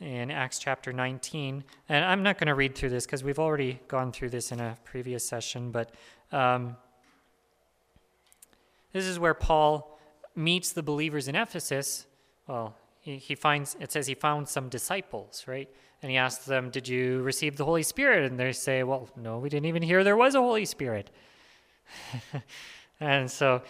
In 0.00 0.30
Acts 0.30 0.60
chapter 0.60 0.92
19, 0.92 1.64
and 1.88 2.04
I'm 2.04 2.22
not 2.22 2.38
going 2.38 2.46
to 2.46 2.54
read 2.54 2.76
through 2.76 2.90
this 2.90 3.04
because 3.04 3.24
we've 3.24 3.40
already 3.40 3.80
gone 3.88 4.12
through 4.12 4.30
this 4.30 4.52
in 4.52 4.60
a 4.60 4.78
previous 4.84 5.26
session, 5.26 5.72
but 5.72 5.90
um, 6.30 6.76
this 8.92 9.06
is 9.06 9.18
where 9.18 9.34
Paul 9.34 9.98
meets 10.36 10.70
the 10.70 10.84
believers 10.84 11.26
in 11.26 11.34
Ephesus. 11.34 12.06
Well, 12.48 12.74
he, 13.00 13.34
finds, 13.36 13.76
it 13.80 13.92
says 13.92 14.06
he 14.06 14.14
found 14.14 14.48
some 14.48 14.68
disciples, 14.68 15.44
right? 15.46 15.68
And 16.02 16.10
he 16.10 16.16
asks 16.16 16.44
them, 16.44 16.70
Did 16.70 16.88
you 16.88 17.22
receive 17.22 17.56
the 17.56 17.64
Holy 17.64 17.82
Spirit? 17.82 18.30
And 18.30 18.38
they 18.38 18.52
say, 18.52 18.82
Well, 18.82 19.08
no, 19.16 19.38
we 19.38 19.48
didn't 19.48 19.66
even 19.66 19.82
hear 19.82 20.02
there 20.02 20.16
was 20.16 20.34
a 20.34 20.40
Holy 20.40 20.64
Spirit. 20.64 21.10
And 23.00 23.30
so, 23.30 23.62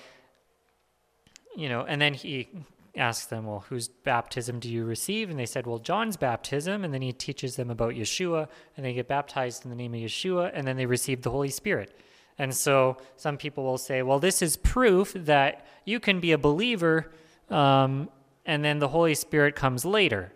you 1.57 1.69
know, 1.69 1.83
and 1.83 2.01
then 2.01 2.15
he 2.15 2.49
asks 2.97 3.27
them, 3.27 3.47
well, 3.47 3.65
whose 3.69 3.89
baptism 3.89 4.59
do 4.59 4.69
you 4.69 4.85
receive? 4.85 5.31
And 5.31 5.39
they 5.39 5.47
said, 5.47 5.67
well, 5.67 5.79
John's 5.79 6.17
baptism. 6.17 6.85
And 6.85 6.93
then 6.93 7.03
he 7.03 7.13
teaches 7.13 7.57
them 7.57 7.71
about 7.71 7.95
Yeshua, 7.95 8.49
and 8.77 8.85
they 8.85 8.95
get 8.95 9.09
baptized 9.09 9.65
in 9.65 9.71
the 9.71 9.77
name 9.77 9.95
of 9.95 10.01
Yeshua, 10.01 10.51
and 10.55 10.67
then 10.67 10.77
they 10.77 10.87
receive 10.87 11.23
the 11.23 11.31
Holy 11.31 11.51
Spirit. 11.51 11.97
And 12.39 12.55
so 12.55 12.97
some 13.17 13.37
people 13.37 13.65
will 13.65 13.79
say, 13.79 14.03
well, 14.03 14.19
this 14.19 14.43
is 14.43 14.57
proof 14.57 15.13
that 15.15 15.67
you 15.85 16.01
can 16.01 16.21
be 16.21 16.33
a 16.33 16.39
believer, 16.39 17.13
um, 17.51 18.09
and 18.49 18.65
then 18.65 18.79
the 18.79 18.89
Holy 18.89 19.15
Spirit 19.15 19.55
comes 19.55 19.85
later, 19.85 20.33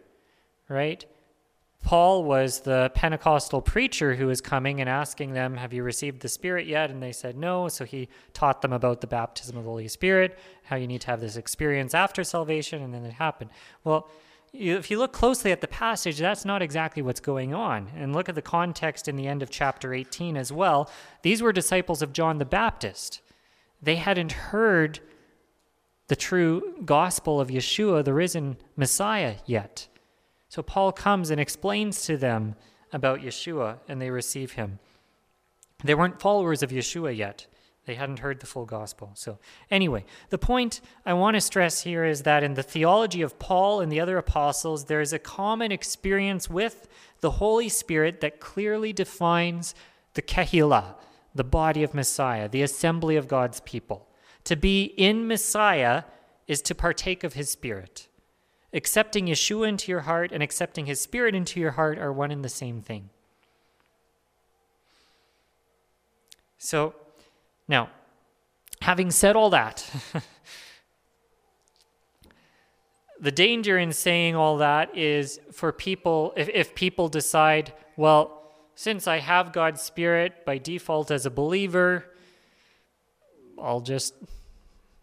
right? 0.68 1.04
Paul 1.82 2.24
was 2.24 2.60
the 2.60 2.92
Pentecostal 2.94 3.62
preacher 3.62 4.14
who 4.14 4.26
was 4.26 4.42
coming 4.42 4.80
and 4.80 4.88
asking 4.88 5.32
them, 5.32 5.56
Have 5.56 5.72
you 5.72 5.82
received 5.82 6.20
the 6.20 6.28
Spirit 6.28 6.66
yet? 6.66 6.90
And 6.90 7.02
they 7.02 7.10
said 7.10 7.36
no. 7.36 7.68
So 7.68 7.84
he 7.86 8.08
taught 8.34 8.60
them 8.60 8.72
about 8.72 9.00
the 9.00 9.06
baptism 9.06 9.56
of 9.56 9.64
the 9.64 9.70
Holy 9.70 9.88
Spirit, 9.88 10.38
how 10.64 10.76
you 10.76 10.86
need 10.86 11.00
to 11.00 11.06
have 11.08 11.20
this 11.20 11.36
experience 11.36 11.94
after 11.94 12.22
salvation, 12.22 12.82
and 12.82 12.92
then 12.92 13.04
it 13.04 13.14
happened. 13.14 13.50
Well, 13.82 14.08
if 14.52 14.90
you 14.90 14.98
look 14.98 15.12
closely 15.12 15.50
at 15.50 15.62
the 15.62 15.66
passage, 15.66 16.18
that's 16.18 16.44
not 16.44 16.60
exactly 16.60 17.02
what's 17.02 17.18
going 17.18 17.54
on. 17.54 17.88
And 17.96 18.14
look 18.14 18.28
at 18.28 18.34
the 18.34 18.42
context 18.42 19.08
in 19.08 19.16
the 19.16 19.26
end 19.26 19.42
of 19.42 19.48
chapter 19.48 19.94
18 19.94 20.36
as 20.36 20.52
well. 20.52 20.90
These 21.22 21.40
were 21.40 21.52
disciples 21.52 22.02
of 22.02 22.12
John 22.12 22.36
the 22.36 22.44
Baptist. 22.44 23.22
They 23.80 23.96
hadn't 23.96 24.32
heard 24.32 25.00
the 26.12 26.16
true 26.16 26.74
gospel 26.84 27.40
of 27.40 27.48
Yeshua, 27.48 28.04
the 28.04 28.12
risen 28.12 28.58
Messiah, 28.76 29.36
yet. 29.46 29.88
So 30.50 30.60
Paul 30.60 30.92
comes 30.92 31.30
and 31.30 31.40
explains 31.40 32.04
to 32.04 32.18
them 32.18 32.54
about 32.92 33.20
Yeshua, 33.20 33.78
and 33.88 33.98
they 33.98 34.10
receive 34.10 34.52
him. 34.52 34.78
They 35.82 35.94
weren't 35.94 36.20
followers 36.20 36.62
of 36.62 36.68
Yeshua 36.68 37.16
yet. 37.16 37.46
They 37.86 37.94
hadn't 37.94 38.18
heard 38.18 38.40
the 38.40 38.46
full 38.46 38.66
gospel. 38.66 39.12
So, 39.14 39.38
anyway, 39.70 40.04
the 40.28 40.36
point 40.36 40.82
I 41.06 41.14
want 41.14 41.36
to 41.36 41.40
stress 41.40 41.80
here 41.80 42.04
is 42.04 42.24
that 42.24 42.42
in 42.42 42.52
the 42.52 42.62
theology 42.62 43.22
of 43.22 43.38
Paul 43.38 43.80
and 43.80 43.90
the 43.90 44.00
other 44.00 44.18
apostles, 44.18 44.84
there 44.84 45.00
is 45.00 45.14
a 45.14 45.18
common 45.18 45.72
experience 45.72 46.50
with 46.50 46.88
the 47.20 47.30
Holy 47.30 47.70
Spirit 47.70 48.20
that 48.20 48.38
clearly 48.38 48.92
defines 48.92 49.74
the 50.12 50.20
Kehillah, 50.20 50.94
the 51.34 51.42
body 51.42 51.82
of 51.82 51.94
Messiah, 51.94 52.50
the 52.50 52.60
assembly 52.60 53.16
of 53.16 53.28
God's 53.28 53.60
people. 53.60 54.10
To 54.45 54.57
be 54.57 54.84
in 54.84 55.26
Messiah 55.26 56.05
is 56.47 56.61
to 56.62 56.74
partake 56.74 57.24
of 57.24 57.34
his 57.34 57.51
Spirit. 57.51 58.09
Accepting 58.72 59.26
Yeshua 59.26 59.68
into 59.68 59.93
your 59.93 60.01
heart 60.01 60.32
and 60.32 60.43
accepting 60.43 60.86
his 60.86 61.01
spirit 61.01 61.34
into 61.34 61.61
your 61.61 61.72
heart 61.72 61.99
are 61.99 62.12
one 62.12 62.30
and 62.30 62.43
the 62.43 62.49
same 62.49 62.80
thing. 62.80 63.11
So, 66.57 66.95
now, 67.68 67.90
having 68.80 69.11
said 69.11 69.36
all 69.36 69.51
that, 69.51 69.88
the 73.20 73.32
danger 73.32 73.76
in 73.76 73.93
saying 73.93 74.36
all 74.36 74.57
that 74.59 74.97
is 74.97 75.38
for 75.53 75.72
people, 75.72 76.32
if, 76.36 76.49
if 76.49 76.74
people 76.74 77.09
decide, 77.09 77.74
well, 77.97 78.43
since 78.74 79.07
I 79.07 79.18
have 79.18 79.53
God's 79.53 79.82
Spirit 79.82 80.47
by 80.47 80.57
default 80.57 81.11
as 81.11 81.26
a 81.26 81.30
believer, 81.30 82.07
I'll 83.62 83.80
just 83.80 84.14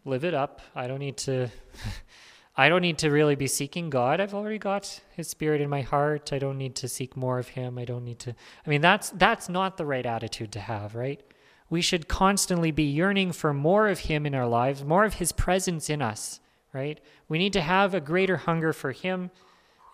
live 0.06 0.26
it 0.26 0.34
up. 0.34 0.62
I 0.76 0.88
don't 0.88 1.00
need 1.00 1.18
to 1.18 1.50
I 2.58 2.68
don't 2.68 2.82
need 2.82 2.98
to 3.00 3.10
really 3.10 3.36
be 3.36 3.48
seeking 3.48 3.90
God. 3.90 4.20
I've 4.20 4.34
already 4.34 4.58
got 4.58 5.00
his 5.16 5.30
spirit 5.30 5.62
in 5.62 5.70
my 5.70 5.82
heart. 5.82 6.34
I 6.34 6.40
don't 6.40 6.58
need 6.58 6.76
to 6.76 6.90
seek 6.90 7.16
more 7.16 7.40
of 7.40 7.50
him. 7.50 7.78
I 7.78 7.86
don't 7.86 8.04
need 8.04 8.20
to 8.20 8.36
I 8.66 8.70
mean 8.70 8.82
that's 8.82 9.12
that's 9.12 9.48
not 9.48 9.78
the 9.78 9.86
right 9.86 10.06
attitude 10.06 10.52
to 10.54 10.60
have, 10.60 10.96
right? 10.96 11.22
We 11.70 11.82
should 11.82 12.08
constantly 12.08 12.72
be 12.72 12.84
yearning 12.84 13.32
for 13.32 13.54
more 13.54 13.88
of 13.88 14.00
him 14.00 14.26
in 14.26 14.36
our 14.36 14.48
lives, 14.48 14.84
more 14.84 15.06
of 15.06 15.16
his 15.16 15.32
presence 15.32 15.90
in 15.90 16.02
us, 16.02 16.40
right? 16.74 17.00
We 17.28 17.38
need 17.38 17.54
to 17.54 17.62
have 17.62 17.94
a 17.94 18.02
greater 18.02 18.38
hunger 18.38 18.74
for 18.74 18.92
him 18.92 19.32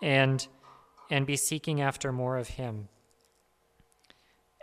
and 0.02 0.46
and 1.08 1.24
be 1.24 1.36
seeking 1.36 1.80
after 1.80 2.10
more 2.10 2.36
of 2.36 2.48
him. 2.48 2.88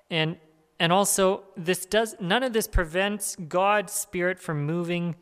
And 0.09 0.37
and 0.79 0.91
also 0.91 1.43
this 1.55 1.85
does 1.85 2.15
none 2.19 2.43
of 2.43 2.53
this 2.53 2.67
prevents 2.67 3.35
God's 3.35 3.93
spirit 3.93 4.39
from 4.39 4.65
moving 4.65 5.15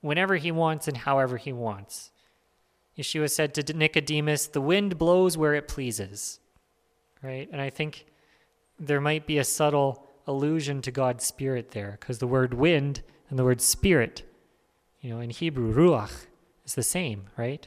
whenever 0.00 0.36
he 0.36 0.50
wants 0.50 0.88
and 0.88 0.96
however 0.96 1.36
he 1.36 1.52
wants. 1.52 2.10
Yeshua 2.98 3.30
said 3.30 3.54
to 3.54 3.72
Nicodemus, 3.72 4.46
"The 4.46 4.60
wind 4.60 4.98
blows 4.98 5.36
where 5.36 5.54
it 5.54 5.68
pleases." 5.68 6.40
Right? 7.22 7.48
And 7.52 7.60
I 7.60 7.70
think 7.70 8.06
there 8.78 9.00
might 9.00 9.26
be 9.26 9.38
a 9.38 9.44
subtle 9.44 10.06
allusion 10.26 10.80
to 10.82 10.90
God's 10.90 11.24
spirit 11.24 11.72
there 11.72 11.98
because 12.00 12.18
the 12.18 12.26
word 12.26 12.54
wind 12.54 13.02
and 13.28 13.38
the 13.38 13.44
word 13.44 13.60
spirit, 13.60 14.22
you 15.00 15.10
know, 15.10 15.20
in 15.20 15.30
Hebrew 15.30 15.72
ruach 15.72 16.26
is 16.64 16.74
the 16.74 16.82
same, 16.82 17.26
right? 17.36 17.66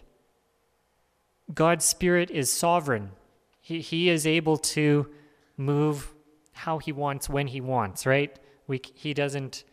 God's 1.54 1.86
Spirit 1.86 2.32
is 2.32 2.52
sovereign. 2.52 3.12
He, 3.60 3.82
he 3.82 4.10
is 4.10 4.26
able 4.26 4.58
to 4.58 5.10
move 5.58 6.13
how 6.54 6.78
He 6.78 6.92
wants 6.92 7.30
when 7.30 7.48
He 7.48 7.62
wants, 7.62 8.06
right? 8.06 8.38
We, 8.68 8.82
he 8.94 9.14
doesn't, 9.14 9.64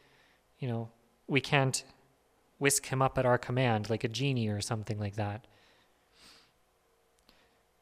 you 0.59 0.69
know, 0.69 0.91
we 1.27 1.41
can't 1.41 1.85
whisk 2.59 2.87
Him 2.87 3.01
up 3.01 3.17
at 3.19 3.27
our 3.27 3.39
command 3.39 3.89
like 3.89 4.05
a 4.05 4.09
genie 4.09 4.49
or 4.49 4.61
something 4.61 4.99
like 4.99 5.17
that. 5.17 5.47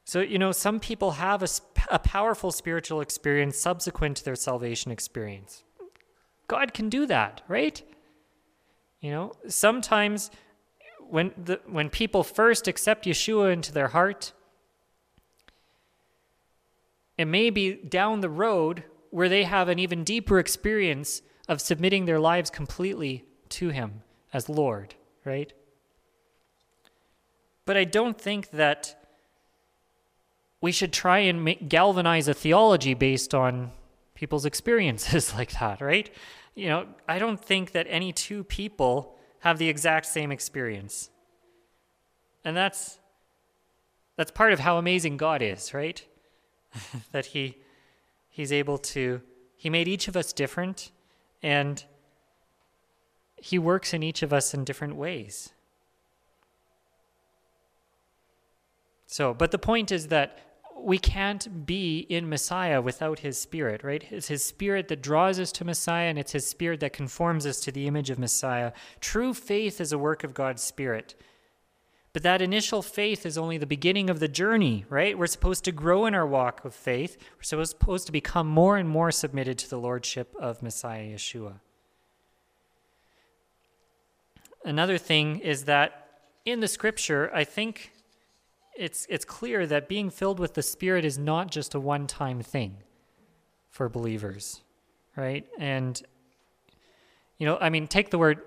So, 0.05 0.21
you 0.21 0.39
know, 0.39 0.53
some 0.53 0.81
people 0.81 1.13
have 1.13 1.43
a, 1.43 1.49
a 1.91 1.99
powerful 1.99 2.51
spiritual 2.51 3.03
experience 3.03 3.59
subsequent 3.59 4.17
to 4.19 4.25
their 4.25 4.37
salvation 4.37 4.91
experience. 4.91 5.65
God 6.47 6.73
can 6.73 6.89
do 6.89 7.05
that, 7.07 7.43
right? 7.47 7.83
You 9.01 9.11
know, 9.11 9.33
sometimes 9.49 10.31
when, 11.11 11.33
the, 11.37 11.61
when 11.67 11.91
people 11.91 12.25
first 12.25 12.69
accept 12.69 13.05
Yeshua 13.05 13.53
into 13.53 13.71
their 13.71 13.89
heart, 13.89 14.33
it 17.19 17.27
may 17.27 17.51
be 17.51 17.75
down 17.75 18.21
the 18.21 18.31
road 18.31 18.85
where 19.11 19.29
they 19.29 19.43
have 19.43 19.69
an 19.69 19.79
even 19.79 20.05
deeper 20.05 20.39
experience 20.39 21.21
of 21.49 21.61
submitting 21.61 22.05
their 22.05 22.21
lives 22.21 22.49
completely 22.49 23.25
to 23.49 23.71
Him 23.71 24.03
as 24.33 24.49
Lord, 24.49 24.95
right? 25.25 25.53
But 27.65 27.77
I 27.77 27.85
don't 27.85 28.19
think 28.19 28.51
that 28.51 28.95
we 30.61 30.73
should 30.73 30.93
try 30.93 31.19
and 31.19 31.45
make, 31.45 31.69
galvanize 31.69 32.29
a 32.29 32.35
theology 32.35 32.95
based 32.95 33.35
on 33.35 33.73
people's 34.15 34.45
experiences 34.53 35.35
like 35.35 35.59
that, 35.59 35.81
right? 35.81 36.11
You 36.55 36.69
know, 36.69 36.87
I 37.09 37.19
don't 37.19 37.43
think 37.43 37.73
that 37.73 37.87
any 37.89 38.13
two 38.13 38.45
people 38.45 39.17
have 39.41 39.59
the 39.59 39.69
exact 39.69 40.07
same 40.07 40.31
experience. 40.33 41.11
And 42.45 42.57
that's 42.57 42.99
that's 44.17 44.33
part 44.33 44.53
of 44.53 44.59
how 44.59 44.79
amazing 44.79 45.17
God 45.17 45.43
is, 45.43 45.73
right? 45.73 46.05
that 47.13 47.27
he 47.27 47.57
he's 48.29 48.53
able 48.53 48.79
to 48.79 49.21
he 49.57 49.71
made 49.71 49.89
each 49.89 50.09
of 50.09 50.17
us 50.17 50.33
different 50.33 50.91
and 51.43 51.85
he 53.37 53.59
works 53.59 53.95
in 53.95 54.03
each 54.03 54.23
of 54.23 54.33
us 54.33 54.53
in 54.55 54.65
different 54.65 54.97
ways. 54.97 55.51
So, 59.07 59.33
but 59.33 59.53
the 59.53 59.59
point 59.59 59.91
is 59.91 60.09
that 60.09 60.39
we 60.81 60.99
can't 60.99 61.67
be 61.67 62.01
in 62.01 62.29
Messiah 62.29 62.81
without 62.81 63.21
his 63.21 63.39
spirit, 63.39 63.83
right? 63.83 64.05
It's 64.11 64.29
his 64.29 64.45
spirit 64.45 64.89
that 64.89 65.03
draws 65.03 65.41
us 65.41 65.51
to 65.53 65.65
Messiah, 65.65 66.09
and 66.09 66.19
it's 66.19 66.33
his 66.33 66.47
spirit 66.47 66.81
that 66.81 66.93
conforms 66.93 67.47
us 67.47 67.61
to 67.61 67.73
the 67.73 67.87
image 67.87 68.11
of 68.11 68.19
Messiah. 68.19 68.73
True 69.01 69.35
faith 69.35 69.81
is 69.81 69.93
a 69.93 69.99
work 69.99 70.25
of 70.25 70.35
God's 70.35 70.63
spirit. 70.63 71.15
But 72.19 72.25
that 72.25 72.43
initial 72.43 72.83
faith 72.83 73.25
is 73.25 73.39
only 73.39 73.59
the 73.59 73.65
beginning 73.65 74.11
of 74.11 74.19
the 74.19 74.27
journey, 74.27 74.85
right? 74.89 75.17
We're 75.17 75.29
supposed 75.29 75.63
to 75.67 75.71
grow 75.71 76.05
in 76.05 76.17
our 76.17 76.27
walk 76.27 76.65
of 76.65 76.75
faith. 76.75 77.17
We're 77.37 77.65
supposed 77.65 78.07
to 78.07 78.13
become 78.13 78.49
more 78.49 78.77
and 78.77 78.89
more 78.89 79.13
submitted 79.13 79.57
to 79.59 79.71
the 79.71 79.79
lordship 79.79 80.35
of 80.37 80.61
Messiah 80.61 81.15
Yeshua. 81.15 81.61
Another 84.65 84.99
thing 84.99 85.39
is 85.39 85.67
that 85.67 86.09
in 86.45 86.59
the 86.59 86.67
scripture, 86.67 87.31
I 87.33 87.45
think 87.45 87.93
it's 88.77 89.07
it's 89.09 89.25
clear 89.25 89.65
that 89.69 89.89
being 89.89 90.11
filled 90.11 90.41
with 90.41 90.55
the 90.55 90.63
Spirit 90.65 91.05
is 91.05 91.19
not 91.19 91.53
just 91.53 91.73
a 91.73 91.79
one-time 91.79 92.43
thing 92.43 92.79
for 93.71 93.89
believers, 93.89 94.63
right? 95.15 95.47
And 95.57 96.03
you 97.39 97.47
know, 97.47 97.57
I 97.61 97.71
mean, 97.71 97.87
take 97.87 98.11
the 98.11 98.19
word 98.19 98.41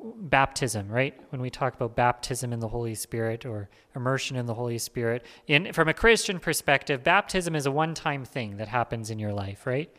baptism, 0.00 0.88
right? 0.88 1.14
When 1.30 1.42
we 1.42 1.50
talk 1.50 1.74
about 1.74 1.94
baptism 1.94 2.52
in 2.52 2.60
the 2.60 2.68
Holy 2.68 2.94
Spirit 2.94 3.44
or 3.44 3.68
immersion 3.94 4.36
in 4.36 4.46
the 4.46 4.54
Holy 4.54 4.78
Spirit, 4.78 5.24
in 5.46 5.72
from 5.74 5.88
a 5.88 5.94
Christian 5.94 6.40
perspective, 6.40 7.04
baptism 7.04 7.54
is 7.54 7.66
a 7.66 7.70
one-time 7.70 8.24
thing 8.24 8.56
that 8.56 8.68
happens 8.68 9.10
in 9.10 9.18
your 9.18 9.34
life, 9.34 9.66
right? 9.66 9.94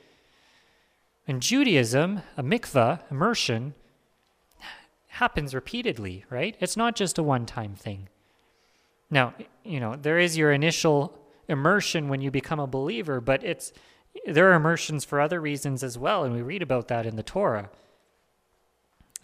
In 1.28 1.40
Judaism, 1.40 2.24
a 2.38 2.44
mikvah, 2.44 3.02
immersion, 3.12 3.76
happens 5.10 5.54
repeatedly, 5.54 6.26
right? 6.32 6.56
It's 6.60 6.78
not 6.78 6.96
just 6.96 7.20
a 7.20 7.24
one-time 7.24 7.76
thing. 7.76 8.10
Now, 9.12 9.36
you 9.64 9.80
know, 9.80 9.96
there 9.96 10.18
is 10.18 10.38
your 10.38 10.52
initial 10.52 11.16
immersion 11.48 12.10
when 12.10 12.22
you 12.22 12.32
become 12.32 12.60
a 12.60 12.66
believer, 12.66 13.22
but 13.22 13.44
it's 13.44 13.74
there 14.26 14.50
are 14.50 14.56
immersions 14.56 15.06
for 15.06 15.22
other 15.22 15.40
reasons 15.40 15.84
as 15.84 16.00
well, 16.00 16.24
and 16.24 16.34
we 16.34 16.42
read 16.42 16.64
about 16.64 16.88
that 16.88 17.06
in 17.06 17.16
the 17.16 17.22
Torah. 17.22 17.70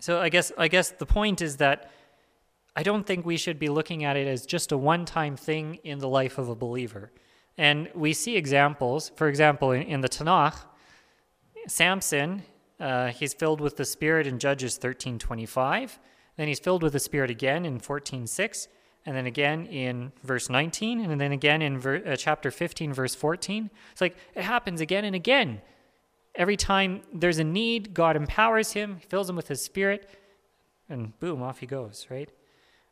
So 0.05 0.21
I 0.21 0.29
guess 0.29 0.51
I 0.55 0.67
guess 0.67 0.91
the 0.91 1.07
point 1.07 1.41
is 1.41 1.57
that 1.57 1.89
I 2.75 2.83
don't 2.83 3.07
think 3.07 3.25
we 3.25 3.37
should 3.37 3.57
be 3.57 3.69
looking 3.69 4.03
at 4.03 4.15
it 4.15 4.27
as 4.27 4.45
just 4.45 4.71
a 4.71 4.77
one-time 4.77 5.35
thing 5.35 5.79
in 5.83 5.97
the 5.97 6.07
life 6.07 6.37
of 6.37 6.47
a 6.47 6.53
believer. 6.53 7.11
And 7.57 7.89
we 7.95 8.13
see 8.13 8.35
examples, 8.35 9.11
for 9.15 9.27
example, 9.27 9.71
in, 9.71 9.81
in 9.81 10.01
the 10.01 10.07
Tanakh, 10.07 10.57
Samson, 11.67 12.43
uh, 12.79 13.07
he's 13.07 13.33
filled 13.33 13.59
with 13.59 13.77
the 13.77 13.85
Spirit 13.85 14.27
in 14.27 14.37
Judges 14.37 14.77
13:25. 14.77 15.97
Then 16.37 16.47
he's 16.49 16.59
filled 16.59 16.83
with 16.83 16.93
the 16.93 16.99
Spirit 16.99 17.31
again 17.31 17.65
in 17.65 17.79
14:6 17.79 18.67
and 19.07 19.17
then 19.17 19.25
again 19.25 19.65
in 19.65 20.11
verse 20.21 20.51
19, 20.51 20.99
and 20.99 21.19
then 21.19 21.31
again 21.31 21.63
in 21.63 21.79
ver- 21.79 22.03
uh, 22.05 22.15
chapter 22.15 22.51
15, 22.51 22.93
verse 22.93 23.15
14. 23.15 23.71
It's 23.91 24.01
like 24.01 24.17
it 24.35 24.43
happens 24.43 24.81
again 24.81 25.03
and 25.03 25.15
again. 25.15 25.63
Every 26.35 26.57
time 26.57 27.01
there's 27.13 27.39
a 27.39 27.43
need, 27.43 27.93
God 27.93 28.15
empowers 28.15 28.73
him, 28.73 28.99
fills 29.07 29.29
him 29.29 29.35
with 29.35 29.47
his 29.47 29.63
spirit, 29.63 30.09
and 30.89 31.17
boom, 31.19 31.41
off 31.41 31.59
he 31.59 31.65
goes, 31.65 32.07
right? 32.09 32.29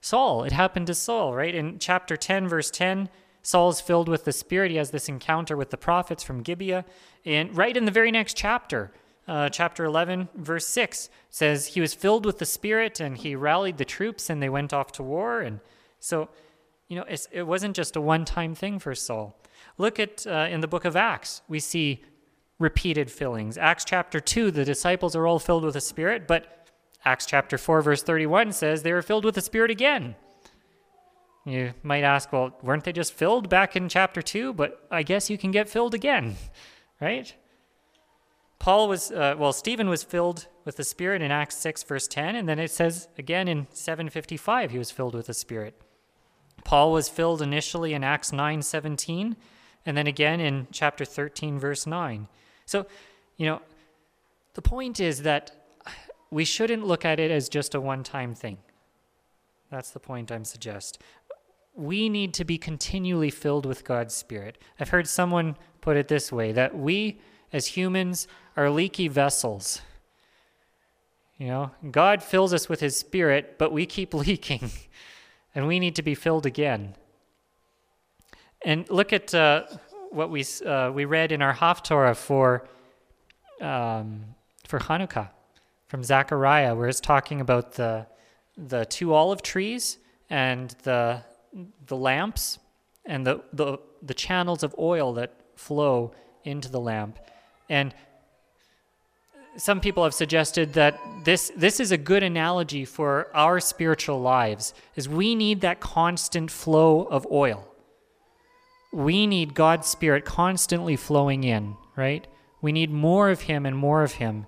Saul, 0.02 0.44
it 0.44 0.52
happened 0.52 0.88
to 0.88 0.96
Saul, 0.96 1.34
right? 1.34 1.54
In 1.54 1.80
chapter 1.80 2.18
10, 2.18 2.48
verse 2.48 2.72
10, 2.72 3.10
Saul's 3.42 3.82
filled 3.82 4.08
with 4.08 4.26
the 4.26 4.32
Spirit. 4.32 4.72
He 4.72 4.78
has 4.78 4.92
this 4.92 5.10
encounter 5.10 5.56
with 5.56 5.70
the 5.70 5.78
prophets 5.78 6.24
from 6.24 6.42
Gibeah. 6.42 6.86
And 7.26 7.56
right 7.56 7.76
in 7.76 7.86
the 7.86 7.92
very 7.92 8.12
next 8.12 8.36
chapter, 8.36 8.92
uh, 9.28 9.50
chapter 9.50 9.84
11, 9.86 10.30
verse 10.36 10.68
6, 10.68 11.10
says 11.30 11.68
he 11.68 11.82
was 11.82 11.94
filled 11.94 12.26
with 12.26 12.40
the 12.40 12.46
Spirit 12.46 13.00
and 13.00 13.18
he 13.18 13.36
rallied 13.36 13.78
the 13.78 13.86
troops 13.86 14.30
and 14.30 14.42
they 14.42 14.50
went 14.50 14.74
off 14.74 14.92
to 14.94 15.04
war. 15.04 15.42
And 15.42 15.60
so, 16.00 16.30
you 16.88 16.98
know, 16.98 17.06
it 17.08 17.46
wasn't 17.46 17.76
just 17.76 17.96
a 17.96 18.02
one 18.02 18.26
time 18.26 18.56
thing 18.56 18.80
for 18.80 18.96
Saul. 18.96 19.38
Look 19.78 20.00
at 20.00 20.26
uh, 20.26 20.48
in 20.50 20.62
the 20.62 20.68
book 20.68 20.86
of 20.86 20.96
Acts, 20.96 21.42
we 21.48 21.60
see 21.60 22.04
repeated 22.60 23.12
fillings. 23.12 23.58
Acts 23.58 23.86
chapter 23.86 24.20
2, 24.20 24.52
the 24.52 24.66
disciples 24.66 25.16
are 25.16 25.28
all 25.28 25.40
filled 25.40 25.64
with 25.64 25.74
the 25.74 25.82
Spirit, 25.82 26.28
but 26.28 26.70
Acts 27.06 27.26
chapter 27.26 27.58
4, 27.58 27.82
verse 27.82 28.04
31 28.04 28.54
says 28.54 28.84
they 28.84 28.94
were 28.94 29.02
filled 29.02 29.26
with 29.26 29.36
the 29.36 29.42
Spirit 29.42 29.72
again. 29.72 30.16
You 31.46 31.74
might 31.84 32.04
ask, 32.04 32.32
well, 32.32 32.58
weren't 32.62 32.86
they 32.86 32.94
just 32.94 33.14
filled 33.14 33.50
back 33.50 33.76
in 33.76 33.90
chapter 33.90 34.22
2? 34.22 34.54
But 34.54 34.88
I 34.90 35.04
guess 35.04 35.30
you 35.30 35.38
can 35.38 35.52
get 35.52 35.70
filled 35.70 35.94
again, 35.94 36.38
right? 37.02 37.34
Paul 38.60 38.88
was, 38.88 39.12
uh, 39.12 39.36
well, 39.38 39.52
Stephen 39.52 39.90
was 39.90 40.04
filled 40.04 40.48
with 40.64 40.78
the 40.78 40.86
Spirit 40.86 41.22
in 41.22 41.32
Acts 41.32 41.58
6, 41.58 41.84
verse 41.84 42.08
10, 42.08 42.38
and 42.38 42.48
then 42.48 42.60
it 42.60 42.72
says 42.72 43.10
again 43.18 43.50
in 43.50 43.68
755 43.74 44.72
he 44.72 44.78
was 44.78 44.90
filled 44.90 45.16
with 45.16 45.28
the 45.28 45.34
Spirit. 45.34 45.82
Paul 46.64 46.94
was 46.94 47.10
filled 47.10 47.42
initially 47.42 47.94
in 47.94 48.04
Acts 48.04 48.32
9:17 48.32 49.36
and 49.86 49.98
then 49.98 50.08
again 50.08 50.40
in 50.40 50.68
chapter 50.72 51.04
13 51.04 51.60
verse 51.60 51.86
9. 51.86 52.28
So, 52.74 52.88
you 53.38 53.46
know, 53.46 53.62
the 54.56 54.64
point 54.64 55.00
is 55.00 55.22
that 55.22 55.52
we 56.32 56.44
shouldn't 56.44 56.88
look 56.88 57.06
at 57.06 57.20
it 57.20 57.30
as 57.30 57.48
just 57.48 57.76
a 57.76 57.80
one-time 57.80 58.34
thing. 58.34 58.58
That's 59.70 59.92
the 59.92 60.00
point 60.00 60.32
I'm 60.32 60.44
suggest. 60.44 60.98
We 61.76 62.10
need 62.10 62.34
to 62.34 62.44
be 62.44 62.58
continually 62.58 63.30
filled 63.30 63.68
with 63.68 63.86
God's 63.86 64.16
spirit. 64.16 64.58
I've 64.80 64.90
heard 64.90 65.08
someone 65.08 65.56
put 65.82 65.98
it 65.98 66.08
this 66.08 66.32
way 66.32 66.52
that 66.52 66.76
we 66.76 67.20
as 67.52 67.68
humans 67.68 68.28
are 68.58 68.72
leaky 68.72 69.08
vessels. 69.08 69.82
You 71.38 71.50
know, 71.50 71.72
God 71.92 72.24
fills 72.24 72.56
us 72.56 72.68
with 72.68 72.80
his 72.80 72.98
spirit, 72.98 73.60
but 73.60 73.72
we 73.72 73.86
keep 73.86 74.14
leaking 74.26 74.72
and 75.54 75.68
we 75.68 75.78
need 75.78 75.96
to 75.98 76.02
be 76.02 76.16
filled 76.16 76.48
again. 76.48 76.96
And 78.66 78.90
look 78.90 79.14
at 79.14 79.32
uh, 79.36 79.66
what 80.14 80.30
we, 80.30 80.46
uh, 80.66 80.92
we 80.92 81.06
read 81.06 81.32
in 81.32 81.42
our 81.42 81.54
Haftorah 81.54 82.16
for, 82.16 82.68
um, 83.62 84.24
for 84.68 84.80
Hanukkah 84.80 85.30
from 85.88 86.04
Zechariah, 86.04 86.76
where 86.76 86.88
it's 86.88 87.00
talking 87.00 87.42
about 87.42 87.74
the, 87.74 88.08
the 88.58 88.86
two 88.86 89.14
olive 89.14 89.42
trees 89.42 89.98
and 90.30 90.76
the, 90.84 91.22
the 91.88 91.96
lamps 91.96 92.60
and 93.06 93.26
the, 93.26 93.42
the, 93.52 93.78
the 94.02 94.14
channels 94.14 94.64
of 94.64 94.74
oil 94.78 95.14
that 95.14 95.34
flow 95.56 96.14
into 96.44 96.70
the 96.70 96.80
lamp. 96.80 97.20
And 97.70 97.94
some 99.56 99.80
people 99.80 100.04
have 100.04 100.14
suggested 100.14 100.74
that 100.74 101.00
this 101.24 101.52
this 101.56 101.80
is 101.80 101.92
a 101.92 101.98
good 101.98 102.24
analogy 102.24 102.86
for 102.86 103.30
our 103.36 103.60
spiritual 103.60 104.20
lives 104.20 104.74
is 104.96 105.08
we 105.08 105.36
need 105.36 105.62
that 105.62 105.80
constant 105.80 106.50
flow 106.50 107.04
of 107.04 107.28
oil 107.32 107.68
we 108.94 109.28
need 109.28 109.54
god's 109.54 109.88
spirit 109.88 110.26
constantly 110.26 110.96
flowing 110.96 111.44
in 111.44 111.76
right? 111.96 112.26
We 112.62 112.72
need 112.72 112.90
more 112.90 113.30
of 113.30 113.42
him 113.42 113.68
and 113.68 113.78
more 113.78 114.02
of 114.02 114.14
him. 114.14 114.48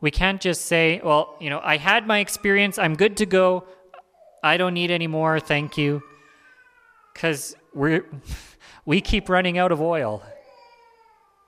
We 0.00 0.10
can't 0.10 0.40
just 0.40 0.64
say 0.64 1.00
well 1.04 1.36
you 1.40 1.50
know 1.50 1.60
i 1.62 1.76
had 1.76 2.06
my 2.06 2.18
experience 2.20 2.78
i'm 2.78 2.94
good 2.94 3.16
to 3.18 3.26
go 3.26 3.64
i 4.42 4.56
don't 4.56 4.74
need 4.74 4.90
any 4.90 5.06
more 5.06 5.40
thank 5.40 5.76
you. 5.76 6.02
Because 7.12 7.54
we're 7.74 8.06
we 8.86 9.00
keep 9.00 9.28
running 9.28 9.58
out 9.58 9.72
of 9.72 9.80
oil 9.80 10.22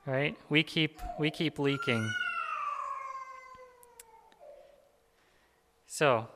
right? 0.06 0.36
We 0.48 0.62
keep 0.62 1.00
we 1.18 1.30
keep 1.30 1.58
leaking. 1.58 2.10
So, 5.86 6.28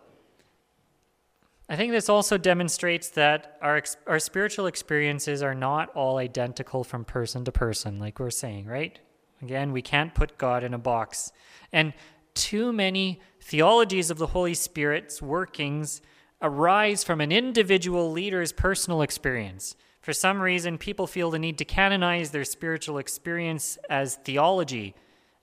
I 1.69 1.75
think 1.75 1.93
this 1.93 2.09
also 2.09 2.39
demonstrates 2.39 3.09
that 3.11 3.59
our, 3.61 3.83
our 4.07 4.21
spiritual 4.21 4.67
experiences 4.67 5.43
are 5.43 5.55
not 5.55 5.89
all 5.97 6.19
identical 6.19 6.85
from 6.85 7.05
person 7.05 7.45
to 7.45 7.53
person, 7.53 7.99
like 7.99 8.21
we're 8.21 8.31
saying, 8.31 8.67
right? 8.67 8.99
Again, 9.43 9.73
we 9.73 9.83
can't 9.83 10.15
put 10.15 10.39
God 10.39 10.63
in 10.63 10.75
a 10.75 10.79
box. 10.79 11.33
And 11.73 11.93
too 12.35 12.73
many 12.73 13.21
theologies 13.41 14.11
of 14.11 14.19
the 14.19 14.29
Holy 14.29 14.55
Spirit's 14.55 15.21
workings 15.21 16.03
arise 16.41 17.03
from 17.03 17.21
an 17.21 17.33
individual 17.33 18.13
leader's 18.13 18.53
personal 18.53 19.03
experience. 19.03 19.75
For 20.03 20.13
some 20.13 20.41
reason, 20.41 20.79
people 20.79 21.09
feel 21.09 21.31
the 21.33 21.39
need 21.39 21.59
to 21.59 21.65
canonize 21.65 22.31
their 22.31 22.45
spiritual 22.45 22.99
experience 22.99 23.77
as 23.91 24.17
theology. 24.17 24.95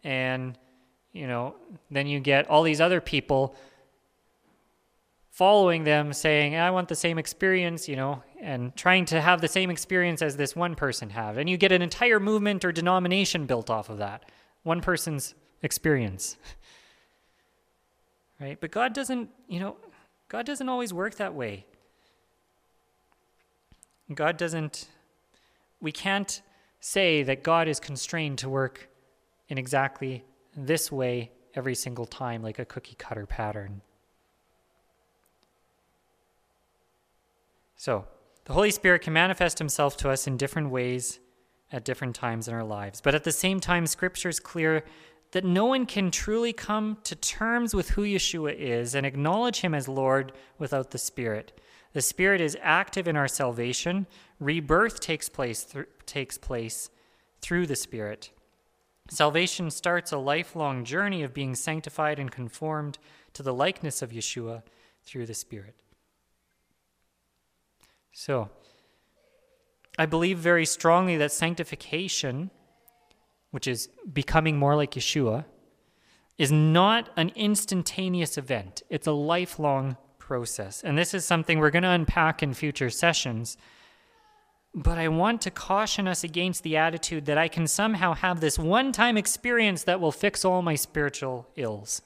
And, 0.06 0.58
you 1.12 1.28
know, 1.28 1.56
then 1.92 2.08
you 2.08 2.22
get 2.22 2.50
all 2.50 2.64
these 2.64 2.80
other 2.80 3.02
people 3.02 3.56
following 5.34 5.84
them 5.84 6.14
saying 6.14 6.56
i 6.56 6.72
want 6.72 6.88
the 6.88 6.96
same 6.96 7.18
experience 7.18 7.90
you 7.90 7.96
know 7.96 8.24
and 8.44 8.76
trying 8.76 9.06
to 9.06 9.22
have 9.22 9.40
the 9.40 9.48
same 9.48 9.72
experience 9.72 10.22
as 10.22 10.36
this 10.36 10.56
one 10.56 10.76
person 10.76 11.10
have. 11.12 11.38
And 11.38 11.50
you 11.50 11.56
get 11.56 11.72
an 11.72 11.82
entire 11.82 12.20
movement 12.20 12.66
or 12.66 12.74
denomination 12.74 13.46
built 13.46 13.70
off 13.70 13.90
of 13.90 14.00
that. 14.00 14.30
One 14.64 14.82
person's 14.82 15.34
experience. 15.64 16.38
Right? 18.42 18.60
But 18.60 18.72
god 18.72 18.92
doesn't 18.94 19.30
you 19.48 19.62
know 19.62 19.78
god 20.28 20.46
doesn't 20.46 20.68
always 20.68 20.92
work 20.92 21.16
that 21.16 21.34
way. 21.34 21.66
God 24.14 24.36
doesn't 24.36 24.88
we 25.80 25.94
can't 25.94 26.42
say 26.82 27.24
that 27.24 27.44
god 27.44 27.70
is 27.70 27.80
constrained 27.80 28.40
to 28.40 28.50
work 28.50 28.90
in 29.48 29.58
exactly 29.58 30.26
this 30.58 30.92
way 30.92 31.32
every 31.54 31.76
single 31.76 32.06
time 32.06 32.42
like 32.42 32.60
a 32.60 32.66
cookie 32.66 32.96
cutter 32.96 33.26
pattern 33.26 33.82
So, 37.76 38.06
the 38.46 38.54
Holy 38.54 38.72
Spirit 38.72 39.02
can 39.02 39.14
manifest 39.14 39.58
himself 39.58 39.96
to 39.98 40.10
us 40.10 40.28
in 40.28 40.38
different 40.38 40.70
ways 40.70 41.20
at 41.72 41.86
different 41.86 42.16
times 42.16 42.48
in 42.48 42.54
our 42.54 42.64
lives. 42.64 43.02
But 43.02 43.16
at 43.16 43.24
the 43.24 43.32
same 43.32 43.60
time, 43.60 43.88
Scripture 43.88 44.30
is 44.30 44.40
clear 44.40 44.84
that 45.32 45.44
no 45.44 45.66
one 45.66 45.86
can 45.86 46.12
truly 46.12 46.54
come 46.54 46.98
to 47.04 47.16
terms 47.16 47.74
with 47.74 47.92
who 47.92 48.04
Yeshua 48.04 48.56
is 48.56 48.94
and 48.94 49.06
acknowledge 49.06 49.62
him 49.62 49.74
as 49.74 49.88
Lord 49.88 50.32
without 50.60 50.92
the 50.92 50.98
Spirit. 51.00 51.60
The 51.94 52.02
Spirit 52.02 52.42
is 52.42 52.58
active 52.62 53.08
in 53.08 53.16
our 53.16 53.28
salvation. 53.28 54.06
Rebirth 54.40 55.00
takes 55.00 55.30
place, 55.30 55.64
th- 55.64 55.88
takes 56.06 56.38
place 56.38 56.90
through 57.42 57.68
the 57.68 57.76
Spirit. 57.76 58.32
Salvation 59.10 59.72
starts 59.72 60.12
a 60.12 60.18
lifelong 60.18 60.86
journey 60.86 61.24
of 61.24 61.34
being 61.34 61.56
sanctified 61.56 62.20
and 62.20 62.32
conformed 62.32 62.98
to 63.34 63.44
the 63.44 63.54
likeness 63.54 64.02
of 64.02 64.12
Yeshua 64.12 64.64
through 65.04 65.26
the 65.26 65.34
Spirit. 65.34 65.83
So, 68.14 68.50
I 69.98 70.06
believe 70.06 70.38
very 70.38 70.66
strongly 70.66 71.18
that 71.18 71.32
sanctification, 71.32 72.52
which 73.50 73.68
is 73.68 73.90
becoming 74.12 74.58
more 74.58 74.76
like 74.76 74.92
Yeshua, 74.92 75.46
is 76.38 76.52
not 76.52 77.10
an 77.18 77.32
instantaneous 77.36 78.38
event. 78.38 78.84
It's 78.90 79.08
a 79.08 79.12
lifelong 79.12 79.98
process. 80.20 80.84
And 80.84 80.98
this 80.98 81.14
is 81.14 81.26
something 81.26 81.60
we're 81.60 81.72
going 81.72 81.84
to 81.84 81.90
unpack 81.90 82.44
in 82.44 82.54
future 82.54 82.92
sessions. 82.92 83.58
But 84.76 84.98
I 85.00 85.08
want 85.08 85.42
to 85.42 85.52
caution 85.52 86.08
us 86.08 86.24
against 86.24 86.64
the 86.64 86.78
attitude 86.78 87.26
that 87.26 87.38
I 87.38 87.48
can 87.48 87.68
somehow 87.68 88.14
have 88.14 88.40
this 88.40 88.58
one 88.58 88.92
time 88.92 89.18
experience 89.18 89.84
that 89.84 90.00
will 90.00 90.12
fix 90.12 90.46
all 90.46 90.62
my 90.62 90.76
spiritual 90.76 91.48
ills. 91.56 92.02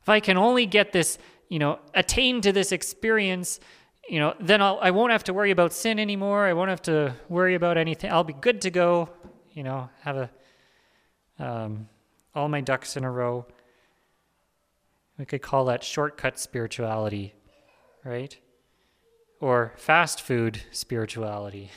If 0.00 0.08
I 0.08 0.20
can 0.20 0.36
only 0.36 0.66
get 0.66 0.92
this, 0.92 1.18
you 1.48 1.58
know, 1.58 1.78
attain 1.92 2.40
to 2.42 2.52
this 2.52 2.72
experience, 2.72 3.60
you 4.08 4.18
know, 4.18 4.34
then 4.40 4.60
I'll, 4.60 4.78
I 4.80 4.90
won't 4.90 5.12
have 5.12 5.24
to 5.24 5.34
worry 5.34 5.50
about 5.50 5.72
sin 5.72 5.98
anymore. 5.98 6.44
I 6.44 6.52
won't 6.52 6.70
have 6.70 6.82
to 6.82 7.14
worry 7.28 7.54
about 7.54 7.76
anything. 7.78 8.10
I'll 8.10 8.24
be 8.24 8.34
good 8.34 8.60
to 8.62 8.70
go. 8.70 9.08
You 9.52 9.62
know, 9.62 9.88
have 10.02 10.16
a 10.16 10.30
um, 11.38 11.88
all 12.34 12.48
my 12.48 12.60
ducks 12.60 12.96
in 12.96 13.04
a 13.04 13.10
row. 13.10 13.46
We 15.18 15.24
could 15.24 15.42
call 15.42 15.66
that 15.66 15.84
shortcut 15.84 16.38
spirituality, 16.38 17.34
right? 18.04 18.36
Or 19.40 19.72
fast 19.76 20.20
food 20.20 20.62
spirituality. 20.72 21.70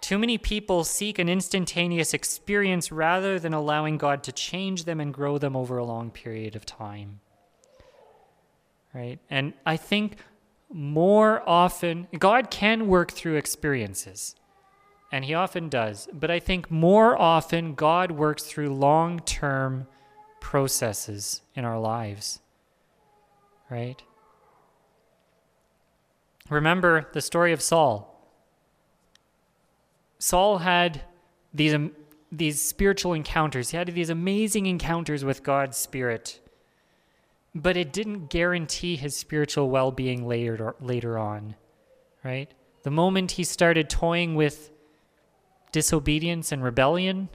Too 0.00 0.18
many 0.18 0.38
people 0.38 0.84
seek 0.84 1.18
an 1.18 1.28
instantaneous 1.28 2.14
experience 2.14 2.92
rather 2.92 3.40
than 3.40 3.52
allowing 3.52 3.98
God 3.98 4.22
to 4.24 4.32
change 4.32 4.84
them 4.84 5.00
and 5.00 5.12
grow 5.12 5.38
them 5.38 5.56
over 5.56 5.76
a 5.78 5.84
long 5.84 6.10
period 6.10 6.54
of 6.54 6.64
time. 6.64 7.20
Right? 8.94 9.18
And 9.28 9.54
I 9.66 9.76
think 9.76 10.18
more 10.70 11.48
often, 11.48 12.08
God 12.18 12.50
can 12.50 12.88
work 12.88 13.12
through 13.12 13.36
experiences, 13.36 14.34
and 15.10 15.24
He 15.24 15.34
often 15.34 15.68
does, 15.68 16.08
but 16.12 16.30
I 16.30 16.40
think 16.40 16.70
more 16.70 17.18
often 17.20 17.74
God 17.74 18.10
works 18.10 18.42
through 18.44 18.74
long 18.74 19.20
term 19.20 19.86
processes 20.40 21.42
in 21.54 21.64
our 21.64 21.78
lives, 21.78 22.40
right? 23.70 24.02
Remember 26.50 27.08
the 27.12 27.20
story 27.20 27.52
of 27.52 27.60
Saul. 27.60 28.14
Saul 30.18 30.58
had 30.58 31.02
these, 31.52 31.74
um, 31.74 31.92
these 32.32 32.60
spiritual 32.60 33.12
encounters, 33.12 33.70
he 33.70 33.76
had 33.76 33.88
these 33.88 34.10
amazing 34.10 34.66
encounters 34.66 35.24
with 35.24 35.42
God's 35.42 35.76
Spirit 35.76 36.40
but 37.54 37.76
it 37.76 37.92
didn't 37.92 38.28
guarantee 38.30 38.96
his 38.96 39.16
spiritual 39.16 39.70
well 39.70 39.90
being 39.90 40.26
later, 40.26 40.74
later 40.80 41.18
on, 41.18 41.54
right? 42.24 42.52
The 42.82 42.90
moment 42.90 43.32
he 43.32 43.44
started 43.44 43.90
toying 43.90 44.34
with 44.34 44.70
disobedience 45.72 46.52
and 46.52 46.62
rebellion, 46.62 47.28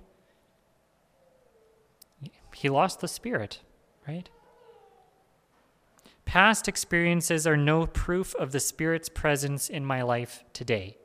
he 2.56 2.70
lost 2.70 3.02
the 3.02 3.08
spirit, 3.08 3.60
right? 4.08 4.30
Past 6.26 6.68
experiences 6.68 7.46
are 7.46 7.58
no 7.58 7.86
proof 7.86 8.34
of 8.36 8.52
the 8.52 8.60
Spirit's 8.60 9.10
presence 9.10 9.70
in 9.70 9.86
my 9.86 10.02
life 10.02 10.44
today. 10.54 10.98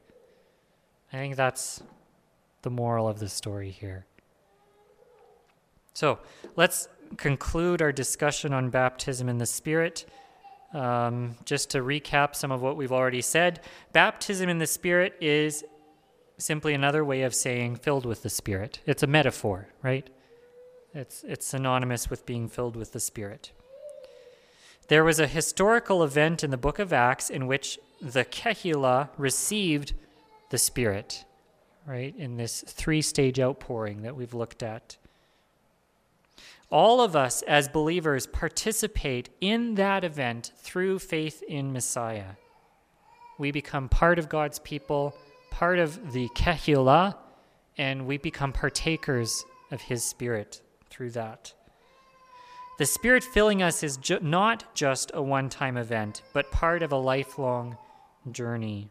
I 1.13 1.17
think 1.17 1.37
that's 1.37 1.83
the 2.63 2.71
moral 2.71 3.09
of 3.09 3.19
the 3.19 3.29
story 3.29 3.71
here. 3.71 4.07
So 5.95 6.21
let's 6.55 6.89
conclude 7.17 7.83
our 7.83 7.93
discussion 7.93 8.53
on 8.53 8.71
baptism 8.71 9.29
in 9.29 9.39
the 9.39 9.47
Spirit. 9.47 10.07
Um, 10.75 11.37
just 11.47 11.71
to 11.71 11.79
recap 11.79 12.35
some 12.35 12.53
of 12.53 12.61
what 12.61 12.77
we've 12.77 12.93
already 12.93 13.23
said, 13.23 13.61
baptism 13.93 14.51
in 14.51 14.59
the 14.59 14.67
Spirit 14.67 15.15
is 15.21 15.65
simply 16.37 16.75
another 16.75 17.05
way 17.05 17.23
of 17.23 17.35
saying 17.35 17.77
filled 17.77 18.05
with 18.05 18.23
the 18.23 18.31
Spirit. 18.31 18.81
It's 18.87 19.03
a 19.03 19.07
metaphor, 19.07 19.69
right? 19.83 20.09
It's, 20.95 21.25
it's 21.25 21.47
synonymous 21.47 22.11
with 22.11 22.27
being 22.27 22.49
filled 22.49 22.77
with 22.77 22.93
the 22.93 23.01
Spirit. 23.01 23.53
There 24.89 25.05
was 25.05 25.21
a 25.21 25.27
historical 25.27 26.03
event 26.03 26.43
in 26.43 26.51
the 26.51 26.57
book 26.57 26.79
of 26.79 26.93
Acts 26.93 27.29
in 27.29 27.47
which 27.47 27.79
the 28.01 28.25
Kehillah 28.25 29.11
received 29.19 29.93
the 30.51 30.59
Spirit, 30.59 31.25
right, 31.87 32.15
in 32.17 32.37
this 32.37 32.63
three 32.67 33.03
stage 33.03 33.39
outpouring 33.39 34.03
that 34.03 34.17
we've 34.17 34.35
looked 34.35 34.63
at. 34.63 34.97
All 36.71 37.01
of 37.01 37.17
us 37.17 37.43
as 37.43 37.69
believers 37.69 38.27
participate 38.27 39.31
in 39.41 39.75
that 39.77 40.05
event 40.05 40.53
through 40.57 40.99
faith 40.99 41.43
in 41.49 41.73
Messiah. 41.73 42.33
We 43.39 43.53
become 43.53 43.89
part 43.89 44.19
of 44.19 44.29
God's 44.29 44.59
people, 44.59 45.15
part 45.51 45.79
of 45.79 46.13
the 46.13 46.29
Kehillah, 46.35 47.17
and 47.79 48.07
we 48.07 48.19
become 48.19 48.53
partakers 48.53 49.45
of 49.71 49.81
His 49.81 50.05
Spirit 50.05 50.61
through 50.91 51.11
that. 51.13 51.55
The 52.79 52.87
Spirit 52.87 53.25
filling 53.25 53.63
us 53.63 53.83
is 53.83 53.97
ju- 53.97 54.21
not 54.21 54.75
just 54.75 55.11
a 55.15 55.23
one 55.23 55.49
time 55.49 55.77
event, 55.77 56.23
but 56.33 56.51
part 56.51 56.83
of 56.83 56.93
a 56.93 56.97
lifelong 56.97 57.79
journey. 58.31 58.91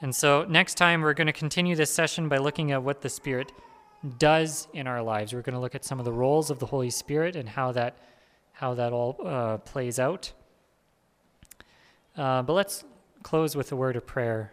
And 0.00 0.14
so 0.14 0.44
next 0.48 0.74
time 0.74 1.00
we're 1.00 1.14
going 1.14 1.26
to 1.26 1.32
continue 1.32 1.74
this 1.74 1.90
session 1.90 2.28
by 2.28 2.36
looking 2.36 2.70
at 2.70 2.82
what 2.82 3.00
the 3.00 3.08
Spirit 3.08 3.50
does 4.18 4.68
in 4.72 4.86
our 4.86 5.02
lives. 5.02 5.32
We're 5.32 5.42
going 5.42 5.54
to 5.54 5.60
look 5.60 5.74
at 5.74 5.84
some 5.84 5.98
of 5.98 6.04
the 6.04 6.12
roles 6.12 6.50
of 6.50 6.58
the 6.58 6.66
Holy 6.66 6.90
Spirit 6.90 7.36
and 7.36 7.48
how 7.48 7.72
that 7.72 7.96
how 8.52 8.74
that 8.74 8.92
all 8.92 9.16
uh, 9.24 9.58
plays 9.58 10.00
out. 10.00 10.32
Uh, 12.16 12.42
but 12.42 12.52
let's 12.52 12.84
close 13.22 13.54
with 13.54 13.70
a 13.70 13.76
word 13.76 13.94
of 13.94 14.04
prayer. 14.04 14.52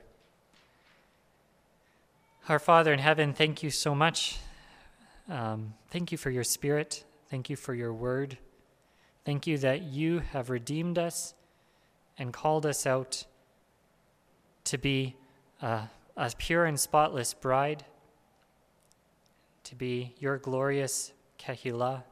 Our 2.47 2.59
Father 2.59 2.93
in 2.93 2.99
heaven, 2.99 3.33
thank 3.33 3.63
you 3.63 3.71
so 3.71 3.95
much. 3.95 4.37
Um, 5.27 5.73
thank 5.89 6.11
you 6.11 6.19
for 6.19 6.29
your 6.29 6.43
Spirit. 6.43 7.03
Thank 7.31 7.49
you 7.49 7.55
for 7.55 7.73
your 7.73 7.91
word. 7.91 8.37
Thank 9.25 9.47
you 9.47 9.57
that 9.57 9.81
you 9.81 10.19
have 10.19 10.51
redeemed 10.51 10.99
us 10.99 11.33
and 12.19 12.31
called 12.31 12.67
us 12.67 12.85
out 12.85 13.25
to 14.65 14.77
be 14.77 15.15
uh, 15.61 15.87
a 16.15 16.31
pure 16.37 16.65
and 16.65 16.79
spotless 16.79 17.33
bride, 17.33 17.83
to 19.65 19.75
be 19.75 20.15
your 20.19 20.37
glorious 20.37 21.11
Kehillah. 21.39 22.03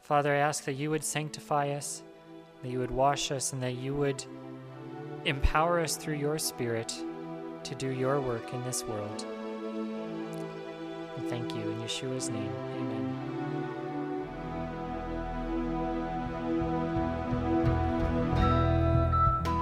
Father, 0.00 0.32
I 0.32 0.38
ask 0.38 0.64
that 0.64 0.74
you 0.74 0.90
would 0.90 1.04
sanctify 1.04 1.70
us, 1.70 2.02
that 2.62 2.70
you 2.70 2.78
would 2.78 2.90
wash 2.90 3.30
us, 3.30 3.52
and 3.52 3.62
that 3.62 3.74
you 3.74 3.94
would 3.94 4.24
empower 5.24 5.80
us 5.80 5.96
through 5.96 6.14
your 6.14 6.38
Spirit 6.38 6.94
to 7.64 7.74
do 7.74 7.90
your 7.90 8.20
work 8.20 8.54
in 8.54 8.64
this 8.64 8.84
world. 8.84 9.26
And 11.16 11.28
thank 11.28 11.52
you 11.54 11.60
in 11.60 11.82
Yeshua's 11.82 12.30
name. 12.30 12.52
Amen. 12.76 13.14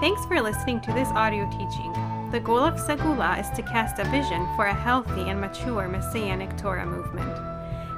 Thanks 0.01 0.25
for 0.27 0.41
listening 0.43 0.81
to 0.83 0.93
this 0.93 1.09
audio 1.09 1.51
teaching. 1.51 2.16
The 2.33 2.41
goal 2.41 2.59
of 2.59 2.75
Segullah 2.75 3.39
is 3.39 3.49
to 3.51 3.63
cast 3.63 4.01
a 4.01 4.05
vision 4.11 4.49
for 4.57 4.67
a 4.67 4.75
healthy 4.75 5.31
and 5.31 5.41
mature 5.41 5.87
Messianic 5.87 6.57
Torah 6.57 6.85
movement. 6.85 7.33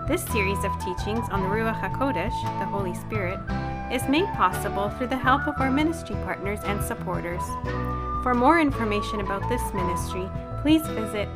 This 0.06 0.22
series 0.24 0.62
of 0.64 0.78
teachings 0.78 1.26
on 1.30 1.40
the 1.40 1.48
Ruach 1.48 1.80
HaKodesh, 1.80 2.38
the 2.60 2.66
Holy 2.66 2.94
Spirit, 2.94 3.40
is 3.90 4.06
made 4.06 4.26
possible 4.34 4.90
through 4.90 5.06
the 5.06 5.16
help 5.16 5.48
of 5.48 5.58
our 5.58 5.70
ministry 5.70 6.14
partners 6.24 6.60
and 6.64 6.84
supporters. 6.84 7.40
For 8.22 8.34
more 8.34 8.60
information 8.60 9.20
about 9.20 9.48
this 9.48 9.62
ministry, 9.72 10.28
please 10.60 10.86
visit 10.88 11.26